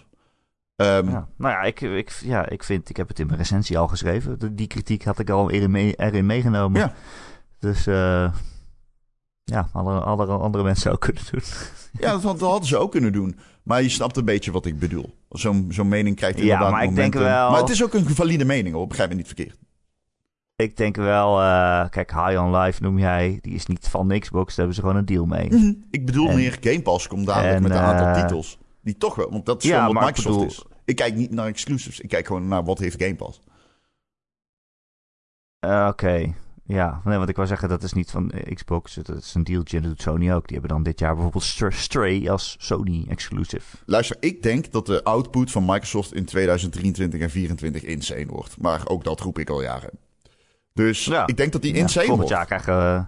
Ehm, 0.76 1.10
Ja. 1.10 1.28
Nou 1.38 1.54
ja 1.54 1.62
ik, 1.62 1.82
ik, 1.82 2.20
ja, 2.24 2.50
ik 2.50 2.64
vind, 2.64 2.90
ik 2.90 2.98
heb 2.98 3.08
het 3.08 3.20
in 3.20 3.26
mijn 3.26 3.38
recensie 3.38 3.78
al 3.78 3.88
geschreven. 3.88 4.56
Die 4.56 4.68
kritiek 4.68 5.04
had 5.04 5.20
ik 5.20 5.30
al 5.30 5.52
erin, 5.52 5.72
mee, 5.72 5.94
erin 5.96 6.26
meegenomen. 6.26 6.82
Ja. 6.82 6.94
Dus 7.60 7.88
eh 7.88 8.34
ja, 9.44 9.70
alle, 9.74 10.00
alle 10.00 10.26
andere 10.26 10.64
mensen 10.64 10.92
ook 10.92 11.00
kunnen 11.02 11.24
doen. 11.32 11.42
Ja, 12.00 12.12
dat, 12.12 12.22
dat 12.22 12.40
hadden 12.40 12.68
ze 12.68 12.78
ook 12.78 12.92
kunnen 12.92 13.14
doen. 13.14 13.38
Maar 13.64 13.82
je 13.82 13.90
snapt 13.90 14.18
een 14.18 14.26
beetje 14.26 14.52
wat 14.52 14.66
ik 14.66 14.80
bedoel. 14.80 15.16
Zo'n 15.30 15.68
zo'n 15.70 15.88
mening 15.88 16.16
krijgt 16.16 16.38
Ja, 16.38 16.44
inderdaad 16.44 16.72
maar 16.72 16.84
ik 16.84 16.96
denk 16.96 17.14
momentum. 17.14 17.36
wel- 17.38 17.52
Maar 17.52 17.60
het 17.60 17.70
is 17.70 17.84
ook 17.84 17.94
een 17.94 18.10
valide 18.10 18.46
mening, 18.46 18.76
hoor. 18.76 18.88
Begrijp 18.88 19.10
me 19.10 19.16
niet 19.16 19.26
verkeerd. 19.26 19.58
Ik 20.62 20.78
denk 20.78 20.96
wel, 20.96 21.42
eh, 21.42 21.90
kijk, 21.90 22.12
High 22.12 22.42
on 22.42 22.56
Life 22.58 22.82
noem 22.82 23.00
jij. 23.00 23.38
Die 23.42 23.54
is 23.54 23.66
niet 23.66 23.88
van 23.88 24.20
Xbox, 24.20 24.48
daar 24.48 24.56
hebben 24.58 24.76
ze 24.76 24.82
gewoon 24.82 24.96
een 24.96 25.06
deal 25.06 25.26
mee. 25.26 25.76
Ik 25.92 26.06
bedoel 26.06 26.28
En- 26.30 26.36
meer 26.36 26.58
Game 26.62 26.82
Pass 26.82 27.08
komt 27.08 27.26
dadelijk 27.26 27.56
en, 27.56 27.62
met 27.62 27.72
een 27.72 27.78
aantal 27.78 28.08
eh, 28.08 28.22
titels. 28.22 28.58
Die 28.82 28.98
toch 28.98 29.16
wel, 29.16 29.30
want 29.32 29.46
dat 29.46 29.64
is 29.64 29.70
ja, 29.70 29.86
wat 29.86 29.94
maar 29.94 30.08
ik 30.10 30.16
Microsoft 30.16 30.40
bedoel- 30.56 30.72
is. 30.72 30.80
Ik 30.86 30.96
kijk 30.96 31.16
niet 31.16 31.32
naar 31.32 31.48
exclusives. 31.48 32.00
Ik 32.00 32.10
kijk 32.10 32.28
gewoon 32.28 32.48
naar 32.48 32.64
wat 32.64 32.80
heeft 32.80 33.02
Game 33.04 33.16
Pass. 33.16 33.42
Eh, 35.60 35.88
Oké, 35.90 36.34
ja. 36.66 37.02
Nee, 37.06 37.18
want 37.18 37.30
ik 37.30 37.36
wou 37.36 37.48
zeggen, 37.48 37.70
dat 37.70 37.84
is 37.84 37.94
niet 37.94 38.12
van 38.12 38.32
Xbox. 38.54 38.94
Dat 38.96 39.10
is 39.18 39.34
een 39.34 39.44
dealtje 39.44 39.78
en 39.78 39.84
dat 39.84 39.92
doet 39.92 40.02
Sony 40.02 40.32
ook. 40.34 40.48
Die 40.48 40.58
hebben 40.58 40.76
dan 40.76 40.84
dit 40.84 41.00
jaar 41.00 41.14
bijvoorbeeld 41.14 41.44
Str- 41.44 41.72
Stray 41.72 42.30
als 42.30 42.56
Sony 42.60 43.06
exclusive. 43.10 43.78
Luister, 43.86 44.18
ik 44.20 44.44
denk 44.44 44.72
dat 44.72 44.86
de 44.86 45.04
output 45.04 45.52
van 45.52 45.66
Microsoft 45.66 46.14
in 46.14 46.26
2023 46.26 47.20
en 47.20 47.28
2024 47.28 47.84
insane 47.84 48.26
wordt. 48.26 48.58
Maar 48.62 48.82
ook 48.88 49.04
dat 49.04 49.20
roep 49.20 49.40
ik 49.40 49.50
al 49.50 49.62
jaren. 49.62 49.90
Dus 50.74 51.06
Ja. 51.06 51.28
ik 51.28 51.38
denk 51.38 51.52
dat 51.52 51.62
die 51.62 51.74
insane 51.74 52.06
volgend 52.06 52.30
wordt. 52.30 52.30
jaar 52.30 52.46
krijgen 52.62 52.78
we 52.96 53.06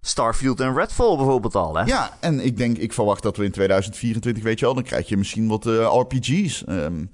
Starfield 0.00 0.60
en 0.60 0.74
Redfall 0.74 1.16
bijvoorbeeld 1.16 1.54
al, 1.54 1.76
hè? 1.76 1.84
Ja, 1.84 2.10
en 2.20 2.40
ik 2.44 2.56
denk, 2.56 2.76
ik 2.78 2.92
verwacht 2.92 3.22
dat 3.22 3.36
we 3.36 3.44
in 3.44 3.50
2024, 3.50 4.42
weet 4.42 4.58
je 4.58 4.64
wel, 4.64 4.74
dan 4.74 4.82
krijg 4.82 5.08
je 5.08 5.16
misschien 5.16 5.48
wat 5.48 5.66
eh, 5.66 5.94
RPG's. 5.98 6.64
Ehm, 6.64 7.04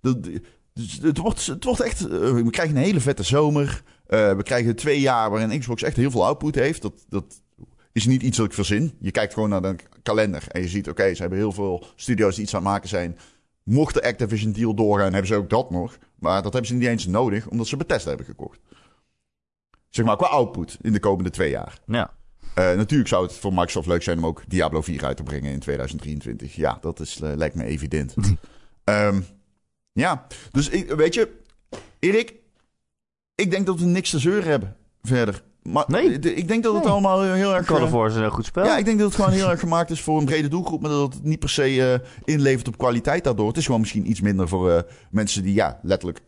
dat- 0.00 0.18
dus 0.74 0.98
het, 1.02 1.18
wordt, 1.18 1.46
het 1.46 1.64
wordt 1.64 1.80
echt, 1.80 2.00
eh, 2.00 2.08
we 2.32 2.50
krijgen 2.50 2.76
een 2.76 2.82
hele 2.82 3.00
vette 3.00 3.22
zomer. 3.22 3.82
Eh, 4.06 4.32
we 4.36 4.42
krijgen 4.42 4.76
twee 4.76 5.00
jaar 5.00 5.30
waarin 5.30 5.58
Xbox 5.58 5.82
echt 5.82 5.96
heel 5.96 6.10
veel 6.10 6.24
output 6.26 6.54
heeft. 6.54 6.82
Dat, 6.82 6.92
dat 7.08 7.24
is 7.92 8.06
niet 8.06 8.22
iets 8.22 8.36
dat 8.36 8.46
ik 8.46 8.52
verzin. 8.52 8.92
Je 9.00 9.10
kijkt 9.10 9.32
gewoon 9.34 9.48
naar 9.48 9.62
de 9.62 9.76
kalender 10.02 10.44
en 10.48 10.60
je 10.60 10.68
ziet, 10.68 10.88
oké, 10.88 11.14
ze 11.14 11.20
hebben 11.20 11.38
heel 11.38 11.52
veel 11.52 11.86
studio's 11.96 12.34
die 12.34 12.44
iets 12.44 12.54
aan 12.54 12.62
het 12.62 12.70
maken 12.70 12.88
zijn. 12.88 13.18
Mocht 13.62 13.94
de 13.94 14.02
Activision 14.02 14.52
deal 14.52 14.74
doorgaan, 14.74 15.10
hebben 15.12 15.26
ze 15.26 15.34
ook 15.34 15.50
dat 15.50 15.70
nog. 15.70 15.98
Maar 16.18 16.42
dat 16.42 16.52
hebben 16.52 16.70
ze 16.70 16.76
niet 16.76 16.88
eens 16.88 17.06
nodig, 17.06 17.48
omdat 17.48 17.66
ze 17.66 17.76
Bethesda 17.76 18.08
hebben 18.08 18.26
gekocht. 18.26 18.58
Zeg 19.98 20.06
maar, 20.06 20.16
qua 20.16 20.26
output 20.26 20.78
in 20.80 20.92
de 20.92 21.00
komende 21.00 21.30
twee 21.30 21.50
jaar. 21.50 21.78
Ja. 21.86 22.10
Eh, 22.54 22.72
natuurlijk 22.72 23.08
zou 23.08 23.22
het 23.26 23.32
voor 23.32 23.52
Microsoft 23.52 23.86
leuk 23.86 24.02
zijn 24.02 24.18
om 24.18 24.26
ook 24.26 24.42
Diablo 24.48 24.80
4 24.82 25.04
uit 25.04 25.16
te 25.16 25.22
brengen 25.22 25.52
in 25.52 25.58
2023. 25.58 26.54
Ja, 26.56 26.78
dat 26.80 27.00
is, 27.00 27.20
eh, 27.20 27.30
lijkt 27.36 27.54
me 27.54 27.64
evident. 27.64 28.14
Ehm, 28.84 29.20
ja, 29.92 30.26
dus 30.50 30.68
ik, 30.68 30.90
weet 30.90 31.14
je, 31.14 31.28
Erik, 31.98 32.34
ik 33.34 33.50
denk 33.50 33.66
dat 33.66 33.78
we 33.78 33.84
niks 33.84 34.10
te 34.10 34.18
zeuren 34.18 34.50
hebben 34.50 34.76
verder. 35.02 35.42
Maar 35.62 35.84
Nee. 35.86 36.18
ik 36.18 36.48
denk 36.48 36.62
dat 36.62 36.74
het 36.74 36.82
Nee. 36.82 36.92
allemaal 36.92 37.22
heel 37.22 37.54
erg... 37.54 37.66
Call 37.66 37.76
eh, 37.76 37.82
of 37.82 37.90
War 37.90 38.06
is 38.06 38.14
een 38.14 38.30
goed 38.30 38.44
spel. 38.46 38.64
ja, 38.64 38.76
ik 38.78 38.84
denk 38.84 38.98
dat 38.98 39.06
het 39.06 39.16
gewoon 39.16 39.32
heel 39.32 39.50
erg 39.54 39.60
gemaakt 39.60 39.90
is 39.90 40.00
voor 40.00 40.18
een 40.18 40.24
brede 40.24 40.48
doelgroep, 40.48 40.80
maar 40.80 40.90
dat 40.90 41.14
het 41.14 41.24
niet 41.24 41.38
per 41.38 41.48
se 41.50 41.92
eh, 41.92 42.08
inlevert 42.34 42.68
op 42.68 42.78
kwaliteit 42.78 43.24
daardoor. 43.24 43.48
Het 43.48 43.56
is 43.56 43.64
gewoon 43.66 43.80
misschien 43.80 44.10
iets 44.10 44.20
minder 44.20 44.48
voor 44.48 44.70
eh, 44.70 44.82
mensen 45.10 45.42
die, 45.42 45.54
ja, 45.54 45.80
letterlijk, 45.82 46.20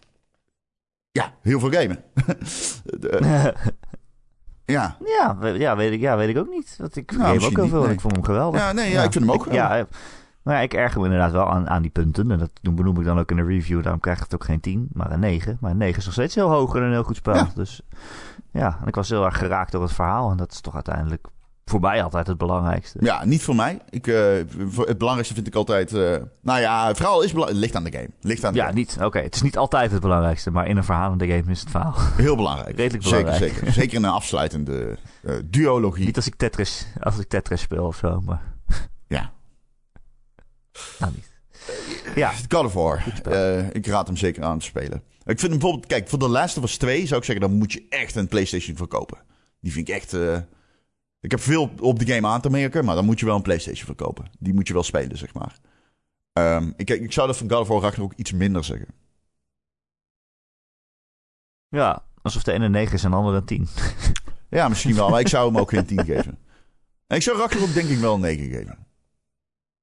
ja, 1.13 1.33
heel 1.43 1.61
veel 1.61 1.71
gamen. 1.71 2.03
De- 2.85 3.53
ja. 4.65 4.97
ja, 5.05 5.37
we- 5.39 5.49
ja, 5.59 5.77
weet 5.77 5.93
ik, 5.93 6.01
ja, 6.01 6.17
weet 6.17 6.29
ik 6.29 6.39
ook 6.39 6.49
niet. 6.51 6.75
Dat 6.79 6.97
ik 6.97 7.13
Nou, 7.13 7.23
game 7.35 7.47
ook 7.51 7.57
heel 7.57 7.69
veel 7.69 7.83
nee. 7.83 7.93
ik 7.93 8.01
vond 8.01 8.15
hem 8.15 8.25
geweldig. 8.25 8.61
Ja, 8.61 8.73
nee, 8.73 8.91
ja, 8.91 9.03
ik 9.03 9.13
vind 9.13 9.25
hem 9.25 9.33
ook 9.35 9.47
ik, 9.47 9.53
ja, 9.53 9.79
eh, 9.79 9.85
maar 10.43 10.55
ja, 10.55 10.61
ik 10.61 10.75
erger 10.75 10.99
me 11.01 11.05
inderdaad 11.05 11.33
wel 11.33 11.51
aan, 11.51 11.69
aan 11.69 11.83
die 11.83 11.91
punten. 11.91 12.31
En 12.31 12.39
dat 12.39 12.51
benoem 12.63 12.99
ik 12.99 13.05
dan 13.05 13.19
ook 13.19 13.31
in 13.31 13.37
de 13.37 13.45
review. 13.45 13.83
Daarom 13.83 14.01
krijg 14.01 14.17
ik 14.17 14.23
het 14.25 14.35
ook 14.35 14.45
geen 14.45 14.61
10, 14.61 14.89
maar 14.93 15.11
een 15.11 15.21
9. 15.21 15.57
Maar 15.61 15.71
een 15.71 15.77
9 15.77 15.99
is 15.99 16.05
nog 16.05 16.15
steeds 16.15 16.35
heel 16.35 16.49
hoog 16.51 16.75
en 16.75 16.83
een 16.83 16.91
heel 16.93 17.03
goed 17.03 17.17
spel. 17.17 17.35
Ja. 17.35 17.51
Dus 17.55 17.83
ja, 18.51 18.79
en 18.81 18.87
ik 18.87 18.95
was 18.95 19.09
heel 19.09 19.25
erg 19.25 19.39
geraakt 19.39 19.73
door 19.73 19.83
het 19.83 19.93
verhaal. 19.93 20.31
En 20.31 20.37
dat 20.37 20.53
is 20.53 20.61
toch 20.61 20.75
uiteindelijk 20.75 21.27
voor 21.71 21.81
mij 21.81 22.03
altijd 22.03 22.27
het 22.27 22.39
belangrijkste. 22.39 22.99
Ja, 23.03 23.25
niet 23.25 23.43
voor 23.43 23.55
mij. 23.55 23.79
Ik, 23.91 24.05
voor- 24.69 24.87
het 24.87 24.99
belangrijkste 24.99 25.35
vind 25.35 25.47
ik 25.47 25.55
altijd... 25.55 25.93
eh, 25.93 26.17
nou 26.43 26.61
ja, 26.61 26.87
het 26.87 26.97
verhaal 26.97 27.23
is 27.23 27.33
belangrijk. 27.33 27.61
ligt 27.61 27.75
aan 27.75 27.85
de 27.85 27.93
game. 27.93 28.09
Ligt 28.21 28.45
aan 28.45 28.53
de 28.53 28.59
Ja, 28.59 28.65
game. 28.65 28.77
niet. 28.79 28.99
Oké, 29.03 29.19
het 29.19 29.35
is 29.35 29.43
niet 29.43 29.57
altijd 29.57 29.91
het 29.91 30.01
belangrijkste, 30.01 30.51
maar 30.51 30.67
in 30.67 30.77
een 30.77 30.85
verhalende 30.85 31.27
game 31.27 31.51
is 31.51 31.61
het 31.61 31.71
verhaal. 31.71 31.95
Heel 32.17 32.37
belangrijk. 32.37 32.77
Redelijk 32.77 33.05
Zeker, 33.05 33.25
belangrijk. 33.25 33.53
zeker. 33.55 33.73
Zeker 33.73 33.97
in 33.97 34.05
een 34.05 34.11
afsluitende 34.11 34.99
eh, 35.23 35.35
duologie. 35.45 36.05
niet 36.07 36.17
als 36.17 36.27
ik 36.27 36.35
Tetris, 36.35 36.87
als 37.01 37.19
ik 37.19 37.29
Tetris 37.29 37.61
speel 37.61 37.85
of 37.87 37.97
zo, 37.97 38.21
maar 38.21 38.43
Ja. 39.09 39.31
nou 40.99 41.13
niet. 41.15 41.29
Ja, 42.15 42.33
God 42.49 42.65
of 42.65 42.73
War. 42.73 43.05
ik 43.73 43.87
raad 43.87 44.07
hem 44.07 44.17
zeker 44.17 44.43
aan 44.45 44.59
te 44.59 44.65
spelen. 44.65 45.03
Ik 45.25 45.39
vind 45.39 45.41
hem 45.41 45.51
bijvoorbeeld... 45.51 45.87
Kijk, 45.87 46.09
voor 46.09 46.19
The 46.19 46.29
Last 46.29 46.57
of 46.59 46.65
Us 46.65 46.77
2 46.77 47.07
zou 47.07 47.21
ik 47.21 47.27
zeggen... 47.27 47.49
dan 47.49 47.59
moet 47.59 47.73
je 47.73 47.87
echt 47.89 48.15
een 48.15 48.29
PlayStation 48.29 48.77
voor 48.77 48.87
kopen. 48.89 49.19
Die 49.61 49.73
vind 49.73 49.89
ik 49.89 49.95
echt... 49.95 50.13
ik 51.21 51.31
heb 51.31 51.41
veel 51.41 51.71
op 51.81 51.99
de 51.99 52.07
game 52.15 52.27
aan 52.29 52.41
te 52.41 52.51
merken, 52.51 52.85
maar 52.85 52.95
dan 52.95 53.05
moet 53.05 53.21
je 53.21 53.27
wel 53.27 53.37
een 53.37 53.43
PlayStation 53.43 53.87
voor 53.87 53.95
kopen. 53.95 54.31
Die 54.39 54.55
moet 54.55 54.67
je 54.67 54.73
wel 54.73 54.83
spelen, 54.83 55.19
zeg 55.19 55.35
maar. 55.35 55.59
Ehm, 56.33 56.73
ik, 56.77 56.91
ik 56.91 57.13
zou 57.13 57.27
dat 57.27 57.37
van 57.37 57.51
God 57.51 57.61
of 57.61 57.69
War 57.69 57.81
Ragnarok 57.81 58.13
iets 58.17 58.33
minder 58.33 58.65
zeggen. 58.65 58.89
Ja, 61.69 62.05
alsof 62.23 62.43
de 62.43 62.53
ene 62.53 62.69
9 62.69 62.95
is 62.95 63.05
en 63.05 63.11
de 63.11 63.17
andere 63.17 63.37
een 63.37 63.45
10. 63.45 63.69
Ja, 64.51 64.69
misschien 64.69 64.95
wel, 64.95 65.09
maar 65.09 65.21
ik 65.21 65.29
zou 65.29 65.47
hem 65.47 65.59
ook 65.61 65.71
geen 65.71 65.87
10 65.87 66.05
geven. 66.15 66.39
En 67.07 67.17
ik 67.17 67.23
zou 67.23 67.39
Ragnarok 67.39 67.73
denk 67.75 67.89
ik 67.89 67.99
wel 67.99 68.15
een 68.15 68.21
9 68.21 68.49
geven. 68.51 68.87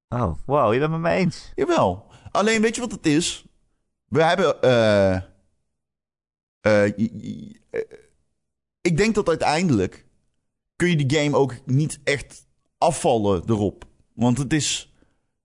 Oh, 0.10 0.34
wow, 0.45 0.73
je 0.73 0.80
bent 0.80 0.91
het 0.91 1.02
met 1.02 1.12
me 1.12 1.17
eens. 1.17 1.52
Jawel. 1.56 2.12
Alleen 2.32 2.62
weet 2.62 2.76
je 2.76 2.82
wat 2.82 2.91
het 2.91 3.06
is? 3.06 3.45
We 4.06 4.23
hebben. 4.23 4.62
eh 4.62 5.15
eh, 6.62 6.84
eh, 7.69 7.82
ik 8.82 8.97
denk 8.97 9.15
dat 9.15 9.28
uiteindelijk. 9.28 10.06
Kun 10.77 10.89
je 10.89 11.05
die 11.05 11.19
game 11.19 11.37
ook 11.37 11.53
niet 11.65 11.99
echt 12.03 12.47
afvallen 12.77 13.43
erop. 13.45 13.85
Want 14.13 14.37
het 14.37 14.53
is. 14.53 14.93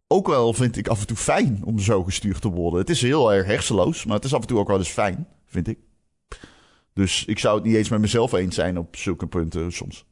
ook 0.06 0.26
wel, 0.26 0.52
vind 0.52 0.76
ik, 0.76 0.88
af 0.88 1.00
en 1.00 1.06
toe 1.06 1.16
fijn 1.16 1.60
om 1.64 1.78
zo 1.78 2.02
gestuurd 2.04 2.40
te 2.40 2.48
worden. 2.48 2.80
Het 2.80 2.90
is 2.90 3.00
heel 3.02 3.32
erg 3.32 3.46
hersenloos, 3.46 4.04
maar 4.04 4.16
het 4.16 4.24
is 4.24 4.34
af 4.34 4.40
en 4.40 4.46
toe 4.46 4.58
ook 4.58 4.68
wel 4.68 4.78
eens 4.78 4.88
fijn, 4.88 5.28
vind 5.46 5.68
ik. 5.68 5.78
Dus 6.94 7.24
ik 7.24 7.38
zou 7.38 7.54
het 7.56 7.64
niet 7.64 7.74
eens 7.74 7.88
met 7.88 8.00
mezelf 8.00 8.32
eens 8.32 8.54
zijn 8.54 8.78
op 8.78 8.96
zulke 8.96 9.26
punten 9.26 9.72
soms. 9.72 10.04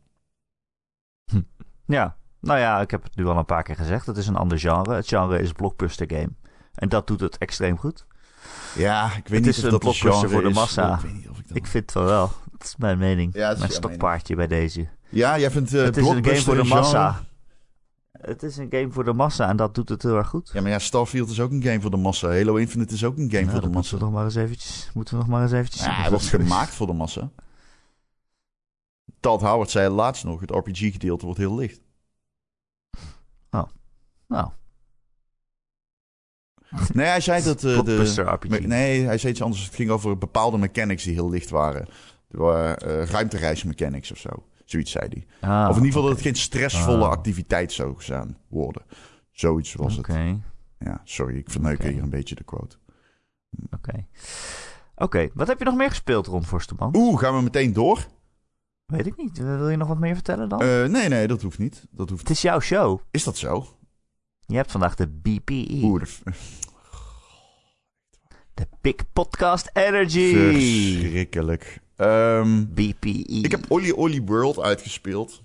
Ja, 1.86 2.16
nou 2.40 2.58
ja, 2.58 2.80
ik 2.80 2.90
heb 2.90 3.02
het 3.02 3.16
nu 3.16 3.26
al 3.26 3.36
een 3.36 3.44
paar 3.44 3.62
keer 3.62 3.76
gezegd. 3.76 4.06
Het 4.06 4.16
is 4.16 4.26
een 4.26 4.36
ander 4.36 4.58
genre. 4.58 4.94
Het 4.94 5.08
genre 5.08 5.40
is 5.40 5.52
blockbuster 5.52 6.10
game. 6.10 6.30
En 6.74 6.88
dat 6.88 7.06
doet 7.06 7.20
het 7.20 7.38
extreem 7.38 7.78
goed. 7.78 8.06
Ja, 8.76 9.06
ik 9.06 9.12
weet 9.12 9.24
Het 9.24 9.32
niet 9.32 9.46
is 9.46 9.58
of 9.58 9.64
een 9.64 9.70
dat 9.70 9.80
blockbuster 9.80 10.30
voor 10.30 10.42
de 10.42 10.48
is. 10.48 10.54
massa. 10.54 10.94
Ik 10.94 11.00
weet 11.00 11.12
niet 11.12 11.28
of 11.28 11.38
ik 11.38 11.48
dat... 11.48 11.56
Ik 11.56 11.66
vind 11.66 11.94
het 11.94 12.04
wel. 12.04 12.30
Dat 12.60 12.68
is 12.68 12.76
mijn 12.76 12.98
mening. 12.98 13.34
Ja, 13.34 13.54
mijn 13.58 13.70
stokpaardje 13.70 14.36
bij 14.36 14.46
deze. 14.46 14.88
Ja, 15.08 15.38
jij 15.38 15.50
vindt 15.50 15.74
eh 15.74 15.82
het 15.82 15.96
is 15.96 16.06
een 16.08 16.24
game 16.24 16.36
voor 16.36 16.54
de 16.54 16.60
genre? 16.64 16.80
massa. 16.80 17.24
Het 18.12 18.42
is 18.42 18.56
een 18.56 18.66
game 18.70 18.92
voor 18.92 19.04
de 19.04 19.12
massa 19.12 19.48
en 19.48 19.56
dat 19.56 19.74
doet 19.74 19.88
het 19.88 20.02
heel 20.02 20.16
erg 20.16 20.28
goed. 20.28 20.50
Ja, 20.52 20.60
maar 20.60 20.70
ja, 20.70 20.78
Starfield 20.78 21.30
is 21.30 21.40
ook 21.40 21.50
een 21.50 21.62
game 21.62 21.80
voor 21.80 21.90
de 21.90 21.96
massa. 21.96 22.28
Halo 22.28 22.54
Infinite 22.56 22.94
is 22.94 23.04
ook 23.04 23.16
een 23.16 23.30
game 23.30 23.44
Nou, 23.44 23.50
voor 23.50 23.60
de 23.60 23.66
dat 23.66 23.74
moeten 23.74 23.80
massa. 23.80 23.96
we 23.96 24.02
nog 24.02 24.12
maar 24.12 24.24
eens 24.24 24.34
eventjes. 24.34 24.90
Moeten 24.94 25.14
we 25.14 25.20
nog 25.20 25.28
maar 25.30 25.42
eens 25.42 25.52
eventjes. 25.52 25.84
Ja, 25.84 25.92
hij 25.92 26.08
zo 26.08 26.14
is. 26.14 26.28
gemaakt 26.28 26.74
voor 26.74 26.86
de 26.86 26.92
massa. 26.92 27.30
Todd 29.20 29.42
Howard 29.42 29.70
zei 29.70 29.88
laatst 29.88 30.24
nog, 30.24 30.40
het 30.40 30.50
RPG-gedeelte 30.50 31.24
wordt 31.24 31.40
heel 31.40 31.54
licht. 31.54 31.80
Nou, 33.50 33.68
Nee, 36.92 37.06
hij 37.06 37.20
zei 37.20 37.42
dat... 37.42 37.64
eh, 37.64 37.82
de, 37.84 38.22
RPG. 38.22 38.60
nee, 38.66 39.04
hij 39.04 39.18
zei 39.18 39.32
iets 39.32 39.42
anders. 39.42 39.64
Het 39.64 39.74
ging 39.74 39.90
over 39.90 40.18
bepaalde 40.18 40.58
mechanics 40.58 41.04
die 41.04 41.14
heel 41.14 41.30
licht 41.30 41.50
waren. 41.50 41.88
Eh 42.30 42.72
ruimtereismechanics 43.04 44.10
of 44.12 44.18
zo. 44.18 44.28
Zoiets 44.64 44.90
zei 44.90 45.06
hij. 45.08 45.50
Ah, 45.50 45.68
of 45.68 45.76
in 45.76 45.82
ieder 45.84 45.86
geval 45.86 46.02
dat 46.02 46.12
het 46.12 46.20
geen 46.20 46.34
stressvolle 46.34 47.04
Ah. 47.04 47.10
activiteit 47.10 47.72
zou 47.72 47.94
gaan 47.96 48.36
worden. 48.48 48.82
Zoiets 49.30 49.74
was 49.74 49.96
het. 49.96 50.06
Ja, 50.78 51.00
sorry, 51.04 51.36
ik 51.36 51.50
verneuk 51.50 51.82
hier 51.82 52.02
een 52.02 52.10
beetje 52.10 52.34
de 52.34 52.44
quote. 52.44 52.76
oké. 53.70 54.06
Oké, 54.96 55.28
wat 55.34 55.46
heb 55.48 55.58
je 55.58 55.64
nog 55.64 55.74
meer 55.76 55.88
gespeeld, 55.88 56.26
Ron 56.26 56.44
Forsterman? 56.46 56.96
Oeh, 56.96 57.18
gaan 57.20 57.36
we 57.36 57.42
meteen 57.42 57.72
door? 57.72 58.06
Weet 58.86 59.06
ik 59.06 59.16
niet. 59.16 59.38
Wil 59.38 59.68
je 59.68 59.76
nog 59.76 59.88
wat 59.88 59.98
meer 59.98 60.14
vertellen 60.14 60.48
dan? 60.48 60.60
Eh, 60.62 60.84
nee, 60.84 61.08
nee, 61.08 61.26
dat 61.26 61.42
hoeft 61.42 61.58
niet. 61.58 61.86
Dat 61.90 62.08
hoeft... 62.10 62.20
het 62.20 62.30
is 62.30 62.42
jouw 62.42 62.60
show. 62.60 63.00
Is 63.10 63.24
dat 63.24 63.36
zo? 63.36 63.66
Je 64.46 64.56
hebt 64.56 64.70
vandaag 64.70 64.94
de 64.94 65.08
BPE. 65.08 65.80
Oeh, 65.82 66.02
de- 66.02 66.32
De 68.54 68.66
Big 68.80 68.94
Podcast 69.12 69.70
Energy. 69.72 70.34
verschrikkelijk. 70.34 71.80
Ehm, 72.00 72.64
BPE. 72.68 73.40
ik 73.42 73.50
heb 73.50 73.64
Olly 73.68 73.90
Olly 73.90 74.22
World 74.22 74.58
uitgespeeld. 74.60 75.42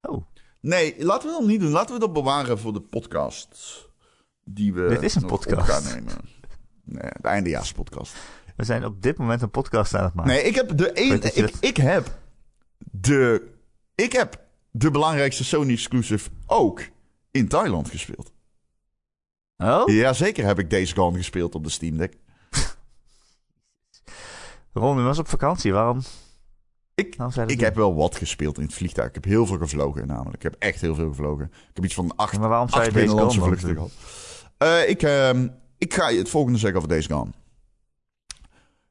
Oh, 0.00 0.26
Nee, 0.60 1.04
laten 1.04 1.28
we 1.28 1.36
dat 1.38 1.46
niet 1.46 1.60
doen. 1.60 1.70
Laten 1.70 1.94
we 1.94 2.00
dat 2.00 2.12
bewaren 2.12 2.58
voor 2.58 2.72
de 2.72 2.80
podcast. 2.80 3.86
Die 4.44 4.72
we 4.72 4.88
Dit 4.88 5.02
is 5.02 5.14
een 5.14 5.26
podcast. 5.26 5.60
op 5.60 5.64
gaan 5.74 5.84
nemen. 5.94 6.14
Nee, 6.84 7.10
de 7.20 7.28
eindejaarspodcast. 7.28 8.14
we 8.56 8.64
zijn 8.64 8.84
op 8.84 9.02
dit 9.02 9.18
moment 9.18 9.42
een 9.42 9.50
podcast 9.50 9.94
aan 9.94 10.04
het 10.04 10.14
maken. 10.14 10.32
Nee, 10.32 10.42
ik 10.42 10.54
heb 10.54 10.76
de 10.76 10.90
een, 11.00 11.20
je 11.20 11.42
ik, 11.42 11.54
ik 11.60 11.76
heb 11.76 12.18
de 12.90 13.48
ik 13.94 14.12
heb 14.12 14.40
de 14.70 14.90
belangrijkste 14.90 15.44
Sony 15.44 15.72
exclusive 15.72 16.30
ook 16.46 16.82
in 17.30 17.48
Thailand 17.48 17.90
gespeeld. 17.90 18.32
Oh? 19.56 19.88
Jazeker 19.88 20.44
heb 20.44 20.58
ik 20.58 20.70
Days 20.70 20.92
Gone 20.92 21.16
gespeeld 21.16 21.54
op 21.54 21.64
de 21.64 21.70
Steam 21.70 21.96
Deck. 21.96 22.16
Ron, 24.78 24.98
u 24.98 25.02
was 25.02 25.18
op 25.18 25.28
vakantie. 25.28 25.72
Waarom? 25.72 26.00
Ik, 26.94 27.14
waarom 27.16 27.48
ik 27.48 27.60
heb 27.60 27.74
wel 27.74 27.94
wat 27.94 28.16
gespeeld 28.16 28.58
in 28.58 28.64
het 28.64 28.74
vliegtuig. 28.74 29.08
Ik 29.08 29.14
heb 29.14 29.24
heel 29.24 29.46
veel 29.46 29.58
gevlogen 29.58 30.06
namelijk. 30.06 30.34
Ik 30.36 30.42
heb 30.42 30.54
echt 30.58 30.80
heel 30.80 30.94
veel 30.94 31.08
gevlogen. 31.08 31.44
Ik 31.44 31.74
heb 31.74 31.84
iets 31.84 31.94
van 31.94 32.16
acht, 32.16 32.38
maar 32.38 32.48
waarom 32.48 32.68
zou 32.68 32.80
acht 32.80 32.90
je 32.90 32.96
deze 32.96 33.06
binnenlandse 33.06 33.42
vluchten 33.42 33.74
gehad. 33.74 33.90
Eh, 34.58 34.88
ik, 34.88 35.02
ehm, 35.02 35.48
ik 35.78 35.94
ga 35.94 36.08
je 36.08 36.18
het 36.18 36.28
volgende 36.28 36.58
zeggen 36.58 36.78
over 36.78 36.90
Days 36.90 37.06
Gone. 37.06 37.30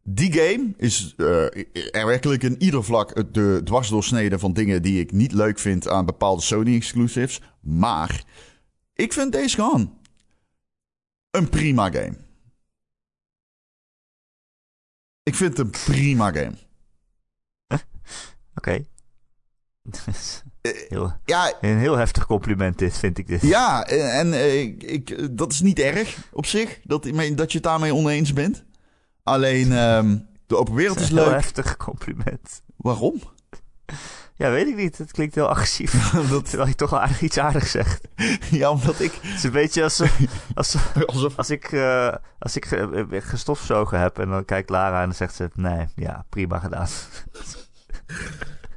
Die 0.04 0.34
game 0.34 0.74
is 0.78 1.14
er 1.18 2.06
werkelijk 2.06 2.44
in 2.44 2.62
ieder 2.62 2.84
vlak 2.84 3.34
de 3.34 3.62
dwarsdoorsnede 3.64 4.40
van 4.40 4.54
dingen 4.54 4.82
die 4.82 5.00
ik 5.00 5.12
niet 5.12 5.32
leuk 5.32 5.60
vind 5.60 5.88
aan 5.88 6.06
bepaalde 6.06 6.42
Sony 6.42 6.76
exclusives. 6.76 7.42
Maar 7.62 8.24
ik 8.94 9.14
vind 9.14 9.32
Days 9.32 9.56
Gone 9.56 9.88
een 11.32 11.50
prima 11.50 11.90
game. 11.92 12.27
Ik 15.28 15.36
vind 15.36 15.58
het 15.58 15.60
een 15.60 15.70
prima 15.86 16.32
game. 16.32 16.56
Oké. 18.56 18.86
heel, 20.88 21.14
Ja, 21.26 21.54
een 21.62 21.78
heel 21.78 21.98
heftig 21.98 22.26
compliment 22.26 22.78
dit, 22.78 22.98
vind 22.98 23.18
ik 23.18 23.28
dit. 23.28 23.42
Ja, 23.42 23.86
en, 23.86 24.12
en 24.12 24.34
eh, 24.34 24.62
ik, 24.62 24.84
ik, 24.84 25.38
dat 25.38 25.52
is 25.52 25.60
niet 25.62 25.80
erg 25.80 26.18
op 26.32 26.46
zich, 26.46 26.80
dat, 26.84 27.04
dat 27.36 27.52
je 27.52 27.58
het 27.58 27.64
daarmee 27.64 27.94
oneens 27.94 28.34
bent. 28.34 28.64
Alleen, 29.24 29.72
ehm, 29.72 30.18
de 30.46 30.56
open 30.58 30.74
wereld 30.74 31.00
is 31.00 31.10
Een 31.10 31.18
heel 31.18 31.26
leuk. 31.26 31.34
heftig 31.34 31.78
compliment. 31.78 32.62
Waarom? 32.76 33.22
Ja, 34.38 34.50
weet 34.50 34.68
ik 34.68 34.76
niet. 34.76 34.98
Het 34.98 35.12
klinkt 35.12 35.36
heel 35.36 35.50
agressief. 35.50 36.12
dat, 36.30 36.46
Terwijl 36.50 36.70
je 36.70 36.76
toch 36.76 36.90
wel 36.90 37.00
aardig 37.00 37.22
iets 37.22 37.38
aardigs 37.38 37.72
zegt. 37.72 38.08
ja, 38.52 38.70
omdat 38.70 39.00
ik... 39.00 39.12
Het 39.22 39.36
is 39.38 39.44
een 39.44 39.52
beetje 39.52 39.84
als, 39.84 40.02
als, 40.54 40.76
Alsof, 41.06 41.38
als 41.38 41.50
ik, 41.50 41.72
eh, 41.72 42.14
als 42.40 42.56
ik 42.56 42.66
eh, 42.66 43.02
gestofzogen 43.10 44.00
heb 44.00 44.20
en 44.20 44.30
dan 44.30 44.46
kijkt 44.46 44.70
Lara 44.70 45.00
en 45.00 45.06
dan 45.06 45.16
zegt 45.16 45.36
ze... 45.36 45.50
Nee, 45.54 45.88
ja, 45.96 46.26
prima 46.30 46.60
gedaan. 46.60 46.88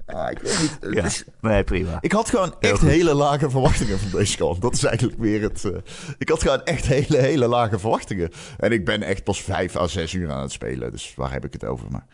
ah, 0.06 0.30
ik 0.30 0.38
weet 0.38 0.58
niet. 0.60 0.94
Ja. 0.94 1.08
Nee, 1.40 1.64
prima. 1.64 1.98
ik 2.00 2.12
had 2.12 2.28
gewoon 2.30 2.54
Heel 2.60 2.70
echt 2.70 2.80
goed. 2.80 2.88
hele 2.88 3.14
lage 3.14 3.50
verwachtingen 3.50 3.98
van 3.98 4.18
deze 4.18 4.36
kant. 4.36 4.62
Dat 4.62 4.74
is 4.74 4.84
eigenlijk 4.84 5.18
weer 5.18 5.42
het... 5.42 5.64
eh, 5.64 5.78
ik 6.18 6.28
had 6.28 6.42
gewoon 6.42 6.62
echt 6.64 6.86
hele, 6.86 7.16
hele 7.16 7.46
lage 7.46 7.78
verwachtingen. 7.78 8.30
En 8.58 8.72
ik 8.72 8.84
ben 8.84 9.02
echt 9.02 9.24
pas 9.24 9.42
vijf 9.42 9.76
à 9.76 9.86
zes 9.86 10.12
uur 10.12 10.30
aan 10.30 10.42
het 10.42 10.52
spelen. 10.52 10.90
Dus 10.90 11.12
waar 11.16 11.32
heb 11.32 11.44
ik 11.44 11.52
het 11.52 11.64
over? 11.64 11.86
Maar 11.90 12.06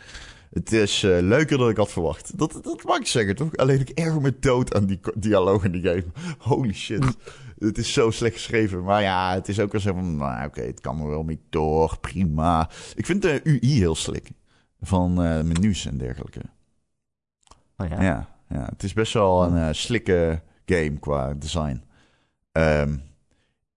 het 0.56 0.72
is 0.72 1.02
eh, 1.02 1.20
leuker 1.20 1.58
dan 1.58 1.68
ik 1.68 1.76
had 1.76 1.92
verwacht. 1.92 2.38
Dat, 2.38 2.58
dat 2.62 2.84
mag 2.84 2.98
ik 2.98 3.06
zeggen, 3.06 3.36
toch? 3.36 3.56
Alleen 3.56 3.80
ik 3.80 3.88
erg 3.88 4.20
me 4.20 4.38
dood 4.38 4.74
aan 4.74 4.86
die 4.86 5.00
dialoog 5.14 5.64
in 5.64 5.72
die 5.72 5.82
game. 5.82 6.04
Holy 6.38 6.72
shit. 6.72 7.16
Het 7.58 7.78
is 7.78 7.92
zo 7.92 8.10
slecht 8.10 8.34
geschreven. 8.34 8.82
Maar 8.82 9.02
ja, 9.02 9.34
het 9.34 9.48
is 9.48 9.60
ook 9.60 9.72
wel 9.72 9.80
zo 9.80 9.92
van... 9.92 10.16
Nou, 10.16 10.46
oké, 10.46 10.60
het 10.60 10.80
kan 10.80 11.00
er 11.00 11.08
wel 11.08 11.22
mee 11.22 11.40
door. 11.50 11.98
Prima. 12.00 12.70
Ik 12.94 13.06
vind 13.06 13.22
de 13.22 13.40
UI 13.44 13.78
heel 13.78 13.94
slik. 13.94 14.30
Van 14.80 15.22
eh, 15.22 15.42
menus 15.42 15.86
en 15.86 15.98
dergelijke. 15.98 16.40
Oh, 17.76 17.88
ja. 17.88 18.02
Ja, 18.02 18.36
ja, 18.48 18.64
het 18.64 18.82
is 18.82 18.92
best 18.92 19.12
wel 19.12 19.44
een 19.44 19.74
slikke 19.74 20.42
game 20.66 20.98
qua 20.98 21.34
design. 21.34 21.82
Ehm, 22.52 22.96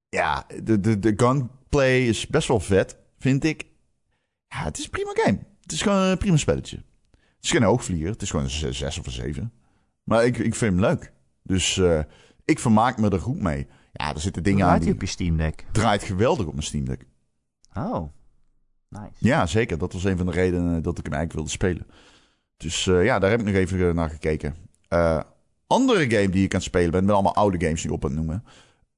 ja, 0.09 0.45
de, 0.63 0.79
de, 0.79 0.99
de 0.99 1.13
gunplay 1.15 2.07
is 2.07 2.27
best 2.27 2.47
wel 2.47 2.59
vet, 2.59 2.97
vind 3.17 3.43
ik. 3.43 3.65
Ja, 4.47 4.63
het 4.63 4.77
is 4.77 4.83
een 4.83 4.89
prima 4.89 5.11
game. 5.13 5.48
Het 5.69 5.77
is 5.77 5.83
gewoon 5.83 6.01
een 6.01 6.17
prima 6.17 6.37
spelletje. 6.37 6.75
Het 6.75 7.43
is 7.45 7.51
geen 7.51 7.63
hoogvlieger, 7.63 8.09
het 8.09 8.21
is 8.21 8.29
gewoon 8.29 8.45
een 8.45 8.73
zes 8.73 8.99
of 8.99 9.05
een 9.05 9.11
zeven. 9.11 9.53
Maar 10.03 10.25
ik, 10.25 10.37
ik 10.37 10.55
vind 10.55 10.71
hem 10.71 10.79
leuk. 10.79 11.13
Dus 11.43 11.77
eh, 11.77 11.99
ik 12.45 12.59
vermaak 12.59 12.97
me 12.97 13.09
er 13.09 13.19
goed 13.19 13.41
mee. 13.41 13.67
Ja, 13.93 14.13
er 14.13 14.19
zitten 14.19 14.43
dingen 14.43 14.65
aan 14.65 14.67
Draait 14.67 14.83
hij 14.83 14.91
die... 14.91 15.01
op 15.01 15.07
je 15.07 15.13
Steam 15.13 15.37
Deck? 15.37 15.65
Draait 15.71 16.03
geweldig 16.03 16.45
op 16.45 16.51
mijn 16.51 16.65
Steam 16.65 16.85
Deck. 16.85 17.05
Oh, 17.73 18.09
nice. 18.89 19.11
Ja, 19.17 19.45
zeker. 19.45 19.77
Dat 19.77 19.93
was 19.93 20.03
een 20.03 20.17
van 20.17 20.25
de 20.25 20.31
redenen 20.31 20.83
dat 20.83 20.97
ik 20.97 21.05
hem 21.05 21.13
eigenlijk 21.13 21.33
wilde 21.33 21.49
spelen. 21.49 21.87
Dus 22.57 22.87
eh, 22.87 23.03
ja, 23.03 23.19
daar 23.19 23.29
heb 23.29 23.39
ik 23.39 23.45
nog 23.45 23.55
even 23.55 23.87
eh, 23.87 23.93
naar 23.93 24.09
gekeken. 24.09 24.55
Andere 25.67 26.09
game 26.09 26.29
die 26.29 26.43
ik 26.43 26.53
aan 26.53 26.59
het 26.59 26.67
spelen 26.67 26.91
ben, 26.91 27.05
met 27.05 27.13
allemaal 27.13 27.35
oude 27.35 27.65
games 27.65 27.81
die 27.81 27.93
op 27.93 28.03
aan 28.05 28.09
het 28.09 28.19
noemen, 28.19 28.43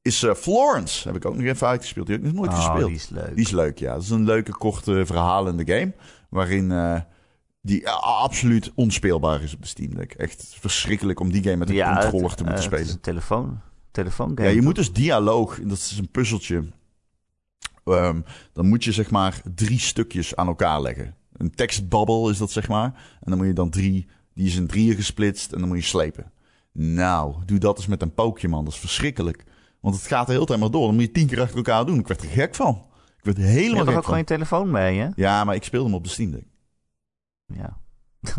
is 0.02 0.24
eh, 0.24 0.34
Florence. 0.34 1.08
Heb 1.08 1.18
ik 1.18 1.26
ook 1.26 1.36
nog 1.36 1.46
even 1.46 1.68
uitgespeeld. 1.68 2.08
Die 2.08 2.16
heb 2.16 2.26
ik 2.26 2.32
nog 2.34 2.42
nooit 2.46 2.58
Oh, 2.58 2.66
gespeeld. 2.66 2.88
die 2.88 2.96
is 2.98 3.10
leuk. 3.10 3.36
Die 3.36 3.46
is 3.46 3.52
leuk, 3.52 3.80
ja. 3.80 3.94
Dat 3.94 4.02
is 4.04 4.10
een 4.10 4.24
leuke, 4.26 4.52
korte, 4.52 5.06
verhalende 5.06 5.66
game. 5.66 5.94
Waarin 6.30 6.72
eh, 6.72 7.00
die 7.62 7.84
eh, 7.86 8.00
absoluut 8.22 8.72
onspeelbaar 8.76 9.42
is 9.44 9.54
op 9.54 9.62
de 9.62 9.68
Steam 9.68 9.96
Deck. 9.96 10.14
Echt 10.14 10.56
verschrikkelijk 10.60 11.20
om 11.20 11.32
die 11.32 11.44
game 11.44 11.56
met 11.56 11.70
een 11.70 11.76
ja, 11.76 11.94
het- 11.94 12.02
controller 12.02 12.36
te 12.36 12.44
moeten 12.44 12.46
eh, 12.46 12.54
Het 12.54 12.64
spelen. 12.64 12.86
is 12.86 12.94
een 12.94 13.00
telefoon, 13.02 13.60
telefoongame. 13.92 14.42
Ja, 14.42 14.48
je 14.50 14.56
toch? 14.56 14.66
moet 14.66 14.76
dus 14.76 14.94
dialoog, 14.94 15.60
dat 15.64 15.78
is 15.78 15.98
een 15.98 16.10
puzzeltje. 16.12 16.64
Ehm, 17.86 18.22
dan 18.54 18.68
moet 18.68 18.84
je 18.84 18.92
zeg 18.92 19.10
maar 19.12 19.42
drie 19.56 19.80
stukjes 19.80 20.36
aan 20.36 20.48
elkaar 20.48 20.82
leggen. 20.82 21.16
Een 21.38 21.52
tekstbabbel 21.56 22.30
is 22.30 22.38
dat 22.38 22.52
zeg 22.52 22.68
maar. 22.68 22.86
En 23.22 23.30
dan 23.30 23.38
moet 23.38 23.48
je 23.48 23.54
dan 23.54 23.70
drie 23.70 24.08
Die 24.34 24.46
is 24.48 24.56
in 24.56 24.68
drieën 24.68 24.96
gesplitst 24.96 25.52
en 25.52 25.60
dan 25.60 25.68
moet 25.68 25.78
je 25.78 25.84
slepen. 25.84 26.32
Nou, 26.72 27.36
doe 27.46 27.58
dat 27.58 27.78
eens 27.78 27.88
met 27.88 28.02
een 28.02 28.14
Pokémon. 28.14 28.64
Dat 28.66 28.74
is 28.74 28.80
verschrikkelijk. 28.80 29.44
Want 29.82 29.96
het 29.96 30.08
gaat 30.08 30.28
de 30.28 30.34
hele 30.34 30.46
tijd 30.46 30.60
maar 30.60 30.72
door. 30.72 30.86
Dan 30.86 30.94
moet 30.94 31.04
je 31.04 31.12
tien 31.12 31.28
keer 31.28 31.42
achter 31.42 31.58
elkaar 31.58 31.86
doen. 31.86 32.00
Ik 32.00 32.08
werd 32.08 32.22
er 32.22 32.30
gek 32.30 32.56
van. 32.56 32.86
Ik 33.18 33.24
werd 33.24 33.38
er 33.38 33.44
Je 33.44 33.50
helemaal 33.50 33.76
hebt 33.76 33.78
toch 33.78 33.88
gek 33.88 33.98
ook 33.98 34.04
gewoon 34.04 34.10
van. 34.10 34.18
je 34.18 34.24
telefoon 34.24 34.72
mee, 34.72 35.00
hè? 35.00 35.10
Ja, 35.16 35.44
maar 35.44 35.56
ik 35.56 35.64
speelde 35.64 35.86
hem 35.86 35.96
op 35.96 36.04
de 36.04 36.10
Steam 36.10 36.32
Deck. 36.32 36.46
Ja. 37.46 37.78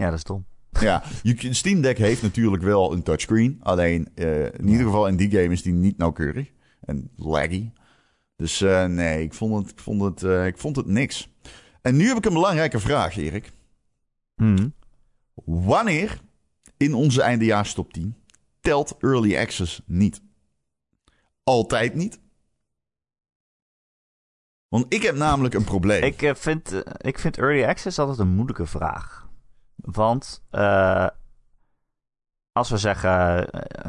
ja, 0.00 0.04
dat 0.04 0.14
is 0.14 0.24
dom. 0.24 0.46
Ja, 0.80 1.02
je, 1.22 1.54
Steam 1.54 1.80
Deck 1.80 1.98
heeft 1.98 2.22
natuurlijk 2.22 2.62
wel 2.62 2.92
een 2.92 3.02
touchscreen. 3.02 3.58
Alleen 3.62 4.08
eh, 4.14 4.44
in 4.44 4.68
ieder 4.68 4.84
geval 4.86 5.06
in 5.06 5.16
die 5.16 5.30
game 5.30 5.52
is 5.52 5.62
die 5.62 5.72
niet 5.72 5.98
nauwkeurig. 5.98 6.50
En 6.80 7.10
laggy. 7.16 7.70
Dus 8.36 8.60
eh, 8.60 8.84
nee, 8.84 9.22
ik 9.22 9.34
vond, 9.34 9.54
het, 9.54 9.70
ik, 9.70 9.78
vond 9.78 10.02
het, 10.02 10.22
eh, 10.22 10.46
ik 10.46 10.58
vond 10.58 10.76
het 10.76 10.86
niks. 10.86 11.28
En 11.82 11.96
nu 11.96 12.06
heb 12.06 12.16
ik 12.16 12.24
een 12.24 12.32
belangrijke 12.32 12.78
vraag, 12.78 13.16
Erik. 13.16 13.52
Hm. 14.36 14.68
Wanneer 15.44 16.20
in 16.76 16.94
onze 16.94 17.22
eindejaars 17.22 17.74
top 17.74 17.92
10 17.92 18.14
telt 18.60 18.96
Early 19.00 19.36
Access 19.36 19.82
niet? 19.86 20.20
Altijd 21.48 21.94
niet? 21.94 22.20
Want 24.68 24.86
ik 24.88 25.02
heb 25.02 25.16
namelijk 25.16 25.54
een 25.54 25.64
probleem. 25.64 26.02
Ik, 26.02 26.22
eh, 26.22 26.34
vind, 26.34 26.72
eh, 26.72 26.80
ik 26.96 27.18
vind 27.18 27.38
early 27.38 27.64
access 27.64 27.98
altijd 27.98 28.18
een 28.18 28.34
moeilijke 28.34 28.66
vraag. 28.66 29.28
Want 29.74 30.44
eh, 30.50 31.06
als 32.52 32.70
we 32.70 32.76
zeggen, 32.76 33.10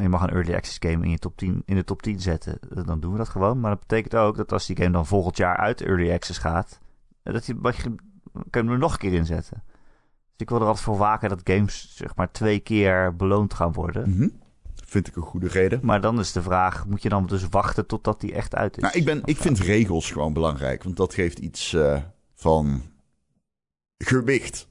je 0.01 0.10
mag 0.10 0.22
een 0.22 0.30
early 0.30 0.55
access 0.55 0.78
game 0.80 1.03
in, 1.05 1.10
je 1.10 1.18
top 1.18 1.38
10, 1.38 1.62
in 1.66 1.76
de 1.76 1.84
top 1.84 2.01
10 2.01 2.20
zetten, 2.20 2.60
dan 2.86 2.99
doen 2.99 3.12
we 3.12 3.18
dat 3.18 3.30
gewoon. 3.30 3.60
Maar 3.60 3.72
dat 3.72 3.80
betekent 3.80 4.16
ook 4.16 4.38
dat 4.38 4.51
als 4.51 4.66
die 4.66 4.76
game 4.76 4.91
dan 4.91 5.05
volgend 5.05 5.38
jaar 5.38 5.57
uit 5.57 5.82
early 5.82 6.12
access 6.12 6.39
gaat, 6.39 6.80
dat 7.24 7.45
je, 7.45 7.55
je 7.62 7.97
hem 8.51 8.70
er 8.70 8.78
nog 8.78 8.91
een 8.93 8.99
keer 8.99 9.14
in 9.14 9.26
zetten. 9.26 9.64
Dus 9.66 10.38
ik 10.38 10.49
wil 10.49 10.60
er 10.60 10.66
altijd 10.66 10.86
voor 10.86 10.97
waken 10.97 11.30
dat 11.30 11.41
games 11.43 11.95
zeg 11.95 12.16
maar 12.16 12.32
twee 12.32 12.60
keer 12.60 13.16
beloond 13.16 13.53
gaan 13.53 13.74
worden. 13.74 14.10
Mhm. 14.10 14.30
Vind 14.90 15.08
ik 15.08 15.16
een 15.16 15.22
goede 15.22 15.48
reden. 15.48 15.80
Maar 15.84 16.02
dan 16.02 16.20
is 16.20 16.32
de 16.32 16.42
vraag, 16.42 16.86
moet 16.86 17.02
je 17.02 17.10
dan 17.10 17.26
dus 17.26 17.48
wachten 17.50 17.86
totdat 17.86 18.20
die 18.22 18.34
echt 18.34 18.56
uit 18.56 18.78
is? 18.78 18.84
Nou, 18.84 18.98
ik, 18.98 19.06
ben, 19.06 19.22
ik 19.26 19.38
vind 19.38 19.60
regels 19.60 20.12
gewoon 20.12 20.34
belangrijk. 20.34 20.84
Want 20.84 20.96
dat 20.98 21.14
geeft 21.14 21.40
iets 21.40 21.74
eh, 21.74 22.02
van 22.36 22.82
gewicht 23.98 24.68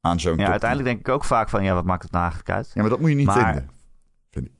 aan 0.00 0.20
zo'n 0.20 0.32
Ja, 0.32 0.38
10. 0.42 0.46
uiteindelijk 0.50 0.88
denk 0.90 1.00
ik 1.00 1.14
ook 1.14 1.24
vaak 1.24 1.48
van, 1.48 1.64
ja, 1.64 1.74
wat 1.74 1.84
maakt 1.84 2.02
het 2.02 2.12
nou 2.12 2.24
eigenlijk 2.24 2.54
uit? 2.54 2.70
Ja, 2.74 2.80
maar 2.80 2.90
dat 2.90 3.00
moet 3.00 3.08
je 3.10 3.14
niet 3.16 3.26
Maar- 3.26 3.52
vinden. 3.54 3.72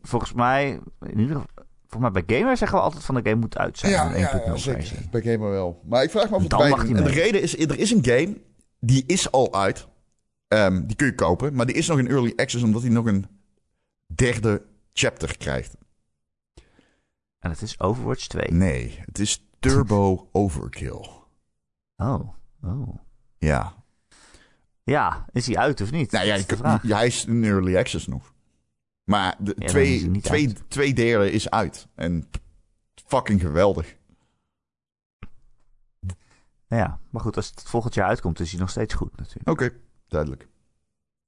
Volgens 0.03 0.33
mij, 0.33 0.81
in 1.01 1.19
ieder 1.19 1.27
geval, 1.37 1.47
volgens 1.87 2.13
mij 2.13 2.25
bij 2.25 2.39
gamers 2.39 2.59
zeggen 2.59 2.79
we 2.79 2.85
altijd 2.85 3.05
van 3.05 3.15
de 3.15 3.21
game 3.23 3.41
moet 3.41 3.59
uit 3.59 3.79
zijn. 3.79 3.93
Ja, 3.93 4.13
in 4.13 4.21
ja, 4.21 4.41
1.0 4.41 4.45
ja, 4.47 4.57
zeker. 4.57 4.93
Bij 5.11 5.23
Gamer 5.23 5.51
wel. 5.51 5.81
Maar 5.85 6.03
ik 6.03 6.11
vraag 6.11 6.31
me 6.31 6.37
af 6.37 6.43
het 6.43 6.57
bij... 6.57 6.85
die 6.87 6.97
En 6.97 7.05
de 7.05 7.11
reden 7.11 7.43
is, 7.43 7.59
er 7.59 7.79
is 7.79 7.91
een 7.91 8.05
game, 8.05 8.37
die 8.81 9.05
is 9.07 9.31
al 9.31 9.55
uit. 9.55 9.87
Ehm, 10.49 10.87
die 10.87 10.97
kun 10.97 11.07
je 11.07 11.15
kopen, 11.15 11.55
maar 11.55 11.67
die 11.67 11.75
is 11.75 11.87
nog 11.87 11.99
in 11.99 12.09
early 12.09 12.33
access 12.37 12.65
omdat 12.65 12.83
hij 12.83 12.91
nog 12.91 13.07
een 13.07 13.27
derde 14.15 14.63
chapter 14.95 15.37
krijgt. 15.37 15.77
En 17.39 17.51
het 17.51 17.63
is 17.63 17.81
Overwatch 17.81 18.27
2. 18.27 18.51
Nee, 18.51 19.03
het 19.05 19.19
is 19.19 19.45
Turbo 19.59 20.29
Overkill. 20.33 21.09
Oh, 21.97 22.29
oh. 22.63 22.99
Ja. 23.39 23.85
Ja, 24.83 25.27
is 25.33 25.47
hij 25.47 25.57
uit 25.57 25.81
of 25.81 25.91
niet? 25.91 26.11
Nou 26.11 26.27
ja, 26.27 26.35
je 26.35 26.79
ja, 26.83 26.97
hij 26.97 27.07
is 27.07 27.25
in 27.25 27.45
early 27.45 27.77
access 27.77 28.07
nog. 28.07 28.33
Maar 29.05 29.37
de 29.39 29.55
is 29.59 29.71
twee, 29.71 30.21
twee, 30.21 30.47
uit. 30.47 30.71
twee 30.71 30.95
derde 30.95 31.31
is 31.31 31.51
uit. 31.51 31.89
En 31.95 32.31
fucking 33.07 33.41
geweldig. 33.41 33.97
Ja, 36.67 37.01
maar 37.11 37.23
goed, 37.23 37.37
als 37.37 37.49
het 37.49 37.63
volgend 37.63 37.95
jaar 37.95 38.09
uitkomt, 38.09 38.41
is 38.41 38.51
hij 38.51 38.61
nog 38.61 38.71
steeds 38.71 38.95
goed 38.95 39.17
natuurlijk. 39.17 39.49
Oké, 39.49 39.71
duidelijk. 40.09 40.49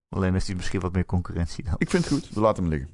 Alleen 0.09 0.33
heeft 0.33 0.47
hij 0.47 0.57
misschien 0.57 0.81
wat 0.81 0.93
meer 0.93 1.05
concurrentie 1.05 1.65
dan. 1.65 1.75
Ik 1.79 1.91
vind 1.91 2.05
het 2.05 2.13
goed. 2.13 2.29
We 2.35 2.41
laten 2.41 2.63
hem 2.63 2.73
liggen. 2.73 2.91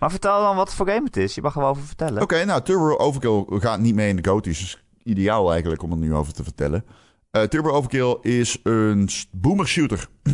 Maar 0.00 0.10
vertel 0.10 0.40
dan 0.42 0.56
wat 0.56 0.74
voor 0.74 0.88
game 0.88 1.04
het 1.04 1.16
is. 1.16 1.34
Je 1.34 1.42
mag 1.42 1.54
er 1.54 1.60
wel 1.60 1.68
over 1.68 1.82
vertellen. 1.82 2.22
Oké, 2.22 2.44
nou, 2.44 2.62
Turbo 2.62 2.96
Overkill 2.96 3.44
gaat 3.60 3.80
niet 3.80 3.94
mee 3.94 4.08
in 4.08 4.16
de 4.16 4.28
GOTY's. 4.28 4.58
Dus 4.58 4.84
ideaal 5.02 5.50
eigenlijk 5.50 5.82
om 5.82 5.90
er 5.90 5.96
nu 5.96 6.14
over 6.14 6.32
te 6.32 6.42
vertellen. 6.42 6.84
Eh, 7.30 7.42
Turbo 7.42 7.70
Overkill 7.70 8.16
is 8.20 8.60
een 8.62 9.08
boomer 9.30 9.66
shooter. 9.66 10.08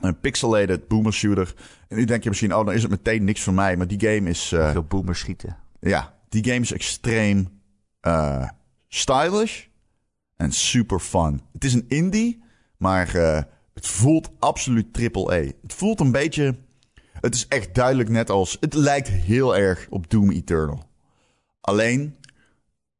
een 0.00 0.20
pixelated 0.20 0.88
boomer 0.88 1.12
shooter. 1.12 1.54
En 1.88 1.96
nu 1.96 2.04
denk 2.04 2.22
je 2.22 2.28
misschien, 2.28 2.54
oh, 2.54 2.64
dan 2.66 2.74
is 2.74 2.82
het 2.82 2.90
meteen 2.90 3.24
niks 3.24 3.42
voor 3.42 3.54
mij. 3.54 3.76
Maar 3.76 3.86
die 3.86 4.00
game 4.00 4.30
is... 4.30 4.52
eh, 4.52 4.70
Veel 4.70 4.82
boomers 4.84 5.18
schieten. 5.18 5.56
Ja, 5.80 6.14
die 6.28 6.44
game 6.44 6.60
is 6.60 6.72
extreem 6.72 7.60
eh, 8.00 8.48
stylish 8.88 9.64
en 10.36 10.52
super 10.52 10.98
fun. 10.98 11.40
Het 11.52 11.64
is 11.64 11.74
een 11.74 11.84
indie, 11.88 12.42
maar 12.76 13.14
het 13.76 13.86
voelt 13.86 14.30
absoluut 14.38 14.92
triple 14.92 15.32
A. 15.32 15.52
Het 15.62 15.74
voelt 15.74 16.00
een 16.00 16.12
beetje... 16.12 16.56
Het 17.20 17.34
is 17.34 17.48
echt 17.48 17.74
duidelijk 17.74 18.08
net 18.08 18.30
als... 18.30 18.56
Het 18.60 18.74
lijkt 18.74 19.08
heel 19.08 19.56
erg 19.56 19.86
op 19.90 20.10
Doom 20.10 20.30
Eternal. 20.30 20.82
Alleen 21.60 22.16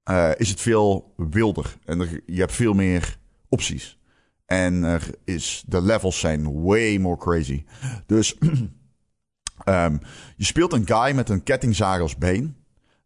eh, 0.02 0.30
is 0.36 0.48
het 0.48 0.60
veel 0.60 1.14
wilder. 1.16 1.76
En 1.84 2.22
je 2.26 2.40
hebt 2.40 2.52
veel 2.52 2.72
meer 2.72 3.18
opties. 3.48 3.98
En 4.46 4.82
er 4.82 5.10
is, 5.24 5.64
de 5.66 5.82
levels 5.82 6.20
zijn 6.20 6.62
way 6.62 6.96
more 6.96 7.16
crazy. 7.16 7.64
Dus 8.06 8.36
ehm, 9.64 9.96
je 10.36 10.44
speelt 10.44 10.72
een 10.72 10.86
guy 10.86 11.14
met 11.14 11.28
een 11.28 11.42
kettingzaag 11.42 12.00
als 12.00 12.16
been. 12.16 12.56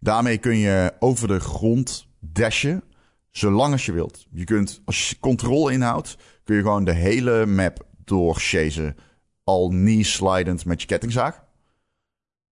Daarmee 0.01 0.39
kun 0.39 0.57
je 0.57 0.95
over 0.99 1.29
de 1.29 1.41
grond 1.41 2.09
dashen, 2.19 2.83
zolang 3.31 3.73
als 3.73 3.87
je 3.87 3.93
wilt. 3.93 4.27
Je 4.31 4.45
kunt, 4.45 4.83
als 4.85 5.11
je 5.11 5.19
controle 5.19 5.73
inhoudt, 5.73 6.17
kun 6.51 6.59
je 6.59 6.65
gewoon 6.65 6.85
de 6.85 6.93
hele 6.93 7.47
map 7.47 7.87
doorchasen. 8.05 8.97
Al 9.45 9.69
knee-slidend 9.69 10.65
met 10.65 10.81
je 10.81 10.87
kettingzaag. 10.87 11.45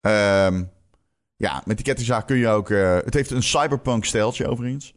Ehm, 0.00 0.64
ja, 1.36 1.62
met 1.64 1.76
die 1.76 1.84
kettingzaag 1.84 2.24
kun 2.24 2.36
je 2.36 2.48
ook... 2.48 2.70
eh, 2.70 2.94
het 2.94 3.14
heeft 3.14 3.30
een 3.30 3.42
cyberpunk 3.42 4.04
stijltje 4.04 4.48
overigens. 4.48 4.94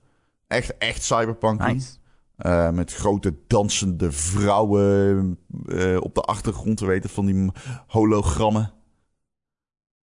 Echt, 0.47 0.77
echt 0.77 1.03
cyberpunk. 1.03 1.61
Nice. 1.61 1.97
Eh, 2.35 2.69
met 2.69 2.93
grote 2.93 3.35
dansende 3.47 4.11
vrouwen 4.11 5.39
eh, 5.67 5.97
op 6.01 6.15
de 6.15 6.21
achtergrond, 6.21 6.79
we 6.79 6.85
weten 6.85 7.09
van 7.09 7.25
die 7.25 7.51
hologrammen. 7.87 8.73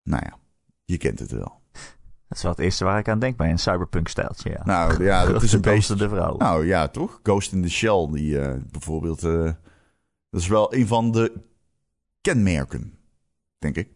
Nou 0.02 0.22
ja, 0.24 0.38
je 0.84 0.96
kent 0.96 1.18
het 1.18 1.30
wel. 1.30 1.60
Dat 2.28 2.36
is 2.38 2.42
wel 2.42 2.52
het 2.52 2.60
eerste 2.60 2.84
waar 2.84 2.98
ik 2.98 3.08
aan 3.08 3.18
denk 3.18 3.36
bij 3.36 3.50
een 3.50 3.58
cyberpunk-stijltje, 3.58 4.50
ja. 4.50 4.64
Nou 4.64 5.04
ja, 5.04 5.24
dat 5.26 5.42
is 5.42 5.52
een 5.52 5.60
beetje... 5.70 5.94
de 5.94 6.08
vrouw. 6.08 6.36
Nou 6.36 6.66
ja, 6.66 6.88
toch? 6.88 7.20
Ghost 7.22 7.52
in 7.52 7.62
the 7.62 7.70
Shell, 7.70 8.08
die 8.10 8.40
eh, 8.40 8.54
bijvoorbeeld... 8.70 9.24
eh, 9.24 9.52
dat 10.30 10.40
is 10.40 10.46
wel 10.48 10.74
een 10.74 10.86
van 10.86 11.10
de 11.12 11.32
kenmerken, 12.20 12.98
denk 13.58 13.76
ik. 13.76 13.88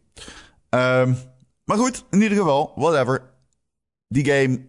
Ehm, 0.68 1.14
maar 1.64 1.76
goed, 1.76 2.04
in 2.10 2.22
ieder 2.22 2.38
geval, 2.38 2.72
whatever. 2.76 3.22
Die 4.08 4.24
game, 4.24 4.66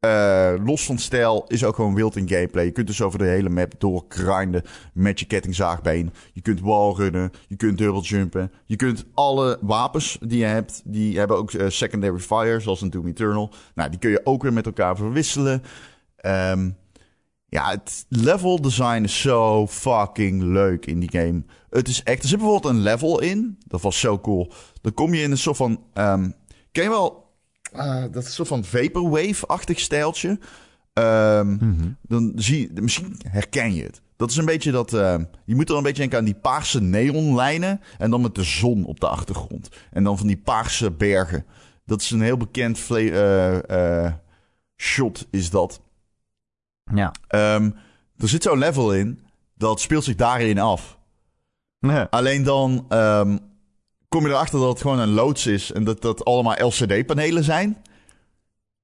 eh, 0.00 0.54
los 0.64 0.86
van 0.86 0.98
stijl, 0.98 1.44
is 1.46 1.64
ook 1.64 1.74
gewoon 1.74 1.94
wild 1.94 2.16
in 2.16 2.28
gameplay. 2.28 2.64
Je 2.64 2.70
kunt 2.70 2.86
dus 2.86 3.02
over 3.02 3.18
de 3.18 3.24
hele 3.24 3.48
map 3.48 3.72
doorgrinden 3.78 4.62
met 4.92 5.20
je 5.20 5.26
kettingzaagbeen. 5.26 6.12
Je 6.32 6.40
kunt 6.40 6.60
wallrunnen, 6.60 7.30
je 7.48 7.56
kunt 7.56 8.06
jumpen. 8.08 8.52
Je 8.64 8.76
kunt 8.76 9.04
alle 9.14 9.58
wapens 9.60 10.18
die 10.20 10.38
je 10.38 10.44
hebt, 10.44 10.82
die 10.84 11.18
hebben 11.18 11.36
ook 11.36 11.52
eh, 11.52 11.68
secondary 11.68 12.18
fire, 12.18 12.60
zoals 12.60 12.82
in 12.82 12.90
Doom 12.90 13.06
Eternal. 13.06 13.52
Nou, 13.74 13.90
die 13.90 13.98
kun 13.98 14.10
je 14.10 14.20
ook 14.24 14.42
weer 14.42 14.52
met 14.52 14.66
elkaar 14.66 14.96
verwisselen. 14.96 15.62
Ehm, 16.16 16.70
ja, 17.48 17.70
het 17.70 18.06
level 18.08 18.60
design 18.60 19.02
is 19.02 19.20
zo 19.20 19.66
fucking 19.66 20.42
leuk 20.42 20.86
in 20.86 21.00
die 21.00 21.10
game. 21.10 21.44
Het 21.70 21.88
is 21.88 22.02
echt... 22.02 22.22
Er 22.22 22.28
zit 22.28 22.38
bijvoorbeeld 22.38 22.74
een 22.74 22.80
level 22.80 23.20
in. 23.20 23.58
Dat 23.66 23.80
was 23.80 24.00
zo 24.00 24.18
cool. 24.18 24.52
Dan 24.80 24.94
kom 24.94 25.14
je 25.14 25.22
in 25.22 25.30
een 25.30 25.38
soort 25.38 25.56
van... 25.56 25.82
ehm, 25.92 26.30
ken 26.72 26.82
je 26.82 26.88
wel... 26.88 27.25
ah, 27.76 28.12
dat 28.12 28.22
is 28.22 28.28
een 28.28 28.34
soort 28.34 28.48
van 28.48 28.64
vaporwave-achtig 28.64 29.78
stijltje. 29.80 30.38
Ehm, 30.92 31.50
Mhm. 31.54 31.88
dan 32.02 32.32
zie 32.34 32.60
je... 32.74 32.80
Misschien 32.82 33.20
herken 33.28 33.74
je 33.74 33.82
het. 33.82 34.00
Dat 34.16 34.30
is 34.30 34.36
een 34.36 34.44
beetje 34.44 34.70
dat... 34.72 34.92
ehm, 34.92 35.24
je 35.44 35.54
moet 35.54 35.70
er 35.70 35.76
een 35.76 35.82
beetje 35.82 36.00
denken 36.00 36.18
aan 36.18 36.24
die 36.24 36.34
paarse 36.34 36.80
neonlijnen. 36.80 37.80
En 37.98 38.10
dan 38.10 38.20
met 38.20 38.34
de 38.34 38.42
zon 38.42 38.84
op 38.84 39.00
de 39.00 39.08
achtergrond. 39.08 39.68
En 39.90 40.04
dan 40.04 40.18
van 40.18 40.26
die 40.26 40.36
paarse 40.38 40.90
bergen. 40.90 41.44
Dat 41.84 42.00
is 42.00 42.10
een 42.10 42.20
heel 42.20 42.36
bekend 42.36 42.90
eh, 42.90 44.12
shot, 44.76 45.26
is 45.30 45.50
dat. 45.50 45.80
Ja. 46.94 47.12
Ehm, 47.28 47.70
er 48.16 48.28
zit 48.28 48.42
zo'n 48.42 48.58
level 48.58 48.94
in, 48.94 49.20
dat 49.54 49.80
speelt 49.80 50.04
zich 50.04 50.14
daarin 50.14 50.58
af. 50.58 50.98
Ja. 51.78 52.06
Alleen 52.10 52.42
dan 52.42 52.86
kom 54.16 54.26
je 54.26 54.32
erachter 54.32 54.58
dat 54.58 54.68
het 54.68 54.80
gewoon 54.80 54.98
een 54.98 55.08
loods 55.12 55.46
is 55.46 55.72
en 55.72 55.84
dat 55.84 56.02
dat 56.02 56.24
allemaal 56.24 56.66
LCD-panelen 56.66 57.44
zijn. 57.44 57.82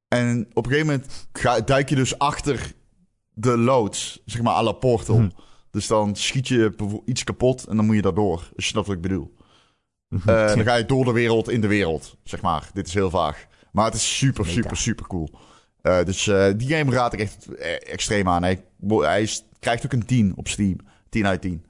En 0.09 0.47
op 0.53 0.65
een 0.67 0.71
gegeven 0.73 0.87
moment 0.93 1.29
ga, 1.33 1.61
duik 1.61 1.89
je 1.89 1.95
dus 1.95 2.19
achter 2.19 2.73
de 3.35 3.59
loods, 3.59 4.23
zeg 4.25 4.43
maar 4.43 4.55
à 4.55 4.63
la 4.63 4.73
Portal. 4.73 5.17
Hm. 5.17 5.29
Dus 5.71 5.87
dan 5.87 6.17
schiet 6.17 6.49
je 6.49 6.73
iets 7.05 7.25
kapot 7.25 7.65
en 7.67 7.77
dan 7.77 7.87
moet 7.87 7.95
je 7.97 8.03
daardoor. 8.03 8.37
Als 8.37 8.51
je 8.57 8.63
snapt 8.63 8.87
wat 8.87 8.97
ik 8.97 9.03
bedoel. 9.03 9.35
Eh, 10.09 10.47
dan 10.47 10.63
ga 10.63 10.75
je 10.75 10.87
door 10.87 11.05
de 11.05 11.13
wereld 11.13 11.49
in 11.51 11.61
de 11.61 11.67
wereld, 11.69 12.17
zeg 12.25 12.41
maar. 12.43 12.71
Dit 12.73 12.87
is 12.87 12.95
heel 12.95 13.11
vaag. 13.11 13.47
Maar 13.73 13.85
het 13.85 13.95
is 13.95 14.17
super, 14.19 14.45
Meta. 14.45 14.55
super, 14.55 14.77
super 14.77 15.07
cool. 15.07 15.31
Eh, 15.83 16.05
dus 16.05 16.27
eh, 16.27 16.47
die 16.57 16.69
game 16.77 16.93
raad 16.93 17.13
ik 17.13 17.21
echt 17.21 17.47
extreem 17.85 18.29
aan. 18.29 18.43
Hij, 18.43 18.65
hij 18.89 19.23
is- 19.23 19.45
krijgt 19.59 19.85
ook 19.85 19.93
een 19.93 20.07
10 20.07 20.33
op 20.37 20.49
Steam. 20.49 20.77
10 21.09 21.27
uit 21.27 21.41
10. 21.41 21.65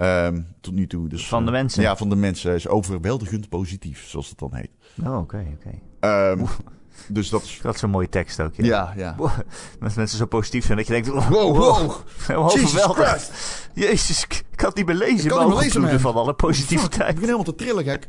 Ehm, 0.00 0.40
tot 0.60 0.74
nu 0.74 0.86
toe. 0.86 1.08
Dus, 1.08 1.28
Van 1.28 1.44
de 1.44 1.50
eh, 1.50 1.56
mensen? 1.56 1.82
Ja, 1.82 1.96
van 1.96 2.08
de 2.08 2.16
mensen. 2.16 2.54
is 2.54 2.68
overweldigend 2.68 3.48
positief, 3.48 4.08
zoals 4.08 4.28
het 4.28 4.38
dan 4.38 4.54
heet. 4.54 4.70
Oh, 5.04 5.18
oké, 5.18 5.46
oké. 5.58 5.78
Ehm, 6.00 6.44
dus 7.08 7.28
dat 7.28 7.42
is... 7.42 7.58
Dat 7.62 7.74
is 7.74 7.82
een 7.82 7.90
mooie 7.90 8.08
tekst 8.08 8.40
ook, 8.40 8.54
ja. 8.54 8.64
Ja, 8.64 8.92
ja. 8.96 9.16
Als 9.82 9.94
mensen 9.94 10.18
zo 10.18 10.26
positief 10.26 10.64
zijn 10.64 10.76
dat 10.78 10.86
je 10.86 10.92
denkt... 10.92 11.08
Wow, 11.08 11.28
Wow, 11.28 11.56
wow. 11.56 11.90
wow 12.26 12.50
Jesus 12.54 12.82
overweldigd. 12.84 13.30
Jezus, 13.74 14.24
ik 14.24 14.60
had 14.60 14.66
het 14.66 14.76
niet 14.76 14.86
meer 14.86 14.94
lezen. 14.94 15.24
Ik 15.24 15.28
kan 15.28 15.36
maar 15.36 15.46
niet 15.46 15.54
meer 15.54 15.62
lezen, 15.64 15.80
overvloeden 15.80 16.02
man. 16.02 16.12
van 16.12 16.22
alle 16.22 16.24
Fuck, 16.24 16.40
ik 16.40 16.46
positiviteit. 16.46 17.06
begin 17.06 17.20
helemaal 17.22 17.44
te 17.44 17.54
trillen, 17.54 17.84
gek. 17.84 18.08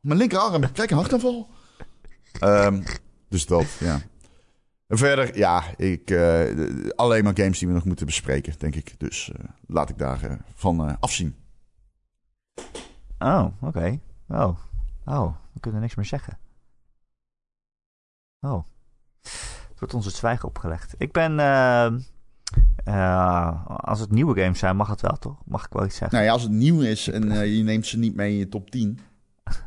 Mijn 0.00 0.18
linkerarm, 0.18 0.72
krijg 0.72 0.90
een 0.90 0.96
hartaanval. 0.96 1.48
Ehm 2.40 2.80
dus 3.28 3.46
dat, 3.46 3.66
ja. 3.80 4.00
En 4.88 4.98
verder, 4.98 5.36
ja, 5.36 5.76
ik, 5.76 6.10
eh, 6.10 6.90
alleen 6.96 7.24
maar 7.24 7.36
games 7.36 7.58
die 7.58 7.68
we 7.68 7.74
nog 7.74 7.84
moeten 7.84 8.06
bespreken, 8.06 8.54
denk 8.58 8.74
ik. 8.74 8.94
Dus 8.98 9.32
eh, 9.32 9.44
laat 9.66 9.88
ik 9.88 9.98
daar 9.98 10.22
eh, 10.22 10.36
van 10.54 11.00
afzien. 11.00 11.36
Oh, 13.18 13.46
oké. 13.60 13.98
Oh. 14.28 14.58
Oh, 15.04 15.34
we 15.52 15.60
kunnen 15.60 15.80
niks 15.80 15.94
meer 15.94 16.04
zeggen. 16.04 16.38
Oh. 18.40 18.64
Het 19.68 19.78
wordt 19.78 19.94
ons 19.94 20.04
het 20.04 20.14
zwijgen 20.14 20.48
opgelegd. 20.48 20.94
Ik 20.98 21.12
ben... 21.12 21.38
als 23.66 24.00
het 24.00 24.10
nieuwe 24.10 24.40
games 24.40 24.58
zijn, 24.58 24.76
mag 24.76 24.88
het 24.88 25.00
wel, 25.00 25.16
toch? 25.18 25.38
Mag 25.44 25.64
ik 25.64 25.72
wel 25.72 25.84
iets 25.84 25.96
zeggen? 25.96 26.16
Nou 26.16 26.28
ja, 26.28 26.32
als 26.32 26.42
het 26.42 26.52
nieuw 26.52 26.80
is 26.80 27.08
en 27.08 27.48
je 27.50 27.62
neemt 27.62 27.86
ze 27.86 27.98
niet 27.98 28.14
mee 28.14 28.32
in 28.32 28.38
je 28.38 28.48
top 28.48 28.70
10. 28.70 28.98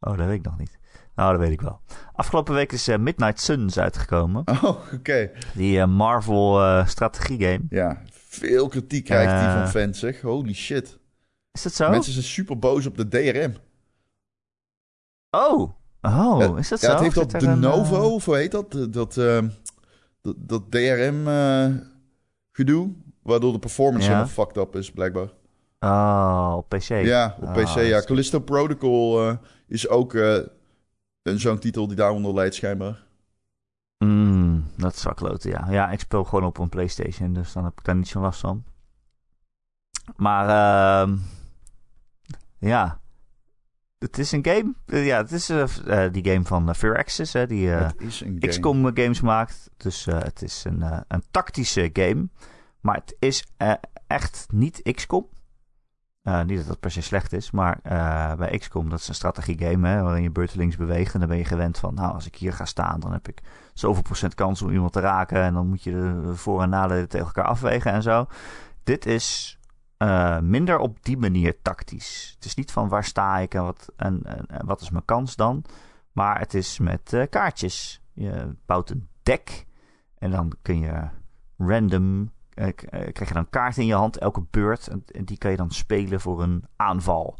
Oh, 0.00 0.16
dat 0.16 0.26
weet 0.26 0.38
ik 0.38 0.44
nog 0.44 0.58
niet. 0.58 0.75
Nou, 1.16 1.30
dat 1.32 1.40
weet 1.40 1.50
ik 1.52 1.60
wel. 1.60 1.80
Afgelopen 2.12 2.54
week 2.54 2.72
is 2.72 2.88
eh, 2.88 2.98
Midnight 2.98 3.40
Suns 3.40 3.78
uitgekomen. 3.78 4.42
Oh, 4.62 4.76
oké. 4.94 5.30
Die 5.54 5.80
eh, 5.80 5.86
Marvel 5.86 6.62
eh 6.62 6.86
strategie 6.86 7.40
game. 7.44 7.60
Ja, 7.70 8.02
veel 8.12 8.68
kritiek 8.68 9.04
krijgt 9.04 9.40
die 9.44 9.50
van 9.58 9.68
fans, 9.68 9.98
zeg. 9.98 10.20
Holy 10.20 10.54
shit. 10.54 10.98
Is 11.52 11.62
dat 11.62 11.72
zo? 11.72 11.90
Mensen 11.90 12.12
zijn 12.12 12.24
super 12.24 12.58
boos 12.58 12.86
op 12.86 12.96
de 12.96 13.08
DRM. 13.08 13.54
Oh. 15.30 15.70
Oh, 16.00 16.36
Ja, 16.40 16.56
is 16.56 16.68
dat 16.68 16.80
ja, 16.80 16.86
zo? 16.86 16.92
het 16.92 17.02
heeft 17.02 17.14
Zit 17.14 17.30
dat 17.30 17.40
de 17.40 17.46
Novo, 17.46 17.96
of 18.14 18.24
hoe 18.24 18.36
heet 18.36 18.50
dat? 18.50 18.72
Dat, 18.72 18.92
dat, 18.92 19.16
ehm, 19.16 19.48
dat, 20.36 20.62
DRM-gedoe, 20.70 21.80
waardoor 23.22 23.52
de 23.52 23.58
performance 23.58 24.06
Ja. 24.08 24.12
helemaal 24.14 24.32
fucked 24.34 24.56
up 24.56 24.76
is, 24.76 24.90
blijkbaar. 24.92 25.28
Oh, 25.80 26.54
op 26.56 26.68
PC. 26.68 26.88
Ja, 26.88 27.36
op 27.40 27.48
Ah, 27.48 27.52
PC. 27.54 27.74
Ja, 27.74 27.98
is- 27.98 28.04
Callisto 28.04 28.40
Protocol 28.40 29.30
is 29.68 29.88
ook 29.88 30.12
zo'n 31.34 31.58
titel 31.58 31.86
die 31.86 31.96
daaronder 31.96 32.34
leidt, 32.34 32.54
schijnbaar. 32.54 33.04
Mm, 33.98 34.64
dat 34.76 35.02
wel 35.02 35.14
kloten, 35.14 35.50
ja. 35.50 35.66
Ja, 35.70 35.90
ik 35.90 36.00
speel 36.00 36.24
gewoon 36.24 36.44
op 36.44 36.58
een 36.58 36.68
PlayStation, 36.68 37.32
dus 37.32 37.52
dan 37.52 37.64
heb 37.64 37.78
ik 37.78 37.84
daar 37.84 37.96
niet 37.96 38.08
zo 38.08 38.20
last 38.20 38.40
van. 38.40 38.64
Maar, 40.16 40.48
ehm 40.48 41.16
ja. 42.58 43.00
Het 43.98 44.18
is 44.18 44.32
een 44.32 44.44
game. 44.44 44.74
Eh, 44.86 45.06
ja, 45.06 45.16
het 45.16 45.32
is 45.32 45.48
eh, 45.48 46.04
eh, 46.04 46.12
die 46.12 46.24
game 46.24 46.44
van 46.44 46.74
Firaxis, 46.74 47.32
hè, 47.32 47.46
die 47.46 47.68
game. 47.68 48.38
XCOM 48.38 48.96
games 48.96 49.20
maakt. 49.20 49.70
Dus 49.76 50.04
het 50.04 50.42
is 50.42 50.64
een, 50.64 51.04
een 51.08 51.22
tactische 51.30 51.90
game. 51.92 52.28
Maar 52.80 52.94
het 52.94 53.16
is 53.18 53.44
echt 54.06 54.46
niet 54.50 54.82
XCOM. 54.92 55.28
Eh, 56.26 56.42
niet 56.42 56.58
dat 56.58 56.66
dat 56.66 56.80
per 56.80 56.90
se 56.90 57.00
slecht 57.00 57.32
is, 57.32 57.50
maar 57.50 57.78
eh, 57.82 58.34
bij 58.34 58.58
XCOM 58.58 58.88
dat 58.88 58.98
is 58.98 59.08
een 59.08 59.14
strategiegame 59.14 60.02
waarin 60.02 60.22
je 60.22 60.30
beurtelings 60.30 60.76
beweegt. 60.76 61.14
En 61.14 61.20
dan 61.20 61.28
ben 61.28 61.38
je 61.38 61.44
gewend 61.44 61.78
van, 61.78 61.94
nou 61.94 62.14
als 62.14 62.26
ik 62.26 62.36
hier 62.36 62.52
ga 62.52 62.64
staan, 62.64 63.00
dan 63.00 63.12
heb 63.12 63.28
ik 63.28 63.40
zoveel 63.74 64.02
procent 64.02 64.34
kans 64.34 64.62
om 64.62 64.70
iemand 64.70 64.92
te 64.92 65.00
raken. 65.00 65.42
En 65.42 65.54
dan 65.54 65.66
moet 65.66 65.82
je 65.82 65.90
de 65.90 66.36
voor- 66.36 66.62
en 66.62 66.68
nadelen 66.68 67.08
tegen 67.08 67.26
elkaar 67.26 67.44
afwegen 67.44 67.92
en 67.92 68.02
zo. 68.02 68.26
Dit 68.84 69.06
is 69.06 69.58
eh, 69.96 70.38
minder 70.38 70.78
op 70.78 71.04
die 71.04 71.16
manier 71.16 71.62
tactisch. 71.62 72.32
Het 72.34 72.44
is 72.44 72.54
niet 72.54 72.72
van 72.72 72.88
waar 72.88 73.04
sta 73.04 73.38
ik 73.38 73.54
en 73.54 73.62
wat, 73.62 73.92
en, 73.96 74.22
en, 74.48 74.66
wat 74.66 74.80
is 74.80 74.90
mijn 74.90 75.04
kans 75.04 75.36
dan. 75.36 75.64
Maar 76.12 76.38
het 76.38 76.54
is 76.54 76.78
met 76.78 77.26
kaartjes. 77.30 78.00
Je 78.12 78.56
bouwt 78.66 78.90
een 78.90 79.08
deck 79.22 79.66
en 80.18 80.30
dan 80.30 80.52
kun 80.62 80.78
je 80.78 81.08
random 81.56 82.30
krijg 83.12 83.28
je 83.28 83.34
dan 83.34 83.50
kaarten 83.50 83.82
in 83.82 83.88
je 83.88 83.94
hand 83.94 84.18
elke 84.18 84.44
beurt. 84.50 84.88
En, 84.88 85.04
en 85.12 85.24
die 85.24 85.38
kan 85.38 85.50
je 85.50 85.56
dan 85.56 85.70
spelen 85.70 86.20
voor 86.20 86.42
een 86.42 86.64
aanval. 86.76 87.38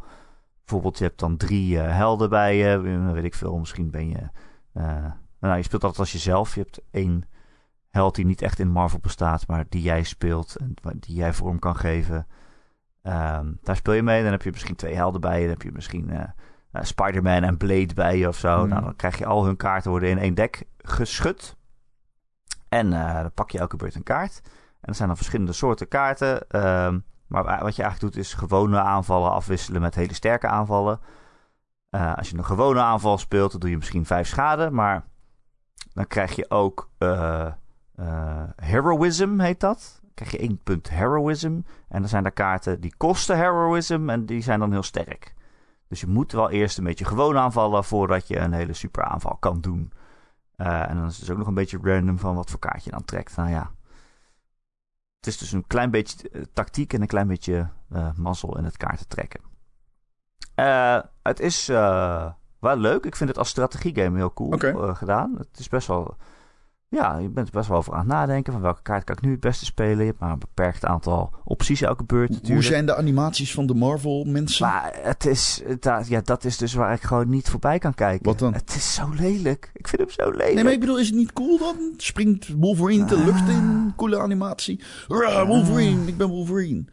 Bijvoorbeeld, 0.64 0.98
je 0.98 1.04
hebt 1.04 1.18
dan 1.18 1.36
drie 1.36 1.80
eh, 1.80 1.96
helden 1.96 2.30
bij 2.30 2.56
je. 2.56 2.82
eh, 2.84 3.12
weet 3.12 3.24
ik 3.24 3.34
veel, 3.34 3.58
misschien 3.58 3.90
ben 3.90 4.08
je... 4.08 4.28
eh, 4.72 5.04
nou, 5.40 5.56
je 5.56 5.62
speelt 5.62 5.82
altijd 5.82 6.00
als 6.00 6.12
jezelf. 6.12 6.54
Je 6.54 6.60
hebt 6.60 6.80
één 6.90 7.24
held 7.90 8.14
die 8.14 8.26
niet 8.26 8.42
echt 8.42 8.58
in 8.58 8.70
Marvel 8.70 8.98
bestaat, 8.98 9.46
maar 9.46 9.64
die 9.68 9.82
jij 9.82 10.02
speelt 10.02 10.56
en 10.56 10.74
die 11.00 11.14
jij 11.14 11.32
vorm 11.32 11.58
kan 11.58 11.76
geven. 11.76 12.26
Ehm, 13.02 13.52
daar 13.62 13.76
speel 13.76 13.94
je 13.94 14.02
mee. 14.02 14.22
Dan 14.22 14.32
heb 14.32 14.42
je 14.42 14.50
misschien 14.50 14.76
twee 14.76 14.94
helden 14.94 15.20
bij 15.20 15.34
je. 15.36 15.40
Dan 15.40 15.50
heb 15.52 15.62
je 15.62 15.72
misschien 15.72 16.10
eh, 16.10 16.22
eh, 16.70 16.82
Spider-Man 16.82 17.42
en 17.42 17.56
Blade 17.56 17.94
bij 17.94 18.18
je 18.18 18.28
of 18.28 18.36
zo. 18.36 18.60
Mhm. 18.60 18.68
Nou, 18.68 18.82
dan 18.82 18.96
krijg 18.96 19.18
je 19.18 19.26
al 19.26 19.44
hun 19.44 19.56
kaarten 19.56 19.90
worden 19.90 20.08
in 20.10 20.18
één 20.18 20.34
deck 20.34 20.64
geschud. 20.78 21.56
En 22.68 22.92
eh, 22.92 23.20
dan 23.20 23.32
pak 23.32 23.50
je 23.50 23.58
elke 23.58 23.76
beurt 23.76 23.94
een 23.94 24.02
kaart. 24.02 24.40
En 24.80 24.88
er 24.88 24.94
zijn 24.94 25.08
dan 25.08 25.16
verschillende 25.16 25.52
soorten 25.52 25.88
kaarten. 25.88 26.48
Ehm, 26.48 26.98
maar 27.26 27.44
wa- 27.44 27.62
wat 27.62 27.76
je 27.76 27.82
eigenlijk 27.82 28.14
doet 28.14 28.24
is 28.24 28.34
gewone 28.34 28.80
aanvallen 28.80 29.30
afwisselen 29.30 29.80
met 29.80 29.94
hele 29.94 30.14
sterke 30.14 30.48
aanvallen. 30.48 31.00
Eh, 31.90 32.14
als 32.14 32.30
je 32.30 32.36
een 32.38 32.44
gewone 32.44 32.80
aanval 32.80 33.18
speelt, 33.18 33.50
dan 33.50 33.60
doe 33.60 33.70
je 33.70 33.76
misschien 33.76 34.06
vijf 34.06 34.28
schade. 34.28 34.70
Maar 34.70 35.04
dan 35.92 36.06
krijg 36.06 36.36
je 36.36 36.50
ook 36.50 36.90
eh, 36.98 37.46
eh, 37.94 38.42
heroism, 38.56 39.38
heet 39.38 39.60
dat. 39.60 39.98
Dan 40.02 40.10
krijg 40.14 40.30
je 40.30 40.38
één 40.38 40.60
punt 40.62 40.90
heroism. 40.90 41.60
En 41.88 42.00
dan 42.00 42.08
zijn 42.08 42.24
er 42.24 42.32
kaarten 42.32 42.80
die 42.80 42.94
kosten 42.96 43.36
heroism 43.36 44.10
en 44.10 44.26
die 44.26 44.42
zijn 44.42 44.60
dan 44.60 44.72
heel 44.72 44.82
sterk. 44.82 45.34
Dus 45.88 46.00
je 46.00 46.06
moet 46.06 46.32
wel 46.32 46.50
eerst 46.50 46.78
een 46.78 46.84
beetje 46.84 47.04
gewoon 47.04 47.38
aanvallen 47.38 47.84
voordat 47.84 48.28
je 48.28 48.38
een 48.38 48.52
hele 48.52 48.72
super 48.72 49.04
aanval 49.04 49.36
kan 49.36 49.60
doen. 49.60 49.92
En 50.56 50.96
dan 50.96 51.06
is 51.06 51.10
het 51.12 51.20
dus 51.20 51.30
ook 51.30 51.38
nog 51.38 51.46
een 51.46 51.54
beetje 51.54 51.78
random 51.82 52.18
van 52.18 52.34
wat 52.34 52.50
voor 52.50 52.58
kaart 52.58 52.84
je 52.84 52.90
dan 52.90 53.04
trekt. 53.04 53.36
Nou 53.36 53.50
ja. 53.50 53.70
Het 55.16 55.26
is 55.26 55.38
dus 55.38 55.52
een 55.52 55.66
klein 55.66 55.90
beetje 55.90 56.28
eh, 56.28 56.42
tactiek 56.52 56.92
en 56.92 57.00
een 57.00 57.06
klein 57.06 57.26
beetje 57.26 57.68
eh, 57.90 58.08
mazzel 58.16 58.58
in 58.58 58.64
het 58.64 58.76
kaarten 58.76 59.08
trekken. 59.08 59.40
Eh, 60.54 61.00
het 61.22 61.40
is 61.40 61.66
wel 61.66 62.76
leuk. 62.76 63.04
Ik 63.04 63.16
vind 63.16 63.28
het 63.28 63.38
als 63.38 63.48
strategiegame 63.48 64.16
heel 64.16 64.32
cool 64.32 64.58
gedaan. 64.94 65.34
Het 65.38 65.58
is 65.58 65.68
best 65.68 65.86
wel... 65.86 66.16
Ja, 66.96 67.18
je 67.18 67.28
bent 67.28 67.46
er 67.46 67.52
best 67.52 67.68
wel 67.68 67.76
over 67.78 67.92
aan 67.92 67.98
het 67.98 68.08
nadenken. 68.08 68.52
Van 68.52 68.62
welke 68.62 68.82
kaart 68.82 69.04
kan 69.04 69.16
ik 69.16 69.22
nu 69.22 69.30
het 69.30 69.40
beste 69.40 69.64
spelen? 69.64 69.98
Je 69.98 70.04
hebt 70.04 70.18
maar 70.18 70.32
een 70.32 70.38
beperkt 70.38 70.84
aantal 70.84 71.32
opties 71.44 71.80
elke 71.82 72.04
beurt 72.04 72.28
Hoe 72.28 72.36
natuurlijk. 72.36 72.66
zijn 72.66 72.86
de 72.86 72.96
animaties 72.96 73.54
van 73.54 73.66
de 73.66 73.74
Marvel 73.74 74.24
mensen? 74.24 74.66
Maar 74.66 74.92
het 75.02 75.26
is, 75.26 75.62
het- 75.66 76.06
ja, 76.08 76.20
dat 76.24 76.44
is 76.44 76.56
dus 76.56 76.74
waar 76.74 76.92
ik 76.92 77.02
gewoon 77.02 77.28
niet 77.28 77.48
voorbij 77.48 77.78
kan 77.78 77.94
kijken. 77.94 78.24
Wat 78.26 78.38
dan? 78.38 78.52
Het 78.54 78.74
is 78.74 78.94
zo 78.94 79.08
lelijk. 79.18 79.70
Ik 79.74 79.88
vind 79.88 80.00
hem 80.02 80.10
zo 80.10 80.30
lelijk. 80.30 80.54
Nee, 80.54 80.64
maar 80.64 80.72
ik 80.72 80.80
bedoel, 80.80 80.98
is 80.98 81.06
het 81.06 81.16
niet 81.16 81.32
cool 81.32 81.58
dan? 81.58 81.76
Springt 81.96 82.48
Wolverine 82.58 83.04
de 83.04 83.24
lucht 83.24 83.48
in? 83.48 83.92
Coole 83.96 84.18
animatie. 84.18 84.80
Rah, 85.08 85.46
Wolverine, 85.46 86.06
ik 86.06 86.16
ben 86.16 86.28
Wolverine. 86.28 86.84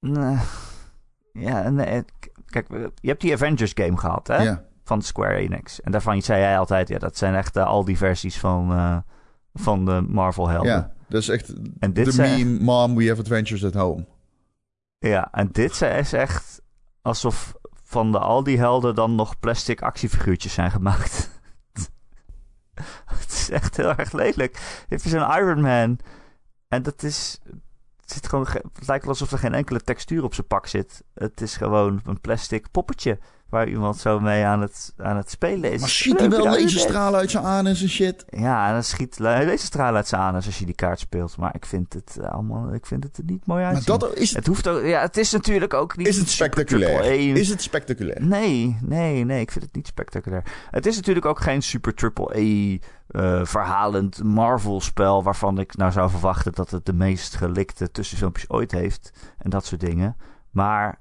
Nee. 0.00 0.36
Ja, 1.32 1.70
nee. 1.70 2.04
Kijk, 2.46 2.66
je 3.00 3.08
hebt 3.08 3.20
die 3.20 3.32
Avengers 3.32 3.72
game 3.74 3.96
gehad, 3.96 4.26
hè? 4.26 4.42
Ja. 4.42 4.64
Van 4.86 5.02
Square 5.02 5.34
Enix. 5.34 5.80
En 5.80 5.92
daarvan 5.92 6.22
zei 6.22 6.40
jij 6.40 6.58
altijd, 6.58 6.88
ja, 6.88 6.98
dat 6.98 7.16
zijn 7.16 7.34
echt 7.34 7.56
eh, 7.56 7.66
al 7.66 7.84
die 7.84 7.96
versies 7.96 8.38
van, 8.38 8.72
eh, 8.72 8.96
van 9.54 9.84
de 9.84 10.04
Marvel 10.08 10.48
helden. 10.48 10.72
ja, 10.72 10.92
dat 11.08 11.22
is 11.22 11.28
echt 11.28 11.52
En 11.78 11.92
dit 11.92 12.12
de 12.16 12.22
meme, 12.22 12.60
mom, 12.60 12.94
we 12.96 13.08
have 13.08 13.20
adventures 13.20 13.64
at 13.64 13.74
home. 13.74 14.06
ja, 14.98 15.28
en 15.32 15.48
dit 15.52 15.82
is 15.82 16.12
echt 16.12 16.62
alsof 17.02 17.54
van 17.82 18.12
de, 18.12 18.18
al 18.18 18.42
die 18.42 18.58
helden 18.58 18.94
dan 18.94 19.14
nog 19.14 19.38
plastic 19.38 19.82
actiefiguurtjes 19.82 20.52
zijn 20.54 20.70
gemaakt. 20.70 21.30
het 23.20 23.32
is 23.32 23.50
echt 23.50 23.76
heel 23.76 23.94
erg 23.94 24.12
lelijk. 24.12 24.84
Heb 24.88 25.02
je 25.02 25.08
zo'n 25.08 25.36
Iron 25.36 25.60
Man 25.60 25.98
en 26.68 26.82
dat 26.82 27.02
is... 27.02 27.38
Het, 28.00 28.14
zit 28.14 28.28
gewoon, 28.28 28.46
ge- 28.46 28.64
het 28.74 28.86
lijkt 28.86 29.04
wel 29.04 29.12
alsof 29.12 29.32
er 29.32 29.38
geen 29.38 29.54
enkele 29.54 29.80
textuur 29.80 30.24
op 30.24 30.34
zijn 30.34 30.46
pak 30.46 30.66
zit. 30.66 31.02
Het 31.14 31.40
is 31.40 31.56
gewoon 31.56 32.00
een 32.04 32.20
plastic 32.20 32.70
poppetje 32.70 33.18
waar 33.48 33.68
iemand 33.68 33.96
zo 33.96 34.20
mee 34.20 34.44
aan 34.44 34.60
het, 34.60 34.92
aan 34.96 35.16
het 35.16 35.30
spelen 35.30 35.72
is. 35.72 35.80
Maar 35.80 35.88
schiet 35.88 36.18
hij 36.18 36.30
wel 36.30 36.44
laserstralen 36.44 37.20
uit 37.20 37.30
zijn 37.30 37.44
anus 37.44 37.82
en 37.82 37.88
shit? 37.88 38.24
Ja, 38.28 38.66
en 38.66 38.72
dan 38.72 38.82
schiet 38.82 39.18
le- 39.18 39.44
deze 39.44 39.64
stralen 39.64 39.94
uit 39.96 40.08
zijn 40.08 40.20
anus 40.22 40.46
als 40.46 40.58
je 40.58 40.64
die 40.64 40.74
kaart 40.74 40.98
speelt. 41.00 41.36
Maar 41.36 41.54
ik 41.54 41.66
vind 41.66 41.92
het 41.92 42.16
eh, 42.20 42.32
allemaal, 42.32 42.74
ik 42.74 42.86
vind 42.86 43.04
het 43.04 43.16
er 43.16 43.24
niet 43.26 43.46
mooi 43.46 43.62
Maar 43.64 43.74
uitzien. 43.74 43.98
dat 43.98 44.14
is 44.14 44.28
het, 44.28 44.36
Het 44.38 44.46
hoeft 44.46 44.68
ook, 44.68 44.84
ja, 44.84 45.00
het 45.00 45.16
is 45.16 45.32
natuurlijk 45.32 45.74
ook 45.74 45.96
niet 45.96 46.06
is 46.06 46.16
het 46.16 46.28
spectaculair? 46.28 47.36
Is 47.36 47.48
het 47.48 47.62
spectaculair? 47.62 48.24
Nee, 48.24 48.76
nee, 48.82 49.24
nee, 49.24 49.40
ik 49.40 49.50
vind 49.50 49.64
het 49.64 49.74
niet 49.74 49.86
spectaculair. 49.86 50.42
Het 50.70 50.86
is 50.86 50.96
natuurlijk 50.96 51.26
ook 51.26 51.40
geen 51.40 51.62
super 51.62 51.94
triple 51.94 52.80
eh, 53.06 53.44
verhalend 53.44 54.22
Marvel-spel 54.24 55.22
waarvan 55.22 55.58
ik 55.58 55.76
nou 55.76 55.92
zou 55.92 56.10
verwachten 56.10 56.52
dat 56.52 56.70
het 56.70 56.86
de 56.86 56.92
meest 56.92 57.36
gelikte 57.36 57.90
tussenfilmpjes 57.90 58.50
ooit 58.50 58.70
heeft 58.72 59.12
en 59.38 59.50
dat 59.50 59.66
soort 59.66 59.80
dingen. 59.80 60.16
Maar 60.50 60.98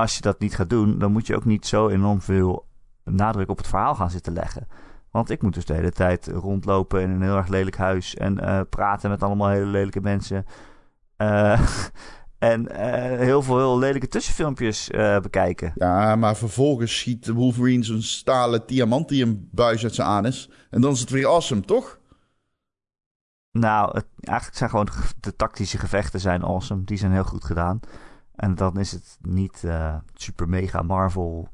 als 0.00 0.14
je 0.14 0.20
dat 0.20 0.40
niet 0.40 0.54
gaat 0.54 0.70
doen, 0.70 0.98
dan 0.98 1.12
moet 1.12 1.26
je 1.26 1.36
ook 1.36 1.44
niet 1.44 1.66
zo 1.66 1.88
enorm 1.88 2.20
veel 2.20 2.66
nadruk 3.04 3.48
op 3.48 3.56
het 3.56 3.66
verhaal 3.66 3.94
gaan 3.94 4.10
zitten 4.10 4.32
leggen. 4.32 4.66
Want 5.10 5.30
ik 5.30 5.42
moet 5.42 5.54
dus 5.54 5.64
de 5.64 5.74
hele 5.74 5.92
tijd 5.92 6.26
rondlopen 6.26 7.00
in 7.02 7.10
een 7.10 7.22
heel 7.22 7.36
erg 7.36 7.48
lelijk 7.48 7.76
huis 7.76 8.14
en 8.14 8.38
eh, 8.38 8.60
praten 8.70 9.10
met 9.10 9.22
allemaal 9.22 9.48
hele 9.48 9.66
lelijke 9.66 10.00
mensen. 10.00 10.44
Eh, 11.16 11.60
En 12.38 12.68
eh, 12.68 13.18
heel 13.18 13.42
veel 13.42 13.56
heel 13.56 13.78
lelijke 13.78 14.08
tussenfilmpjes 14.08 14.88
bekijken. 15.22 15.72
Ja, 15.74 16.16
maar 16.16 16.36
vervolgens 16.36 16.98
schiet 16.98 17.28
Wolverine 17.28 17.84
zo'n 17.84 18.02
stalen 18.02 18.62
diamantium 18.66 19.48
buis 19.50 19.82
uit 19.82 19.94
zijn 19.94 20.08
anus. 20.08 20.50
En 20.70 20.80
dan 20.80 20.92
is 20.92 21.00
het 21.00 21.10
weer 21.10 21.26
awesome, 21.26 21.60
toch? 21.60 22.00
Nou, 23.52 23.90
het, 23.92 24.06
eigenlijk 24.20 24.58
zijn 24.58 24.70
gewoon 24.70 24.84
de, 24.84 24.92
de 25.20 25.36
tactische 25.36 25.78
gevechten 25.78 26.20
zijn 26.20 26.42
awesome. 26.42 26.84
Die 26.84 26.98
zijn 26.98 27.12
heel 27.12 27.24
goed 27.24 27.44
gedaan. 27.44 27.80
En 28.40 28.54
dan 28.54 28.78
is 28.78 28.92
het 28.92 29.18
niet 29.20 29.64
eh, 29.64 29.96
super 30.14 30.48
mega 30.48 30.82
Marvel 30.82 31.48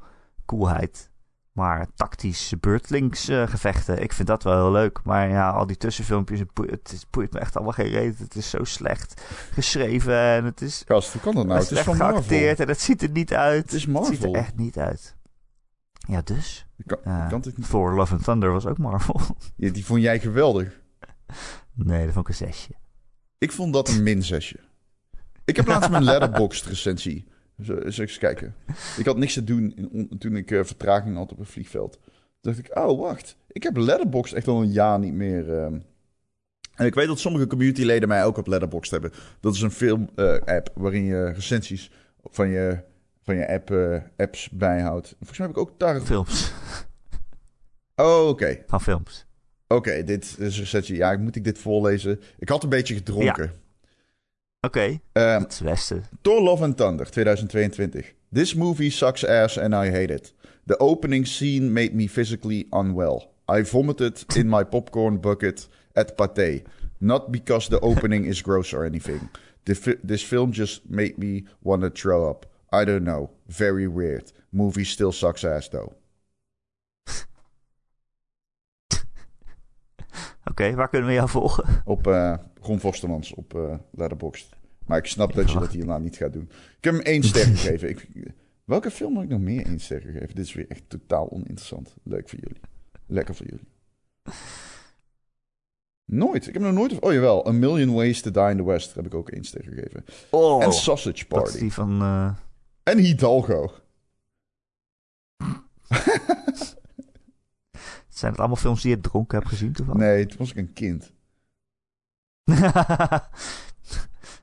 coolheid. 0.45 1.11
Maar 1.53 1.87
tactisch 1.95 2.53
beurtlings 2.61 3.29
eh, 3.29 3.47
gevechten. 3.47 4.03
Ik 4.03 4.13
vind 4.13 4.29
dat 4.29 4.43
wel 4.43 4.55
heel 4.55 4.73
leuk. 4.73 5.01
Maar 5.05 5.29
ja, 5.29 5.51
al 5.51 5.67
die 5.67 5.77
tussenfilmpjes, 5.77 6.39
het 6.39 6.53
boeit, 7.11 7.33
me 7.33 7.39
echt 7.39 7.57
allemaal 7.57 7.73
geen 7.73 7.89
reden. 7.89 8.17
Het 8.19 8.35
is 8.35 8.51
zo 8.51 8.65
slecht 8.65 9.23
geschreven 9.53 10.19
en 10.19 10.45
het 10.45 10.61
is 10.61 10.83
Gast, 10.87 11.13
hoe 11.13 11.21
kan 11.21 11.35
dat 11.35 11.47
nou? 11.47 11.59
Het 11.59 11.63
is 11.63 11.69
slecht 11.69 11.85
van 11.85 11.97
Marvel. 11.97 12.17
geacteerd 12.17 12.61
en 12.61 12.69
het 12.69 12.81
ziet 12.81 13.03
er 13.03 13.11
niet 13.11 13.35
uit. 13.35 13.63
Het 13.63 13.73
is 13.73 13.87
Het 13.87 14.07
ziet 14.07 14.23
er 14.23 14.35
echt 14.35 14.57
niet 14.57 14.79
uit. 14.79 15.17
Ja, 16.09 16.21
dus. 16.25 16.67
Je 16.77 16.85
kan, 16.85 16.99
eh, 17.05 17.29
kan 17.29 17.41
het 17.41 17.57
niet... 17.57 17.69
Thor 17.69 17.95
Love 17.95 18.15
and 18.15 18.25
Thunder 18.25 18.53
was 18.53 18.67
ook 18.67 18.79
Marvel. 18.79 19.21
Ja, 19.57 19.71
die 19.71 19.85
vond 19.85 20.03
jij 20.03 20.21
geweldig. 20.21 20.81
nee, 21.75 22.05
dat 22.05 22.15
vond 22.15 22.29
ik 22.29 22.41
een 22.41 22.47
zesje. 22.47 22.73
Ik 23.39 23.53
vond 23.53 23.73
dat 23.73 23.89
een 23.89 24.03
min 24.03 24.23
zesje. 24.23 24.61
Ik 25.47 25.57
heb 25.57 25.67
laatst 25.67 25.91
mijn 25.91 26.05
Letterboxd 26.13 26.67
recensie. 26.67 27.25
Zo, 27.65 27.77
eens 27.79 27.99
eens 27.99 28.19
kijken. 28.19 28.55
Ik 28.99 29.07
had 29.07 29.17
niks 29.17 29.33
te 29.33 29.45
doen 29.45 29.75
in- 29.93 30.19
toen 30.19 30.37
ik 30.37 30.51
eh, 30.51 30.65
vertraging 30.65 31.17
had 31.17 31.33
op 31.33 31.39
een 31.39 31.47
vliegveld. 31.47 31.93
Toen 32.41 32.53
dacht 32.55 32.59
ik, 32.59 32.79
oh 32.79 33.01
wacht. 33.01 33.37
Ik 33.49 33.63
heb 33.63 33.77
Letterboxd 33.77 34.33
echt 34.35 34.49
al 34.49 34.63
een 34.63 34.73
jaar 34.73 34.99
niet 34.99 35.13
meer. 35.15 35.59
ehm. 35.59 35.79
En 36.75 36.87
ik 36.87 36.95
weet 36.95 37.07
dat 37.07 37.19
sommige 37.19 37.47
communityleden 37.47 38.09
mij 38.09 38.25
ook 38.25 38.37
op 38.37 38.47
Letterboxd 38.47 38.91
hebben. 38.91 39.13
Dat 39.41 39.55
is 39.55 39.61
een 39.61 39.71
film-app 39.71 40.71
waarin 40.75 41.05
je 41.05 41.33
recensies 41.33 41.91
van 42.25 42.49
je, 42.49 42.79
van 43.23 43.37
je 43.37 43.49
app, 43.49 43.71
eh, 43.71 44.01
apps 44.17 44.51
bijhoudt. 44.51 45.15
Volgens 45.19 45.39
mij 45.39 45.47
heb 45.47 45.57
ik 45.57 45.63
ook 45.63 45.79
daar... 45.79 46.01
Films. 46.01 46.53
Oh, 47.99 48.29
oké. 48.29 48.59
Van 48.67 48.81
films. 48.81 49.27
Oké, 49.69 50.03
dit 50.05 50.25
is 50.39 50.55
een 50.57 50.61
recensie. 50.63 50.97
Ja, 50.97 51.17
moet 51.17 51.37
ik 51.37 51.45
dit 51.45 51.59
voorlezen? 51.59 52.21
Ik 52.39 52.49
had 52.49 52.63
een 52.63 52.69
beetje 52.69 52.95
gedronken. 52.95 53.53
Oké, 54.61 54.99
Ehm, 55.13 55.41
het 55.41 55.53
is 55.53 55.61
Westen. 55.61 56.05
Thor 56.23 56.43
Love 56.43 56.63
and 56.65 56.77
Thunder 56.77 57.11
2022. 57.11 58.15
This 58.33 58.55
movie 58.55 58.91
sucks 58.91 59.25
ass 59.27 59.59
and 59.59 59.75
I 59.75 59.91
hate 59.91 60.15
it. 60.15 60.35
The 60.67 60.79
opening 60.81 61.27
scene 61.27 61.73
made 61.73 61.95
me 61.95 62.09
physically 62.09 62.67
unwell. 62.71 63.33
I 63.59 63.63
vomited 63.63 64.25
in 64.37 64.49
my 64.49 64.65
popcorn 64.65 65.21
bucket 65.21 65.69
at 65.95 66.17
Pathé. 66.17 66.63
Not 66.99 67.31
because 67.31 67.69
the 67.69 67.79
opening 67.81 68.25
is 68.27 68.43
gross 68.43 68.73
or 68.73 68.85
anything. 68.85 69.29
The 69.65 69.99
this 70.07 70.23
film 70.23 70.53
just 70.53 70.81
made 70.89 71.15
me 71.19 71.45
want 71.63 71.83
to 71.83 71.91
throw 71.91 72.31
up. 72.31 72.47
I 72.73 72.85
don't 72.85 73.05
know. 73.05 73.31
Very 73.49 73.87
weird. 73.87 74.33
Movie 74.51 74.85
still 74.85 75.13
sucks 75.13 75.45
ass 75.45 75.69
though. 75.69 75.93
Oké, 80.51 80.75
waar 80.75 80.89
kunnen 80.89 81.09
we 81.09 81.15
jou 81.15 81.29
volgen? 81.29 81.83
Op 81.85 82.07
eh 82.07 82.35
Ron 82.61 82.81
Vostermans 82.81 83.35
op 83.35 83.55
eh 83.55 83.75
Letterboxd. 83.93 84.55
Maar 84.87 84.99
ik 84.99 85.07
snap 85.07 85.33
dat 85.35 85.51
je 85.51 85.59
dat 85.59 85.71
hierna 85.73 85.99
niet 85.99 86.17
gaat 86.17 86.33
doen. 86.33 86.49
Ik 86.79 86.85
heb 86.85 86.93
hem 86.95 87.03
één 87.03 87.23
ster 87.23 87.45
gegeven. 87.57 87.89
Ik, 87.89 88.09
welke 88.65 88.91
film 88.91 89.15
heb 89.15 89.25
ik 89.25 89.31
nog 89.31 89.41
meer 89.41 89.67
één 89.67 89.81
ster 89.81 90.01
gegeven? 90.01 90.35
Dit 90.35 90.45
is 90.45 90.55
weer 90.55 90.67
echt 90.69 90.83
totaal 90.89 91.31
oninteressant. 91.31 91.95
Leuk 92.03 92.29
voor 92.29 92.39
jullie. 92.43 92.61
Lekker 93.07 93.35
voor 93.35 93.47
jullie. 93.47 93.69
Nooit. 96.05 96.47
Ik 96.47 96.53
heb 96.53 96.63
nog 96.63 96.73
nooit... 96.73 96.99
Oh 97.01 97.13
jawel. 97.13 97.49
A 97.49 97.53
Million 97.53 97.95
Ways 97.95 98.21
to 98.21 98.31
Die 98.31 98.51
in 98.51 98.57
the 98.57 98.65
West 98.65 98.95
heb 98.95 99.07
ik 99.07 99.15
ook 99.15 99.29
één 99.31 99.45
ster 99.45 99.63
gegeven. 99.65 100.05
Oh, 100.31 100.63
En 100.63 100.73
Sausage 100.73 101.07
dat 101.09 101.17
is 101.17 101.27
Party. 101.27 101.59
die 101.59 101.73
van... 101.73 102.01
eh, 102.03 102.31
En 102.83 102.99
Hidalgo. 102.99 103.73
zijn 108.19 108.31
het 108.31 108.41
allemaal 108.41 108.57
films 108.61 108.83
die 108.83 108.91
je 108.91 109.01
dronken 109.01 109.39
hebt 109.39 109.51
gezien 109.51 109.73
toevallig? 109.73 110.01
Nee, 110.01 110.27
toen 110.27 110.39
was 110.39 110.51
ik 110.51 110.57
een 110.57 110.73
kind. 110.73 111.13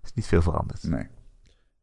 is 0.03 0.13
niet 0.13 0.25
veel 0.25 0.41
veranderd. 0.41 0.83
Nee. 0.83 1.07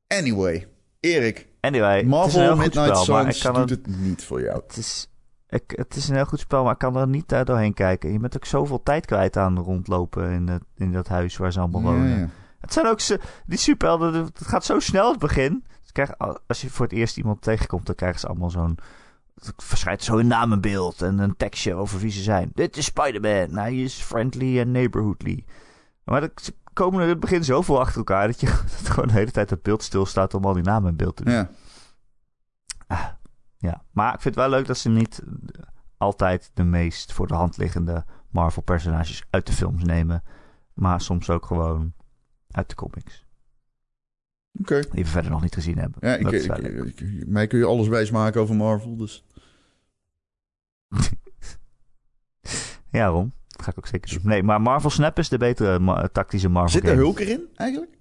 Anyway. 0.07 0.69
Erik. 1.01 1.49
Anyway, 1.61 1.97
het 1.97 2.07
Marvel 2.07 2.57
Midnight 2.57 2.97
Suns 2.99 3.41
doet 3.43 3.57
er, 3.57 3.69
het 3.69 3.87
niet 3.87 4.25
voor 4.25 4.41
jou. 4.41 4.63
het, 4.67 4.77
is, 4.77 5.09
ik, 5.49 5.63
het 5.67 5.97
is 5.97 6.09
een 6.09 6.15
heel 6.15 6.25
goed 6.25 6.41
spel, 6.41 6.63
maar 6.63 6.73
ik 6.73 6.79
kan 6.79 6.97
er 6.97 7.09
niet 7.09 7.29
doorheen 7.29 7.75
kijken. 7.75 8.13
Je 8.13 8.19
bent 8.19 8.37
ook 8.37 8.45
zoveel 8.45 8.83
tijd 8.83 9.07
kwijt 9.07 9.37
aan 9.37 9.59
rondlopen 9.59 10.31
in, 10.31 10.49
het, 10.49 10.63
in 10.77 10.93
dat 10.93 11.09
huis 11.09 11.37
waar 11.37 11.53
ze 11.53 11.61
allemaal 11.61 11.81
Ja, 11.81 11.87
wonen. 11.87 12.19
ja. 12.19 12.29
Het 12.61 12.73
zijn 12.73 12.87
ook 12.87 13.01
ze, 13.01 13.21
die 13.47 13.59
superhelden, 13.59 14.15
het 14.15 14.47
gaat 14.47 14.65
zo 14.65 14.79
snel 14.81 15.11
het 15.11 15.19
begin. 15.19 15.65
Ze 15.81 15.93
krijgen, 15.93 16.41
als 16.47 16.61
je 16.61 16.71
voor 16.71 16.87
het 16.87 16.95
eerst 16.95 17.17
iemand 17.17 17.43
tegenkomt, 17.43 17.87
dan 17.87 17.95
krijgen 17.95 18.21
ze 18.21 18.27
allemaal 18.27 18.51
zo'n... 18.51 18.79
Verschijnt 19.57 20.03
zo 20.03 20.19
een 20.19 20.27
namenbeeld 20.27 21.03
en 21.03 21.19
een 21.19 21.37
tekstje 21.37 21.75
over 21.75 21.99
wie 22.01 22.11
ze 22.11 22.23
zijn. 22.23 22.51
Dit 22.55 22.77
is 22.77 22.85
Spider-Man. 22.85 23.59
Hij 23.59 23.83
is 23.83 23.95
friendly 23.95 24.59
en 24.59 24.71
neighborhoodly. 24.71 25.45
Maar 26.05 26.21
dat- 26.21 26.43
ze 26.43 26.55
komen 26.73 27.03
in 27.03 27.09
het 27.09 27.21
begin 27.21 27.45
zoveel 27.45 27.81
achter 27.81 27.97
elkaar 27.99 28.27
dat 28.27 28.41
je 28.41 28.47
dat 28.81 28.89
gewoon 28.89 29.09
de 29.09 29.15
hele 29.15 29.31
tijd 29.31 29.51
het 29.51 29.63
beeld 29.63 29.83
stilstaat 29.83 30.35
om 30.35 30.45
al 30.45 30.53
die 30.53 30.63
namen 30.63 30.91
in 30.91 30.97
beeld 30.97 31.17
te 31.17 31.25
doen. 31.25 31.35
Ja. 31.35 31.51
Ja, 33.59 33.85
maar 33.91 34.15
ik 34.15 34.21
vind 34.21 34.35
het 34.35 34.45
wel 34.45 34.53
leuk 34.59 34.67
dat 34.67 34.79
ze 34.79 34.89
niet 34.89 35.23
altijd 35.97 36.51
de 36.55 36.63
meest 36.65 37.13
voor 37.13 37.27
de 37.27 37.35
hand 37.35 37.57
liggende 37.57 38.05
Marvel-personages 38.31 39.25
uit 39.31 39.47
de 39.47 39.53
films 39.53 39.83
nemen. 39.85 40.23
Maar 40.75 41.01
soms 41.01 41.31
ook 41.31 41.47
gewoon 41.47 41.93
uit 42.51 42.69
de 42.69 42.75
comics. 42.75 43.27
Oké. 44.61 44.81
Die 44.81 45.05
we 45.05 45.11
verder 45.11 45.31
nog 45.31 45.43
niet 45.43 45.55
gezien 45.55 45.79
hebben. 45.79 46.09
Ja, 46.09 46.15
ik, 46.15 46.31
ik, 46.31 47.27
mij 47.27 47.47
kun 47.47 47.59
je 47.59 47.65
alles 47.65 47.89
wijs 47.89 48.11
maken 48.11 48.41
over 48.41 48.55
Marvel, 48.57 48.97
dus... 48.97 49.25
Ja, 52.91 53.07
Ron. 53.07 53.33
Dat 53.49 53.63
ga 53.63 53.71
ik 53.71 53.79
ook 53.79 53.87
zeker 53.87 54.11
doen. 54.15 54.21
Nee, 54.29 54.43
maar 54.43 54.61
Marvel 54.61 54.91
Snap 54.91 55.19
is 55.19 55.29
de 55.29 55.39
betere 55.39 55.79
ma- 55.79 56.09
tactische 56.09 56.49
Marvel 56.49 56.71
Zit 56.73 56.83
er 56.83 56.89
game. 56.89 57.01
Hulk 57.03 57.19
erin, 57.19 57.49
eigenlijk? 57.55 57.99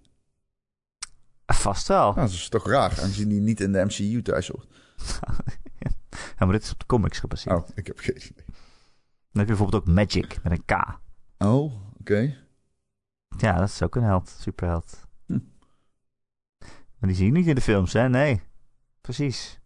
Vast 1.46 1.88
wel. 1.88 2.04
Nou, 2.14 2.16
dat 2.16 2.30
is 2.30 2.50
toch 2.50 2.68
raar, 2.68 2.90
aangezien 3.02 3.30
die 3.30 3.40
niet 3.42 3.62
in 3.62 3.72
de 3.72 3.86
MCU 3.86 4.22
thuis 4.22 4.48
hoort. 4.48 4.68
Ja, 6.10 6.46
maar 6.46 6.52
dit 6.56 6.64
is 6.64 6.72
op 6.72 6.80
de 6.80 6.86
comics 6.86 7.20
gebaseerd. 7.20 7.58
Oh, 7.62 7.68
ik 7.76 7.88
heb 7.88 8.00
geen 8.00 8.16
idee. 8.16 8.46
Dan 8.46 8.56
heb 9.32 9.42
je 9.42 9.46
bijvoorbeeld 9.46 9.82
ook 9.84 9.88
Magic 9.96 10.44
met 10.44 10.52
een 10.52 10.66
K. 10.66 11.00
Oh, 11.38 11.74
oké. 12.00 12.36
Ja, 13.38 13.58
dat 13.58 13.68
is 13.70 13.82
ook 13.82 13.96
een 13.96 14.04
held. 14.04 14.30
Superheld. 14.40 15.08
Hm. 15.26 15.40
Maar 16.98 17.10
die 17.10 17.16
zie 17.16 17.26
je 17.26 17.32
niet 17.32 17.48
in 17.48 17.56
de 17.56 17.62
films, 17.62 17.94
hè? 17.94 18.10
Nee. 18.10 18.42
Precies. 19.02 19.59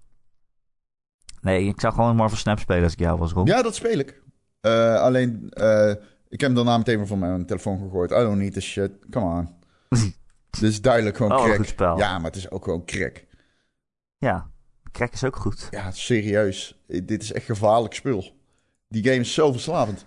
Nee, 1.44 1.68
ik 1.68 1.80
zou 1.82 1.94
gewoon 1.94 2.16
Marvel 2.16 2.38
Snap 2.38 2.60
spelen 2.60 2.84
als 2.84 2.94
ik 2.94 3.00
jou 3.00 3.18
was, 3.20 3.32
Ron. 3.32 3.46
Ja, 3.46 3.62
dat 3.62 3.76
speel 3.76 3.98
ik. 4.00 4.22
Eh, 4.62 4.96
alleen, 5.02 5.48
eh, 5.50 5.90
ik 6.30 6.40
heb 6.40 6.42
hem 6.42 6.54
daarna 6.54 6.78
meteen 6.78 6.98
weer 6.98 7.08
van 7.08 7.20
mijn 7.20 7.46
telefoon 7.46 7.80
gegooid. 7.80 8.12
I 8.12 8.16
don't 8.16 8.38
need 8.38 8.54
this 8.54 8.66
shit. 8.66 8.92
Come 9.10 9.26
on. 9.26 9.50
Dit 10.60 10.62
is 10.70 10.82
duidelijk 10.82 11.18
gewoon 11.18 11.32
Oh, 11.32 11.44
crack. 11.44 11.56
goed 11.56 11.68
spel. 11.68 11.98
Ja, 11.98 12.16
maar 12.18 12.26
het 12.32 12.36
is 12.36 12.52
ook 12.52 12.64
gewoon 12.64 12.86
crack. 12.86 13.24
Ja. 14.18 14.52
Crack 14.92 15.14
is 15.14 15.24
ook 15.24 15.36
goed. 15.36 15.68
Ja, 15.72 15.92
serieus. 15.92 16.84
Dit 16.88 17.22
is 17.22 17.32
echt 17.34 17.46
gevaarlijk 17.46 17.94
spul. 17.94 18.32
Die 18.88 19.04
game 19.04 19.20
is 19.20 19.34
zo 19.34 19.52
verslavend. 19.52 20.06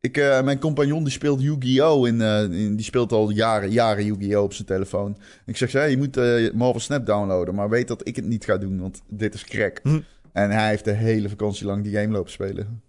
Ik, 0.00 0.16
eh, 0.16 0.42
mijn 0.42 0.58
compagnon 0.58 1.02
die 1.04 1.12
speelt 1.12 1.40
Yu-Gi-Oh! 1.42 2.06
In, 2.06 2.20
in- 2.20 2.76
die 2.76 2.84
speelt 2.84 3.12
al 3.12 3.30
jaren, 3.30 3.70
jaren 3.70 4.04
Yu-Gi-Oh! 4.04 4.42
op 4.42 4.52
zijn 4.52 4.66
telefoon. 4.66 5.18
Ik 5.46 5.56
zeg, 5.56 5.72
hey, 5.72 5.90
je 5.90 5.96
moet 5.96 6.16
Marvel 6.54 6.80
Snap 6.80 7.06
downloaden. 7.06 7.54
Maar 7.54 7.68
weet 7.68 7.88
dat 7.88 8.06
ik 8.08 8.16
het 8.16 8.24
niet 8.24 8.44
ga 8.44 8.56
doen, 8.58 8.80
want 8.80 9.02
dit 9.06 9.34
is 9.34 9.44
crack. 9.44 9.80
Hm. 9.82 10.00
En 10.32 10.50
hij 10.50 10.68
heeft 10.68 10.84
de 10.84 10.92
hele 10.92 11.28
vakantie 11.28 11.66
lang 11.66 11.82
die 11.84 11.94
game 11.94 12.12
lopen 12.12 12.32
spelen. 12.32 12.82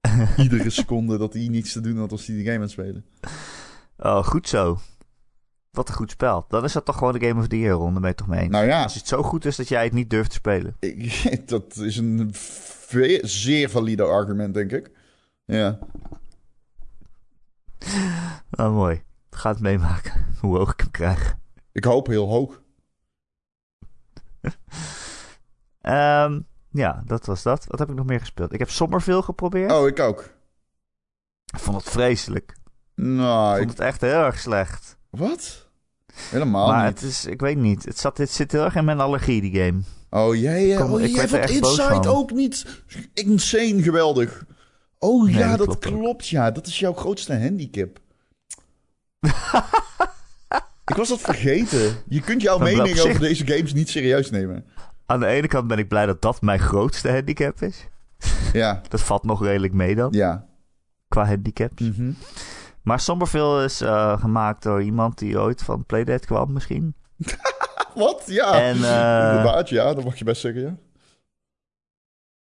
Iedere 0.36 0.70
seconde 0.70 1.18
dat 1.18 1.32
hij 1.32 1.48
niets 1.48 1.72
te 1.72 1.80
doen 1.80 1.98
had, 1.98 2.10
was 2.10 2.26
hij 2.26 2.34
die 2.36 2.44
game 2.44 2.56
aan 2.56 2.62
het 2.62 2.70
spelen. 2.70 3.04
Oh, 3.96 4.24
goed 4.24 4.48
zo. 4.48 4.78
Wat 5.70 5.88
een 5.88 5.94
goed 5.94 6.10
spel. 6.10 6.44
Dan 6.48 6.64
is 6.64 6.72
dat 6.72 6.84
toch 6.84 6.98
gewoon 6.98 7.12
de 7.18 7.26
Game 7.26 7.40
of 7.40 7.48
the 7.48 7.58
Year, 7.58 7.74
Ron. 7.74 7.92
Daar 7.92 8.00
ben 8.00 8.02
je 8.02 8.06
het 8.08 8.16
toch 8.16 8.26
mee? 8.26 8.48
Nou 8.48 8.66
ja, 8.66 8.82
Als 8.82 8.94
het 8.94 9.08
zo 9.08 9.22
goed 9.22 9.44
is 9.44 9.56
dat 9.56 9.68
jij 9.68 9.84
het 9.84 9.92
niet 9.92 10.10
durft 10.10 10.30
te 10.30 10.36
spelen. 10.36 10.76
ik- 10.80 11.48
dat 11.48 11.76
is 11.76 11.96
een 11.96 12.30
zeer 13.22 13.70
valide 13.70 14.02
argument, 14.02 14.54
denk 14.54 14.72
ik. 14.72 14.90
Ja. 15.44 15.78
Oh, 18.50 18.72
mooi. 18.74 19.02
Ga 19.30 19.50
het 19.50 19.60
meemaken. 19.60 20.26
Hoe 20.40 20.56
hoog 20.56 20.72
ik 20.72 20.80
hem 20.80 20.90
krijg. 20.90 21.36
Ik 21.72 21.84
hoop 21.84 22.06
heel 22.06 22.28
hoog. 22.28 22.62
Ehm, 25.80 26.40
ja, 26.70 27.02
dat 27.06 27.26
was 27.26 27.42
dat. 27.42 27.64
Wat 27.68 27.78
heb 27.78 27.88
ik 27.88 27.94
nog 27.94 28.06
meer 28.06 28.20
gespeeld? 28.20 28.52
Ik 28.52 28.58
heb 28.58 28.70
Somerville 28.70 29.22
geprobeerd. 29.22 29.72
Oh, 29.72 29.86
ik 29.86 30.00
ook. 30.00 30.30
Ik 31.52 31.58
vond 31.58 31.76
het 31.76 31.90
vreselijk. 31.90 32.56
Nou, 32.94 33.52
Ik 33.52 33.58
vond 33.58 33.78
het 33.78 33.86
echt 33.86 34.00
heel 34.00 34.24
erg 34.24 34.38
slecht. 34.38 34.96
wat? 35.10 35.66
Helemaal 36.14 36.68
maar 36.68 36.86
niet. 36.86 37.00
het 37.00 37.10
is, 37.10 37.24
ik 37.26 37.40
weet 37.40 37.56
niet. 37.56 37.84
Het, 37.84 37.98
zat, 37.98 38.18
het 38.18 38.30
zit 38.30 38.52
heel 38.52 38.64
erg 38.64 38.74
in 38.74 38.84
mijn 38.84 39.00
allergie, 39.00 39.40
die 39.40 39.60
game. 39.60 39.80
Oh, 40.10 40.34
jij, 40.34 40.66
ja. 40.66 40.80
Kom, 40.80 40.92
oh, 40.92 41.00
ik 41.00 41.14
jij 41.14 41.28
vond 41.28 41.50
Inside 41.50 42.08
ook 42.08 42.32
niet 42.32 42.82
insane 43.14 43.82
geweldig. 43.82 44.44
Oh 44.98 45.24
Nee, 45.24 45.34
ja, 45.34 45.56
dat 45.56 45.66
klopt 45.66 45.84
klopt. 45.84 46.28
Ja, 46.28 46.50
dat 46.50 46.66
is 46.66 46.78
jouw 46.78 46.92
grootste 46.92 47.38
handicap. 47.38 47.98
Ik 50.84 50.94
was 50.96 51.08
dat 51.08 51.20
vergeten. 51.20 51.96
Je 52.08 52.20
kunt 52.20 52.42
jouw 52.42 52.58
mening 52.58 52.98
over 52.98 53.20
deze 53.20 53.46
games 53.46 53.72
niet 53.72 53.88
serieus 53.88 54.30
nemen. 54.30 54.64
Aan 55.10 55.20
de 55.20 55.26
ene 55.26 55.46
kant 55.46 55.66
ben 55.66 55.78
ik 55.78 55.88
blij 55.88 56.06
dat 56.06 56.22
dat 56.22 56.42
mijn 56.42 56.58
grootste 56.58 57.10
handicap 57.10 57.62
is. 57.62 57.88
Ja, 58.52 58.80
Dat 58.88 59.00
valt 59.00 59.24
nog 59.24 59.42
redelijk 59.42 59.72
mee 59.72 59.94
dan, 59.94 60.12
ja. 60.12 60.46
qua 61.08 61.26
handicaps. 61.26 61.82
Mhm. 61.82 62.12
Maar 62.82 63.00
Somberville 63.00 63.64
is 63.64 63.80
eh, 63.80 64.20
gemaakt 64.20 64.62
door 64.62 64.82
iemand 64.82 65.18
die 65.18 65.38
ooit 65.38 65.62
van 65.62 65.84
Playdead 65.84 66.24
kwam 66.24 66.52
misschien. 66.52 66.94
Wat? 67.94 68.22
Ja. 68.26 68.52
En, 68.52 68.74
eh, 68.74 69.28
Inderdaad, 69.28 69.68
ja. 69.68 69.94
Dat 69.94 70.04
mag 70.04 70.16
je 70.16 70.24
best 70.24 70.40
zeggen, 70.40 70.62
ja. 70.62 70.76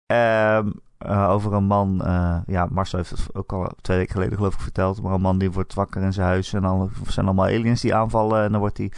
Ehm, 0.06 0.70
eh, 0.98 1.30
over 1.30 1.52
een 1.52 1.64
man, 1.64 2.02
ja, 2.46 2.66
Marcel 2.70 2.98
heeft 2.98 3.10
het 3.10 3.34
ook 3.34 3.52
al 3.52 3.72
twee 3.80 3.96
weken 3.96 4.12
geleden 4.12 4.36
geloof 4.36 4.54
ik 4.54 4.60
verteld. 4.60 5.02
Maar 5.02 5.12
een 5.12 5.20
man 5.20 5.38
die 5.38 5.52
wordt 5.52 5.74
wakker 5.74 6.02
in 6.02 6.12
zijn 6.12 6.26
huis 6.26 6.52
en 6.52 6.62
dan 6.62 6.90
zijn 7.08 7.26
allemaal 7.26 7.44
aliens 7.44 7.80
die 7.80 7.94
aanvallen. 7.94 8.44
En 8.44 8.50
dan 8.50 8.60
wordt 8.60 8.78
hij, 8.78 8.92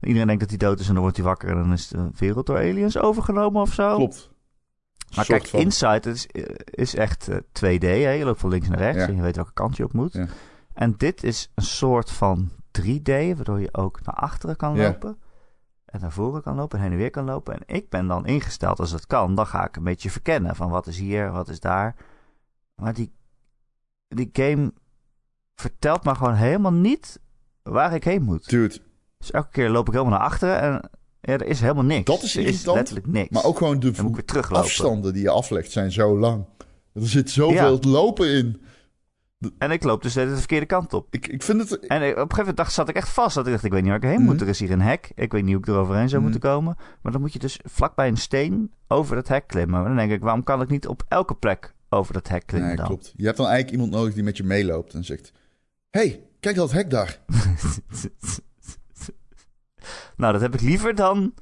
iedereen 0.00 0.26
denkt 0.26 0.40
dat 0.40 0.48
hij 0.50 0.58
dood 0.58 0.80
is 0.80 0.86
en 0.86 0.92
dan 0.92 1.02
wordt 1.02 1.16
hij 1.16 1.26
wakker. 1.26 1.48
En 1.48 1.56
dan 1.56 1.72
is 1.72 1.88
de 1.88 2.10
wereld 2.18 2.46
door 2.46 2.56
aliens 2.56 2.98
overgenomen 2.98 3.60
of 3.62 3.72
zo. 3.72 3.96
Klopt. 3.96 4.30
Maar 5.14 5.24
kijk, 5.24 5.46
van. 5.46 5.60
Inside 5.60 6.10
is, 6.10 6.26
is 6.64 6.94
echt 6.94 7.28
eh, 7.28 7.36
2D. 7.36 7.80
Hè? 7.82 8.10
Je 8.10 8.24
loopt 8.24 8.40
van 8.40 8.50
links 8.50 8.68
naar 8.68 8.78
rechts 8.78 9.00
Ja. 9.00 9.08
en 9.08 9.16
je 9.16 9.22
weet 9.22 9.36
welke 9.36 9.52
kant 9.52 9.76
je 9.76 9.84
op 9.84 9.92
moet. 9.92 10.12
Ja. 10.12 10.26
En 10.74 10.94
dit 10.96 11.22
is 11.24 11.50
een 11.54 11.62
soort 11.62 12.10
van 12.10 12.50
3D, 12.80 13.02
waardoor 13.36 13.60
je 13.60 13.74
ook 13.74 14.00
naar 14.04 14.14
achteren 14.14 14.56
kan 14.56 14.74
Ja. 14.76 14.82
lopen. 14.88 15.18
En 15.84 16.00
naar 16.00 16.12
voren 16.12 16.42
kan 16.42 16.56
lopen 16.56 16.78
en 16.78 16.84
heen 16.84 16.92
en 16.92 16.98
weer 16.98 17.10
kan 17.10 17.24
lopen. 17.24 17.54
En 17.54 17.62
ik 17.76 17.88
ben 17.88 18.06
dan 18.06 18.26
ingesteld, 18.26 18.80
als 18.80 18.90
het 18.90 19.06
kan, 19.06 19.34
dan 19.34 19.46
ga 19.46 19.66
ik 19.66 19.76
een 19.76 19.84
beetje 19.84 20.10
verkennen 20.10 20.56
van 20.56 20.70
wat 20.70 20.86
is 20.86 20.98
hier, 20.98 21.30
wat 21.32 21.48
is 21.48 21.60
daar. 21.60 21.96
Maar 22.74 22.94
die, 22.94 23.12
die 24.08 24.30
game 24.32 24.72
vertelt 25.54 26.04
me 26.04 26.14
gewoon 26.14 26.34
helemaal 26.34 26.72
niet 26.72 27.20
waar 27.62 27.94
ik 27.94 28.04
heen 28.04 28.22
moet. 28.22 28.48
Dude, 28.48 28.78
Dus 29.20 29.30
elke 29.30 29.48
keer 29.50 29.68
loop 29.70 29.86
ik 29.86 29.92
helemaal 29.92 30.18
naar 30.18 30.26
achteren 30.28 30.60
en 30.60 30.90
ja, 31.20 31.32
er 31.32 31.46
is 31.46 31.60
helemaal 31.60 31.84
niks. 31.84 32.04
Dat 32.04 32.22
is 32.22 32.36
er 32.36 32.46
is 32.46 32.64
letterlijk 32.66 33.06
niks. 33.06 33.30
maar 33.30 33.44
ook 33.44 33.58
gewoon 33.58 33.80
de 33.80 33.92
afstanden 34.48 35.12
die 35.12 35.22
je 35.22 35.30
aflegt 35.30 35.70
zijn 35.72 35.92
zo 35.92 36.18
lang. 36.18 36.44
Er 36.92 37.08
zit 37.08 37.30
zoveel 37.30 37.78
lopen 37.80 38.28
in. 38.28 38.62
En 39.58 39.70
ik 39.70 39.82
loop 39.84 40.02
dus 40.02 40.12
de 40.12 40.36
verkeerde 40.36 40.66
kant 40.66 40.92
op. 40.92 41.06
Ik, 41.10 41.26
ik 41.26 41.42
vind 41.42 41.60
het... 41.70 41.86
En 41.86 42.02
ik- 42.02 42.10
op 42.10 42.16
een 42.16 42.20
gegeven 42.20 42.36
moment 42.38 42.56
dacht, 42.56 42.72
zat 42.72 42.88
ik 42.88 42.94
echt 42.96 43.08
vast. 43.08 43.34
Dat 43.34 43.46
ik 43.46 43.52
dacht, 43.52 43.64
ik 43.64 43.70
weet 43.72 43.80
niet 43.82 43.90
waar 43.90 44.02
ik 44.02 44.08
heen 44.08 44.18
Mhm. 44.20 44.24
moet. 44.30 44.40
Er 44.40 44.48
is 44.48 44.58
hier 44.58 44.70
een 44.70 44.80
hek. 44.80 45.12
Ik 45.14 45.32
weet 45.32 45.42
niet 45.44 45.52
hoe 45.54 45.62
ik 45.62 45.68
er 45.68 45.74
overheen 45.76 46.08
zou 46.08 46.22
Mhm. 46.22 46.30
moeten 46.30 46.50
komen. 46.50 46.76
Maar 47.02 47.12
dan 47.12 47.20
moet 47.20 47.32
je 47.32 47.38
dus 47.38 47.60
vlakbij 47.64 48.08
een 48.08 48.16
steen 48.16 48.72
over 48.88 49.14
dat 49.16 49.28
hek 49.28 49.46
klimmen. 49.46 49.74
Maar 49.80 49.88
dan 49.88 49.96
denk 49.96 50.10
ik, 50.12 50.20
waarom 50.22 50.42
kan 50.44 50.62
ik 50.62 50.68
niet 50.68 50.86
op 50.86 51.02
elke 51.08 51.34
plek 51.34 51.74
over 51.88 52.12
dat 52.12 52.28
hek 52.28 52.46
klimmen 52.46 52.68
Nee, 52.68 52.76
dan? 52.78 52.86
klopt. 52.86 53.12
Je 53.16 53.24
hebt 53.24 53.36
dan 53.36 53.46
eigenlijk 53.46 53.76
iemand 53.76 53.92
nodig 53.96 54.14
die 54.14 54.22
met 54.22 54.36
je 54.36 54.44
meeloopt 54.44 54.94
en 54.94 55.04
zegt... 55.04 55.32
hey, 55.90 56.22
kijk 56.40 56.56
dat 56.56 56.72
hek 56.72 56.90
daar. 56.90 57.18
nou, 60.20 60.32
dat 60.32 60.40
heb 60.40 60.54
ik 60.54 60.60
liever 60.60 60.94
dan 60.94 61.34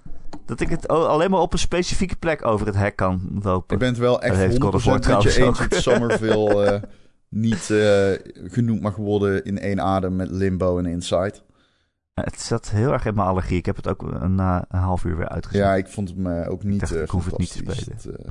dat 0.44 0.60
ik 0.60 0.68
het 0.68 0.88
alleen 0.88 1.30
maar 1.30 1.40
op 1.40 1.52
een 1.52 1.58
specifieke 1.58 2.16
plek 2.16 2.44
over 2.44 2.66
het 2.66 2.74
hek 2.74 2.96
kan 2.96 3.38
lopen. 3.42 3.74
Ik 3.74 3.78
ben 3.78 3.88
het 3.88 3.98
wel 3.98 4.22
echt 4.22 4.34
Dat 4.34 4.40
heeft 4.40 4.62
God 4.62 4.74
of 4.74 4.84
War 4.84 5.00
100% 5.02 5.06
met 5.06 5.22
je 5.34 5.66
dat 5.68 5.82
Somerville 5.82 6.62
eh, 6.64 6.82
niet 7.28 7.70
eh, 7.70 8.12
genoemd 8.52 8.80
mag 8.80 8.96
worden 8.96 9.44
in 9.44 9.58
één 9.58 9.80
adem 9.80 10.16
met 10.16 10.30
Limbo 10.30 10.78
en 10.78 10.86
Inside. 10.86 11.34
Het 12.14 12.40
zat 12.40 12.70
heel 12.70 12.92
erg 12.92 13.04
in 13.04 13.14
mijn 13.14 13.28
allergie. 13.28 13.58
Ik 13.58 13.66
heb 13.66 13.76
het 13.76 13.88
ook 13.88 14.28
na 14.28 14.64
een 14.68 14.80
half 14.80 15.04
uur 15.04 15.16
weer 15.16 15.28
uitgezet. 15.28 15.62
Ja, 15.62 15.74
ik 15.74 15.88
vond 15.88 16.08
het 16.08 16.18
me 16.18 16.48
ook 16.48 16.62
niet 16.62 16.80
dacht, 16.80 16.94
eh 16.94 17.02
ik 17.02 17.10
hoef 17.10 17.24
het 17.24 17.38
niet 17.38 17.52
te. 17.52 17.62
Dat, 17.64 18.04
eh, 18.04 18.26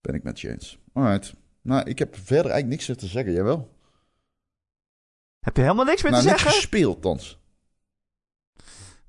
ben 0.00 0.14
ik 0.14 0.22
met 0.22 0.40
je 0.40 0.50
eens. 0.50 0.78
Alright. 0.92 1.34
Nou, 1.62 1.82
ik 1.84 1.98
heb 1.98 2.16
verder 2.16 2.50
eigenlijk 2.50 2.66
niks 2.66 2.86
meer 2.86 2.96
te 2.96 3.06
zeggen. 3.06 3.32
Jij 3.32 3.44
wel? 3.44 3.74
Heb 5.38 5.56
je 5.56 5.62
helemaal 5.62 5.84
niks 5.84 6.02
meer 6.02 6.10
nou, 6.10 6.22
te 6.22 6.28
niks 6.28 6.42
zeggen? 6.42 6.60
gespeeld, 6.60 7.02
thans. 7.02 7.38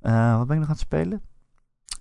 Eh, 0.08 0.38
wat 0.38 0.48
ben 0.48 0.56
ik 0.56 0.62
nog 0.62 0.70
aan 0.70 0.76
het 0.76 0.84
spelen? 0.84 1.22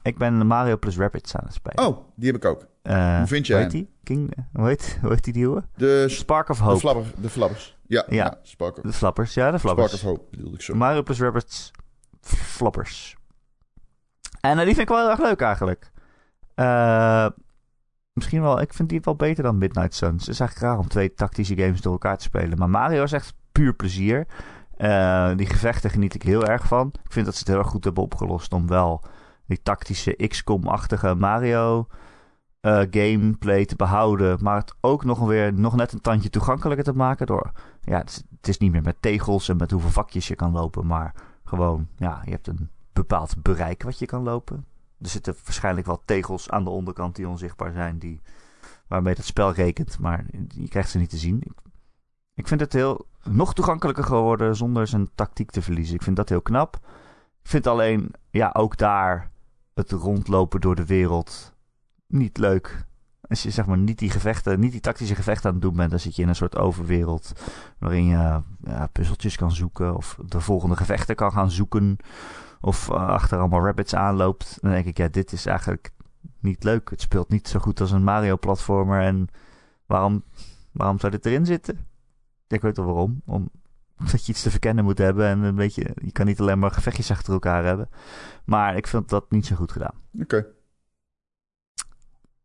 Ik 0.02 0.18
ben 0.18 0.46
Mario 0.46 0.76
plus 0.76 0.96
Rabbids 0.96 1.36
aan 1.36 1.44
het 1.44 1.54
spelen. 1.54 1.86
Oh, 1.86 1.98
die 2.14 2.26
heb 2.32 2.36
ik 2.36 2.44
ook. 2.44 2.66
Eh, 2.82 3.16
hoe 3.16 3.26
vind 3.26 3.46
je 3.46 3.52
hoe 3.52 3.62
hem? 3.62 3.70
heet 3.72 3.80
die? 3.80 3.94
King, 4.04 4.46
hoe, 4.52 4.66
heet, 4.66 4.98
hoe 5.00 5.10
heet 5.10 5.24
die 5.24 5.34
nieuwe? 5.34 5.64
De, 5.76 6.04
Spark 6.08 6.48
of 6.48 6.58
de, 6.58 6.64
Hope. 6.64 6.78
flabber, 6.78 7.04
de 7.16 7.28
flabbers. 7.28 7.78
Ja, 7.86 8.04
ja. 8.08 8.24
Ja. 8.24 8.38
Spark, 8.42 8.76
of, 8.76 8.82
de 8.82 8.92
flappers, 8.92 9.34
ja, 9.34 9.50
de 9.50 9.58
Spark 9.58 9.74
flappers. 9.74 10.02
of 10.04 10.08
Hope 10.08 10.24
bedoelde 10.30 10.54
ik 10.54 10.62
zo. 10.62 10.74
Mario 10.74 11.02
plus 11.02 11.20
Rabbids 11.20 11.70
flappers. 12.20 13.16
En 14.40 14.58
eh, 14.58 14.64
die 14.64 14.74
vind 14.74 14.78
ik 14.78 14.88
wel 14.88 14.98
heel 14.98 15.10
erg 15.10 15.20
leuk 15.20 15.40
eigenlijk. 15.40 15.90
Eh, 16.54 17.28
misschien 18.12 18.42
wel, 18.42 18.60
ik 18.60 18.74
vind 18.74 18.88
die 18.88 19.00
wel 19.02 19.16
beter 19.16 19.42
dan 19.42 19.58
Midnight 19.58 19.94
Suns. 19.94 20.26
Het 20.26 20.34
is 20.34 20.40
eigenlijk 20.40 20.70
raar 20.70 20.78
om 20.78 20.88
twee 20.88 21.14
tactische 21.14 21.56
games 21.56 21.80
door 21.80 21.92
elkaar 21.92 22.16
te 22.16 22.24
spelen. 22.24 22.58
Maar 22.58 22.70
Mario 22.70 23.02
is 23.02 23.12
echt 23.12 23.34
puur 23.52 23.74
plezier. 23.74 24.26
Eh, 24.76 25.36
die 25.36 25.46
gevechten 25.46 25.90
geniet 25.90 26.14
ik 26.14 26.22
heel 26.22 26.46
erg 26.46 26.66
van. 26.66 26.92
Ik 27.04 27.12
vind 27.12 27.26
dat 27.26 27.34
ze 27.34 27.40
het 27.40 27.48
heel 27.48 27.58
erg 27.58 27.68
goed 27.68 27.84
hebben 27.84 28.02
opgelost 28.02 28.52
om 28.52 28.66
wel 28.66 29.04
die 29.46 29.62
tactische 29.62 30.28
XCOM-achtige 30.28 31.14
Mario 31.14 31.86
eh, 32.60 32.82
gameplay 32.90 33.64
te 33.64 33.76
behouden. 33.76 34.38
Maar 34.42 34.56
het 34.56 34.74
ook 34.80 35.04
nog 35.04 35.18
weer 35.18 35.52
nog 35.52 35.76
net 35.76 35.92
een 35.92 36.00
tandje 36.00 36.30
toegankelijker 36.30 36.84
te 36.84 36.92
maken. 36.92 37.26
Door, 37.26 37.52
ja, 37.80 37.98
het 37.98 38.48
is, 38.48 38.58
niet 38.58 38.72
meer 38.72 38.82
met 38.82 38.96
tegels 39.00 39.48
en 39.48 39.56
met 39.56 39.70
hoeveel 39.70 39.90
vakjes 39.90 40.28
je 40.28 40.34
kan 40.34 40.52
lopen. 40.52 40.86
Maar 40.86 41.14
gewoon, 41.44 41.88
ja, 41.96 42.22
je 42.24 42.30
hebt 42.30 42.46
een 42.46 42.70
bepaald 42.92 43.42
bereik 43.42 43.82
wat 43.82 43.98
je 43.98 44.06
kan 44.06 44.22
lopen. 44.22 44.66
Er 45.00 45.08
zitten 45.08 45.34
waarschijnlijk 45.44 45.86
wel 45.86 46.02
tegels 46.04 46.50
aan 46.50 46.64
de 46.64 46.70
onderkant 46.70 47.16
die 47.16 47.28
onzichtbaar 47.28 47.72
zijn. 47.72 47.98
Die, 47.98 48.20
waarmee 48.86 49.14
het 49.14 49.24
spel 49.24 49.52
rekent. 49.52 49.98
Maar 49.98 50.24
je 50.48 50.68
krijgt 50.68 50.90
ze 50.90 50.98
niet 50.98 51.10
te 51.10 51.16
zien. 51.16 51.40
Ik, 51.40 51.52
ik 52.34 52.48
vind 52.48 52.60
het 52.60 52.72
heel 52.72 53.06
nog 53.28 53.54
toegankelijker 53.54 54.04
geworden 54.04 54.56
zonder 54.56 54.86
zijn 54.86 55.10
tactiek 55.14 55.50
te 55.50 55.62
verliezen. 55.62 55.94
Ik 55.94 56.02
vind 56.02 56.16
dat 56.16 56.28
heel 56.28 56.42
knap. 56.42 56.76
Ik 57.42 57.50
vind 57.50 57.66
alleen, 57.66 58.10
ja, 58.30 58.50
ook 58.52 58.76
daar 58.76 59.30
het 59.74 59.92
rondlopen 59.92 60.60
door 60.60 60.74
de 60.74 60.86
wereld 60.86 61.54
niet 62.06 62.38
leuk. 62.38 62.84
Als 63.28 63.42
je 63.42 63.50
zeg 63.50 63.66
maar 63.66 63.78
niet 63.78 63.98
die 63.98 64.10
gevechten, 64.10 64.60
niet 64.60 64.72
die 64.72 64.80
tactische 64.80 65.14
gevechten 65.14 65.46
aan 65.46 65.52
het 65.54 65.62
doen 65.62 65.76
bent, 65.76 65.90
dan 65.90 66.00
zit 66.00 66.16
je 66.16 66.22
in 66.22 66.28
een 66.28 66.34
soort 66.34 66.56
overwereld 66.56 67.32
waarin 67.78 68.06
je 68.06 68.42
ja, 68.64 68.86
puzzeltjes 68.92 69.36
kan 69.36 69.52
zoeken 69.52 69.96
of 69.96 70.18
de 70.26 70.40
volgende 70.40 70.76
gevechten 70.76 71.16
kan 71.16 71.32
gaan 71.32 71.50
zoeken 71.50 71.96
of 72.60 72.90
eh, 72.90 73.06
achter 73.06 73.38
allemaal 73.38 73.64
rabbits 73.64 73.94
aanloopt. 73.94 74.58
Dan 74.60 74.70
denk 74.70 74.86
ik, 74.86 74.96
ja, 74.96 75.08
dit 75.08 75.32
is 75.32 75.46
eigenlijk 75.46 75.90
niet 76.40 76.64
leuk. 76.64 76.90
Het 76.90 77.00
speelt 77.00 77.28
niet 77.28 77.48
zo 77.48 77.58
goed 77.58 77.80
als 77.80 77.90
een 77.90 78.04
Mario-platformer 78.04 79.00
en 79.00 79.28
waarom, 79.86 80.22
waarom 80.72 80.98
zou 80.98 81.12
dit 81.12 81.26
erin 81.26 81.46
zitten? 81.46 81.86
Ik 82.48 82.60
weet 82.60 82.76
wel 82.76 82.86
waarom. 82.86 83.22
Om, 83.24 83.50
omdat 83.98 84.26
je 84.26 84.32
iets 84.32 84.42
te 84.42 84.50
verkennen 84.50 84.84
moet 84.84 84.98
hebben 84.98 85.26
en 85.26 85.38
een 85.38 85.54
beetje, 85.54 85.96
je 86.02 86.12
kan 86.12 86.26
niet 86.26 86.40
alleen 86.40 86.58
maar 86.58 86.70
gevechtjes 86.70 87.10
achter 87.10 87.32
elkaar 87.32 87.64
hebben. 87.64 87.88
Maar 88.44 88.76
ik 88.76 88.86
vind 88.86 89.08
dat 89.08 89.30
niet 89.30 89.46
zo 89.46 89.56
goed 89.56 89.72
gedaan. 89.72 89.94
Oké. 90.20 90.46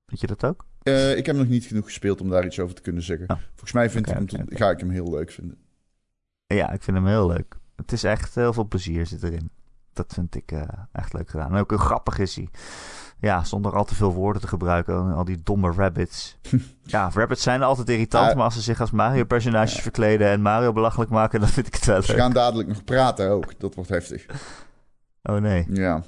Vind 0.05 0.21
je 0.21 0.27
dat 0.27 0.45
ook? 0.45 0.65
Eh, 0.83 1.17
ik 1.17 1.25
heb 1.25 1.35
nog 1.35 1.47
niet 1.47 1.65
genoeg 1.65 1.85
gespeeld 1.85 2.21
om 2.21 2.29
daar 2.29 2.45
iets 2.45 2.59
over 2.59 2.75
te 2.75 2.81
kunnen 2.81 3.03
zeggen. 3.03 3.29
Oh. 3.29 3.37
Volgens 3.47 3.71
mij 3.71 3.89
vind 3.89 4.07
ik 4.07 4.13
hem, 4.13 4.25
ga 4.47 4.69
ik 4.69 4.79
hem 4.79 4.89
heel 4.89 5.09
leuk 5.11 5.31
vinden. 5.31 5.57
Ja, 6.45 6.71
ik 6.71 6.81
vind 6.81 6.97
hem 6.97 7.05
heel 7.05 7.27
leuk. 7.27 7.57
Het 7.75 7.91
is 7.91 8.03
echt 8.03 8.35
heel 8.35 8.53
veel 8.53 8.67
plezier 8.67 9.05
zit 9.05 9.23
erin. 9.23 9.51
Dat 9.93 10.13
vind 10.13 10.35
ik 10.35 10.51
eh, 10.51 10.61
echt 10.91 11.13
leuk 11.13 11.29
gedaan. 11.29 11.51
En 11.53 11.59
ook 11.59 11.69
heel 11.69 11.79
grappig 11.79 12.17
is 12.19 12.35
hij. 12.35 12.49
Ja, 13.19 13.43
zonder 13.43 13.75
al 13.75 13.83
te 13.85 13.95
veel 13.95 14.13
woorden 14.13 14.41
te 14.41 14.47
gebruiken. 14.47 15.13
Al 15.13 15.23
die 15.25 15.41
domme 15.43 15.71
rabbits. 15.71 16.37
ja, 16.83 17.09
rabbits 17.13 17.43
zijn 17.43 17.63
altijd 17.63 17.89
irritant. 17.89 18.35
Maar 18.35 18.43
als 18.43 18.53
ze 18.53 18.61
zich 18.61 18.81
als 18.81 18.91
Mario-personages 18.91 19.75
Ja. 19.75 19.81
verkleden 19.81 20.27
en 20.27 20.41
Mario 20.41 20.73
belachelijk 20.73 21.11
maken, 21.11 21.39
dan 21.39 21.49
vind 21.49 21.67
ik 21.67 21.73
het 21.75 21.85
wel 21.85 22.01
Ze 22.01 22.11
leuk. 22.11 22.19
gaan 22.21 22.33
dadelijk 22.33 22.67
nog 22.69 22.83
praten 22.83 23.29
ook. 23.29 23.59
Dat 23.59 23.75
wordt 23.75 23.89
heftig. 23.89 24.25
Oh 25.23 25.37
nee, 25.37 25.65
Ja, 25.69 26.03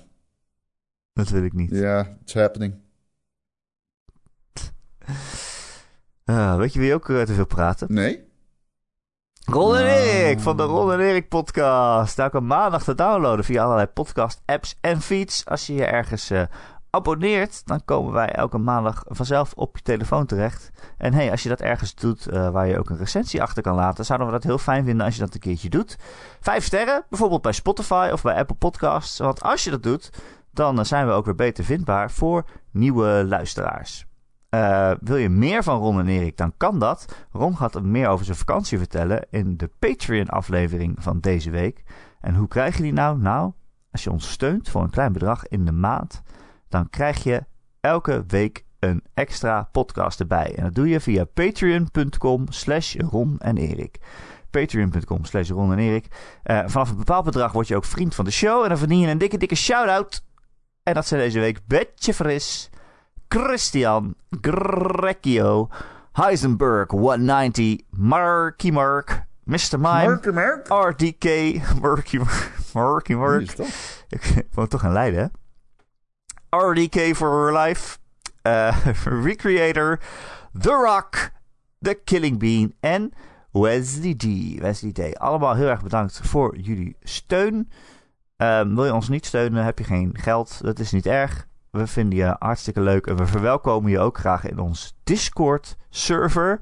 dat 1.14 1.30
wil 1.30 1.44
ik 1.44 1.54
niet. 1.54 1.70
ja, 1.72 2.18
it's 2.22 2.34
happening. 2.34 2.82
Ah, 6.26 6.56
weet 6.58 6.74
je 6.74 6.80
wie 6.80 6.94
ook 6.94 7.10
eh, 7.10 7.22
te 7.22 7.34
veel 7.34 7.46
praten? 7.46 7.94
Nee? 7.94 8.32
Ron 9.46 9.76
en 9.76 9.86
Ah. 9.86 9.92
Erik 9.92 10.40
van 10.40 10.58
de 10.58 10.64
Ron 10.64 10.92
en 10.92 11.00
Erik 11.00 11.30
podcast. 11.30 12.20
Elke 12.20 12.40
maandag 12.40 12.84
te 12.84 12.96
downloaden 12.96 13.46
via 13.46 13.64
allerlei 13.64 13.88
podcast 13.88 14.42
apps 14.46 14.78
en 14.82 15.02
feeds. 15.02 15.46
Als 15.46 15.68
je 15.68 15.74
je 15.74 15.86
ergens 15.86 16.30
eh, 16.30 16.42
abonneert, 16.90 17.62
dan 17.66 17.86
komen 17.86 18.14
wij 18.14 18.32
elke 18.32 18.58
maandag 18.58 19.04
vanzelf 19.08 19.54
op 19.56 19.78
je 19.78 19.84
telefoon 19.84 20.26
terecht. 20.26 20.72
En 20.98 21.14
hey, 21.14 21.32
als 21.32 21.44
je 21.44 21.50
dat 21.50 21.62
ergens 21.62 21.96
doet 21.96 22.28
eh, 22.28 22.50
waar 22.50 22.68
je 22.68 22.80
ook 22.80 22.90
een 22.90 22.98
recensie 22.98 23.42
achter 23.42 23.64
kan 23.64 23.76
laten, 23.76 24.06
zouden 24.06 24.28
we 24.28 24.34
dat 24.34 24.44
heel 24.44 24.58
fijn 24.58 24.86
vinden 24.86 25.06
als 25.06 25.16
je 25.16 25.22
dat 25.22 25.34
een 25.34 25.40
keertje 25.40 25.70
doet. 25.70 25.98
Vijf 26.40 26.64
sterren, 26.66 27.06
bijvoorbeeld 27.10 27.42
bij 27.42 27.52
Spotify 27.52 28.10
of 28.14 28.22
bij 28.22 28.36
Apple 28.36 28.56
Podcasts. 28.56 29.20
Want 29.20 29.42
als 29.42 29.64
je 29.64 29.70
dat 29.70 29.84
doet, 29.84 30.10
dan 30.52 30.80
eh, 30.80 30.86
zijn 30.86 31.08
we 31.08 31.14
ook 31.14 31.26
weer 31.26 31.36
beter 31.36 31.64
vindbaar 31.64 32.12
voor 32.12 32.46
nieuwe 32.72 33.26
luisteraars. 33.28 34.06
Eh, 34.54 34.92
wil 35.00 35.16
je 35.16 35.30
meer 35.30 35.64
van 35.64 35.80
Ron 35.80 36.00
en 36.00 36.08
Erik, 36.08 36.38
dan 36.38 36.54
kan 36.58 36.80
dat. 36.80 37.16
Ron 37.32 37.58
gaat 37.58 37.76
er 37.76 37.86
meer 37.86 38.08
over 38.08 38.26
zijn 38.26 38.38
vakantie 38.38 38.78
vertellen 38.78 39.26
in 39.30 39.58
de 39.58 39.70
Patreon-aflevering 39.80 40.96
van 41.00 41.20
deze 41.20 41.50
week. 41.50 41.84
En 42.22 42.36
hoe 42.36 42.48
krijg 42.48 42.78
je 42.78 42.84
die 42.84 42.94
nou? 42.94 43.20
Nou, 43.20 43.52
als 43.92 44.04
je 44.04 44.12
ons 44.12 44.32
steunt 44.32 44.70
voor 44.70 44.82
een 44.82 44.90
klein 44.90 45.14
bedrag 45.14 45.48
in 45.48 45.66
de 45.66 45.72
maand, 45.72 46.22
dan 46.70 46.90
krijg 46.90 47.24
je 47.24 47.46
elke 47.80 48.24
week 48.28 48.66
een 48.80 49.04
extra 49.14 49.70
podcast 49.72 50.20
erbij. 50.20 50.56
En 50.56 50.64
dat 50.64 50.76
doe 50.76 50.88
je 50.88 51.00
via 51.00 51.26
patreon.com 51.26 52.46
slash 52.50 52.96
Ron 52.96 53.36
en 53.40 53.58
Erik. 53.58 54.00
Patreon.com 54.50 55.26
slash 55.26 55.50
Ron 55.50 55.72
en 55.72 55.80
Erik. 55.80 56.08
Eh, 56.44 56.64
vanaf 56.66 56.90
een 56.90 56.98
bepaald 56.98 57.26
bedrag 57.26 57.52
word 57.52 57.68
je 57.68 57.76
ook 57.76 57.86
vriend 57.86 58.16
van 58.16 58.26
de 58.26 58.32
show. 58.32 58.64
En 58.64 58.70
dan 58.70 58.78
verdien 58.78 59.00
je 59.00 59.08
een 59.08 59.18
dikke, 59.18 59.38
dikke 59.38 59.56
shout-out. 59.56 60.24
En 60.84 60.94
dat 60.94 61.08
zijn 61.08 61.22
deze 61.22 61.40
week 61.40 61.60
Betje 61.68 62.14
Fris, 62.14 62.70
Christian, 63.34 64.16
Grecchio, 64.44 65.68
Heisenberg 66.16 66.92
190, 66.92 67.84
Marky 67.90 68.70
Mark, 68.70 69.26
Mr. 69.48 69.80
Mime, 69.80 70.22
Mark. 70.32 70.68
RDK, 70.70 71.60
Marky 71.82 72.20
Mark, 72.20 72.52
Marky 72.76 73.16
Mark. 73.16 73.58
Ik 74.10 74.46
woon 74.54 74.68
toch 74.68 74.84
in 74.84 74.92
Leiden, 74.92 75.20
hè? 76.52 76.58
RDK 76.58 77.16
for 77.16 77.32
Her 77.32 77.54
Life, 77.54 77.98
eh, 78.44 78.78
Recreator, 79.26 80.00
The 80.60 80.72
Rock, 80.72 81.32
The 81.82 82.00
Killing 82.04 82.40
Bean 82.40 82.74
en 82.80 83.12
Wesley 83.52 84.14
D. 84.16 84.26
Wesley 84.60 84.92
D. 84.92 85.18
Allemaal 85.18 85.56
heel 85.56 85.68
erg 85.68 85.84
bedankt 85.84 86.20
voor 86.24 86.58
jullie 86.58 86.96
steun. 87.02 87.72
Ehm, 88.38 88.76
wil 88.76 88.86
je 88.86 88.94
ons 88.94 89.10
niet 89.10 89.26
steunen, 89.26 89.66
heb 89.66 89.78
je 89.80 89.84
geen 89.86 90.18
geld. 90.20 90.64
Dat 90.64 90.80
is 90.80 90.92
niet 90.92 91.06
erg. 91.06 91.48
We 91.74 91.88
vinden 91.88 92.18
je 92.18 92.36
hartstikke 92.40 92.82
leuk 92.82 93.08
en 93.08 93.16
we 93.16 93.26
verwelkomen 93.26 93.92
je 93.92 94.00
ook 94.00 94.18
graag 94.18 94.46
in 94.46 94.60
ons 94.60 94.96
Discord-server. 95.04 96.60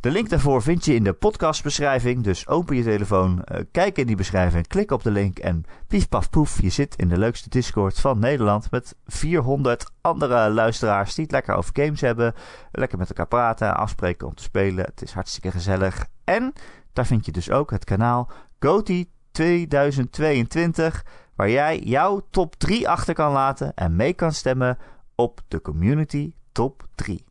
De 0.00 0.10
link 0.10 0.28
daarvoor 0.28 0.62
vind 0.62 0.84
je 0.84 0.94
in 0.94 1.04
de 1.04 1.12
podcastbeschrijving. 1.12 2.22
Dus 2.22 2.48
open 2.48 2.76
je 2.76 2.82
telefoon, 2.82 3.44
eh, 3.44 3.60
kijk 3.72 3.98
in 3.98 4.06
die 4.06 4.16
beschrijving, 4.16 4.66
klik 4.66 4.90
op 4.90 5.02
de 5.02 5.10
link 5.10 5.38
en 5.38 5.64
pief 5.86 6.08
paf 6.08 6.30
poef. 6.30 6.62
Je 6.62 6.70
zit 6.70 6.96
in 6.96 7.08
de 7.08 7.18
leukste 7.18 7.48
Discord 7.48 8.00
van 8.00 8.18
Nederland 8.18 8.70
met 8.70 8.96
400 9.06 9.90
andere 10.00 10.50
luisteraars 10.50 11.14
die 11.14 11.24
het 11.24 11.32
lekker 11.32 11.54
over 11.54 11.70
games 11.74 12.00
hebben. 12.00 12.34
Lekker 12.72 12.98
met 12.98 13.08
elkaar 13.08 13.28
praten, 13.28 13.76
afspreken 13.76 14.26
om 14.26 14.34
te 14.34 14.42
spelen. 14.42 14.84
Het 14.84 15.02
is 15.02 15.12
hartstikke 15.12 15.50
gezellig. 15.50 16.06
En 16.24 16.52
daar 16.92 17.06
vind 17.06 17.26
je 17.26 17.32
dus 17.32 17.50
ook 17.50 17.70
het 17.70 17.84
kanaal 17.84 18.30
GOTY 18.58 19.08
2022, 19.30 21.04
waar 21.40 21.50
jij 21.50 21.78
jouw 21.78 22.26
top 22.30 22.54
3 22.54 22.88
achter 22.88 23.14
kan 23.14 23.32
laten 23.32 23.74
en 23.74 23.96
mee 23.96 24.12
kan 24.12 24.32
stemmen 24.32 24.78
op 25.14 25.40
de 25.48 25.60
community 25.60 26.32
top 26.52 26.88
3. 26.94 27.24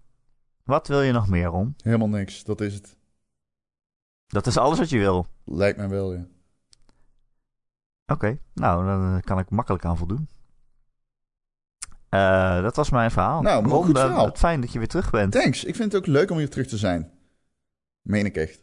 Wat 0.64 0.88
wil 0.88 1.02
je 1.02 1.12
nog 1.12 1.28
meer, 1.28 1.46
Ron? 1.46 1.76
Helemaal 1.84 2.08
niks, 2.08 2.44
dat 2.44 2.62
is 2.62 2.74
het. 2.74 2.98
Dat 4.28 4.48
is 4.48 4.58
alles 4.58 4.78
wat 4.78 4.90
je 4.90 4.98
wil. 4.98 5.28
Lijkt 5.46 5.78
mij 5.78 5.90
wel, 5.90 6.14
ja. 6.14 6.26
Oké, 8.06 8.38
nou, 8.54 8.86
dan 8.86 9.16
eh, 9.16 9.22
kan 9.22 9.40
ik 9.40 9.50
makkelijk 9.50 9.86
aan 9.86 9.98
voldoen. 9.98 10.30
Eh, 12.10 12.62
dat 12.62 12.76
was 12.76 12.90
mijn 12.90 13.12
verhaal. 13.12 13.42
Nou, 13.42 13.68
Ron, 13.68 13.84
goed 13.84 13.98
eh, 13.98 14.02
verhaal. 14.02 14.36
fijn 14.36 14.62
dat 14.62 14.72
je 14.72 14.80
weer 14.80 14.88
terug 14.88 15.10
bent. 15.10 15.32
Thanks, 15.32 15.64
ik 15.64 15.76
vind 15.76 15.92
het 15.92 16.02
ook 16.02 16.08
leuk 16.08 16.32
om 16.32 16.38
hier 16.38 16.50
terug 16.50 16.68
te 16.68 16.78
zijn. 16.78 17.12
Meen 18.02 18.26
ik 18.26 18.36
echt. 18.36 18.62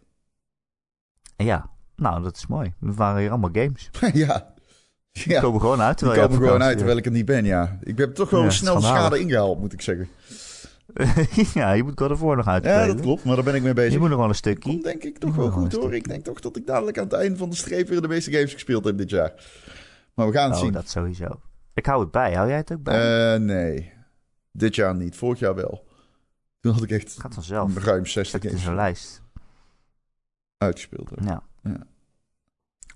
Ja, 1.37 1.71
nou, 1.97 2.23
dat 2.23 2.37
is 2.37 2.47
mooi. 2.47 2.75
We 2.79 2.95
waren 2.95 3.21
hier 3.21 3.31
allemaal 3.31 3.51
games. 3.53 3.91
ja. 4.27 4.55
Die 5.25 5.33
Ja, 5.33 5.41
komen 5.41 5.61
gewoon 5.61 5.81
uit 5.81 5.99
die 5.99 6.09
komen 6.13 6.37
gewoon 6.37 6.63
uit 6.63 6.77
terwijl 6.77 6.99
ik 6.99 7.05
er 7.07 7.11
niet 7.13 7.25
ben, 7.25 7.45
ja. 7.45 7.79
Ik 7.83 7.99
heb 7.99 8.15
toch 8.15 8.31
Ja, 8.31 8.51
snel 8.51 8.81
schade 8.81 9.19
ingehaald, 9.21 9.59
moet 9.61 9.73
ik 9.73 9.81
zeggen. 9.83 10.09
ja, 11.55 11.73
je 11.73 11.83
moet 11.83 11.99
God 12.01 12.11
of 12.11 12.21
War 12.21 12.37
nog 12.37 12.45
Ja, 12.45 12.51
uitspelen. 12.53 12.87
dat 12.97 13.01
klopt, 13.01 13.25
maar 13.25 13.35
daar 13.35 13.45
ben 13.45 13.55
ik 13.55 13.63
mee 13.63 13.73
bezig. 13.73 13.93
Je 13.93 13.99
moet 13.99 14.09
nog 14.09 14.19
wel 14.19 14.29
een 14.29 14.41
Komt 14.43 14.59
stukje. 14.61 14.83
denk 14.83 15.03
ik 15.03 15.19
toch 15.19 15.35
wel 15.37 15.51
goed 15.51 15.75
een 15.75 15.81
hoor. 15.81 15.95
Ik 15.95 16.09
denk 16.09 16.25
toch 16.25 16.41
dat 16.41 16.57
ik 16.57 16.67
dadelijk 16.67 16.99
aan 16.99 17.05
het 17.05 17.13
einde 17.13 17.37
van 17.39 17.51
de 17.51 17.57
streep 17.57 17.89
weer 17.89 18.01
de 18.03 18.09
meeste 18.09 18.31
games 18.33 18.53
gespeeld 18.53 18.85
heb 18.85 18.99
dit 18.99 19.11
jaar. 19.11 19.33
Maar 20.15 20.27
we 20.27 20.33
gaan 20.33 20.49
het 20.51 20.59
Oh, 20.59 20.65
zien. 20.65 20.73
dat 20.73 20.89
sowieso. 20.89 21.41
Ik 21.75 21.87
hou 21.87 22.01
het 22.01 22.11
bij. 22.11 22.35
Hou 22.35 22.49
jij 22.49 22.57
het 22.57 22.73
ook 22.73 22.83
bij? 22.83 23.35
Eh, 23.35 23.41
nee. 23.41 23.93
Dit 24.53 24.75
jaar 24.75 24.95
niet. 24.95 25.17
Vorig 25.17 25.39
jaar 25.39 25.55
wel. 25.55 25.85
Toen 26.61 26.73
had 26.73 26.83
ik 26.83 26.91
echt 26.91 27.11
het 27.13 27.21
gaat 27.21 27.35
vanzelf. 27.35 27.85
ruim 27.85 28.07
60 28.07 28.25
Zet 28.25 28.33
het 28.33 28.43
in 28.45 28.49
games 28.51 28.65
zo'n 28.65 28.75
lijst. 28.75 29.23
uitgespeeld. 30.59 31.09
hoor. 31.11 31.19
Ja. 31.25 31.43
Ja. 31.63 31.77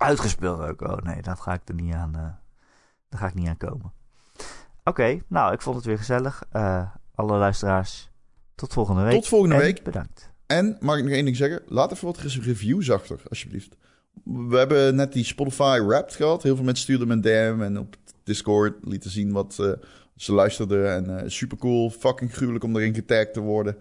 Uitgespeeld 0.00 0.60
ook. 0.60 0.80
Oh 0.80 0.96
nee, 0.96 1.22
dat 1.22 1.40
ga 1.40 1.52
ik 1.52 1.60
er 1.64 1.74
niet 1.74 1.94
aan, 1.94 2.14
eh 2.14 2.28
daar 3.08 3.20
ga 3.20 3.26
ik 3.26 3.34
niet 3.34 3.48
aan 3.48 3.56
komen. 3.56 3.92
Oké, 4.84 5.22
nou, 5.26 5.52
ik 5.52 5.62
vond 5.62 5.76
het 5.76 5.84
weer 5.84 5.98
gezellig. 5.98 6.42
Eh, 6.50 6.90
alle 7.14 7.38
luisteraars, 7.38 8.10
tot 8.54 8.72
volgende 8.72 9.02
week. 9.02 9.12
Tot 9.12 9.28
volgende 9.28 9.54
En 9.54 9.60
week. 9.60 9.82
Bedankt. 9.82 10.30
En 10.46 10.76
mag 10.80 10.96
ik 10.96 11.04
nog 11.04 11.12
één 11.12 11.24
ding 11.24 11.36
zeggen? 11.36 11.62
Laat 11.66 11.92
even 11.92 12.06
wat 12.06 12.18
reviews 12.18 12.90
achter, 12.90 13.22
alsjeblieft. 13.28 13.76
We 14.24 14.56
hebben 14.56 14.94
net 14.94 15.12
die 15.12 15.24
Spotify 15.24 15.80
Wrapped 15.86 16.14
gehad. 16.14 16.42
Heel 16.42 16.56
veel 16.56 16.64
mensen 16.64 16.82
stuurden 16.82 17.08
me 17.08 17.14
een 17.14 17.20
DM 17.20 17.62
en 17.62 17.78
op 17.78 17.96
Discord 18.24 18.74
lieten 18.80 19.10
zien 19.10 19.32
wat 19.32 19.58
eh, 19.58 19.72
ze 20.16 20.32
luisterden. 20.32 21.08
En 21.08 21.30
super 21.30 21.56
cool, 21.56 21.90
fucking 21.90 22.34
gruwelijk 22.34 22.64
om 22.64 22.76
erin 22.76 22.94
getagd 22.94 23.32
te 23.32 23.40
worden. 23.40 23.76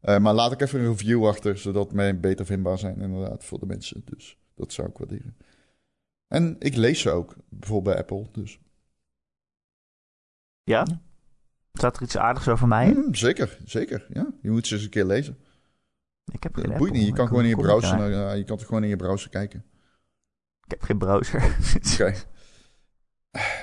Maar 0.00 0.34
laat 0.34 0.52
ik 0.52 0.60
even 0.60 0.80
een 0.80 0.86
review 0.86 1.26
achter, 1.26 1.58
zodat 1.58 1.92
wij 1.92 2.20
beter 2.20 2.46
vindbaar 2.46 2.78
zijn 2.78 3.00
inderdaad 3.00 3.44
voor 3.44 3.58
de 3.58 3.66
mensen. 3.66 4.02
Dus 4.04 4.38
dat 4.54 4.72
zou 4.72 4.88
ik 4.88 4.98
waarderen. 4.98 5.36
En 6.34 6.56
ik 6.58 6.76
lees 6.76 7.00
ze 7.00 7.10
ook, 7.10 7.36
bijvoorbeeld 7.48 7.94
bij 7.94 8.04
Apple. 8.04 8.42
Dus. 8.42 8.58
Ja? 10.62 10.86
Staat 11.72 11.96
er 11.96 12.02
iets 12.02 12.16
aardigs 12.16 12.48
over 12.48 12.68
mij? 12.68 12.92
Mm, 12.92 13.14
zeker, 13.14 13.58
zeker. 13.64 14.06
Ja, 14.08 14.26
je 14.42 14.50
moet 14.50 14.66
ze 14.66 14.74
eens 14.74 14.84
een 14.84 14.90
keer 14.90 15.04
lezen. 15.04 15.38
Ik 16.32 16.42
heb 16.42 16.54
geen 16.54 16.62
Dat 16.64 16.72
Apple, 16.72 16.86
boeit 16.86 16.92
niet, 17.00 17.06
je 17.06 17.12
kan 17.14 17.26
gewoon 17.28 17.42
in 17.42 17.48
je 17.48 17.56
browser, 17.56 17.98
naar- 17.98 18.10
naar- 18.10 18.36
je 18.36 18.44
kan 18.44 18.56
toch 18.56 18.66
gewoon 18.66 18.82
in 18.82 18.88
je 18.88 18.96
browser 18.96 19.30
kijken. 19.30 19.64
Ik 20.64 20.70
heb 20.70 20.82
geen 20.82 20.98
browser. 20.98 21.56
Oké. 21.92 22.14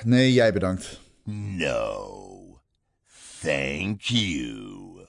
Nee, 0.04 0.32
jij 0.32 0.52
bedankt. 0.52 1.00
No. 1.24 2.60
Thank 3.40 4.00
you. 4.00 5.06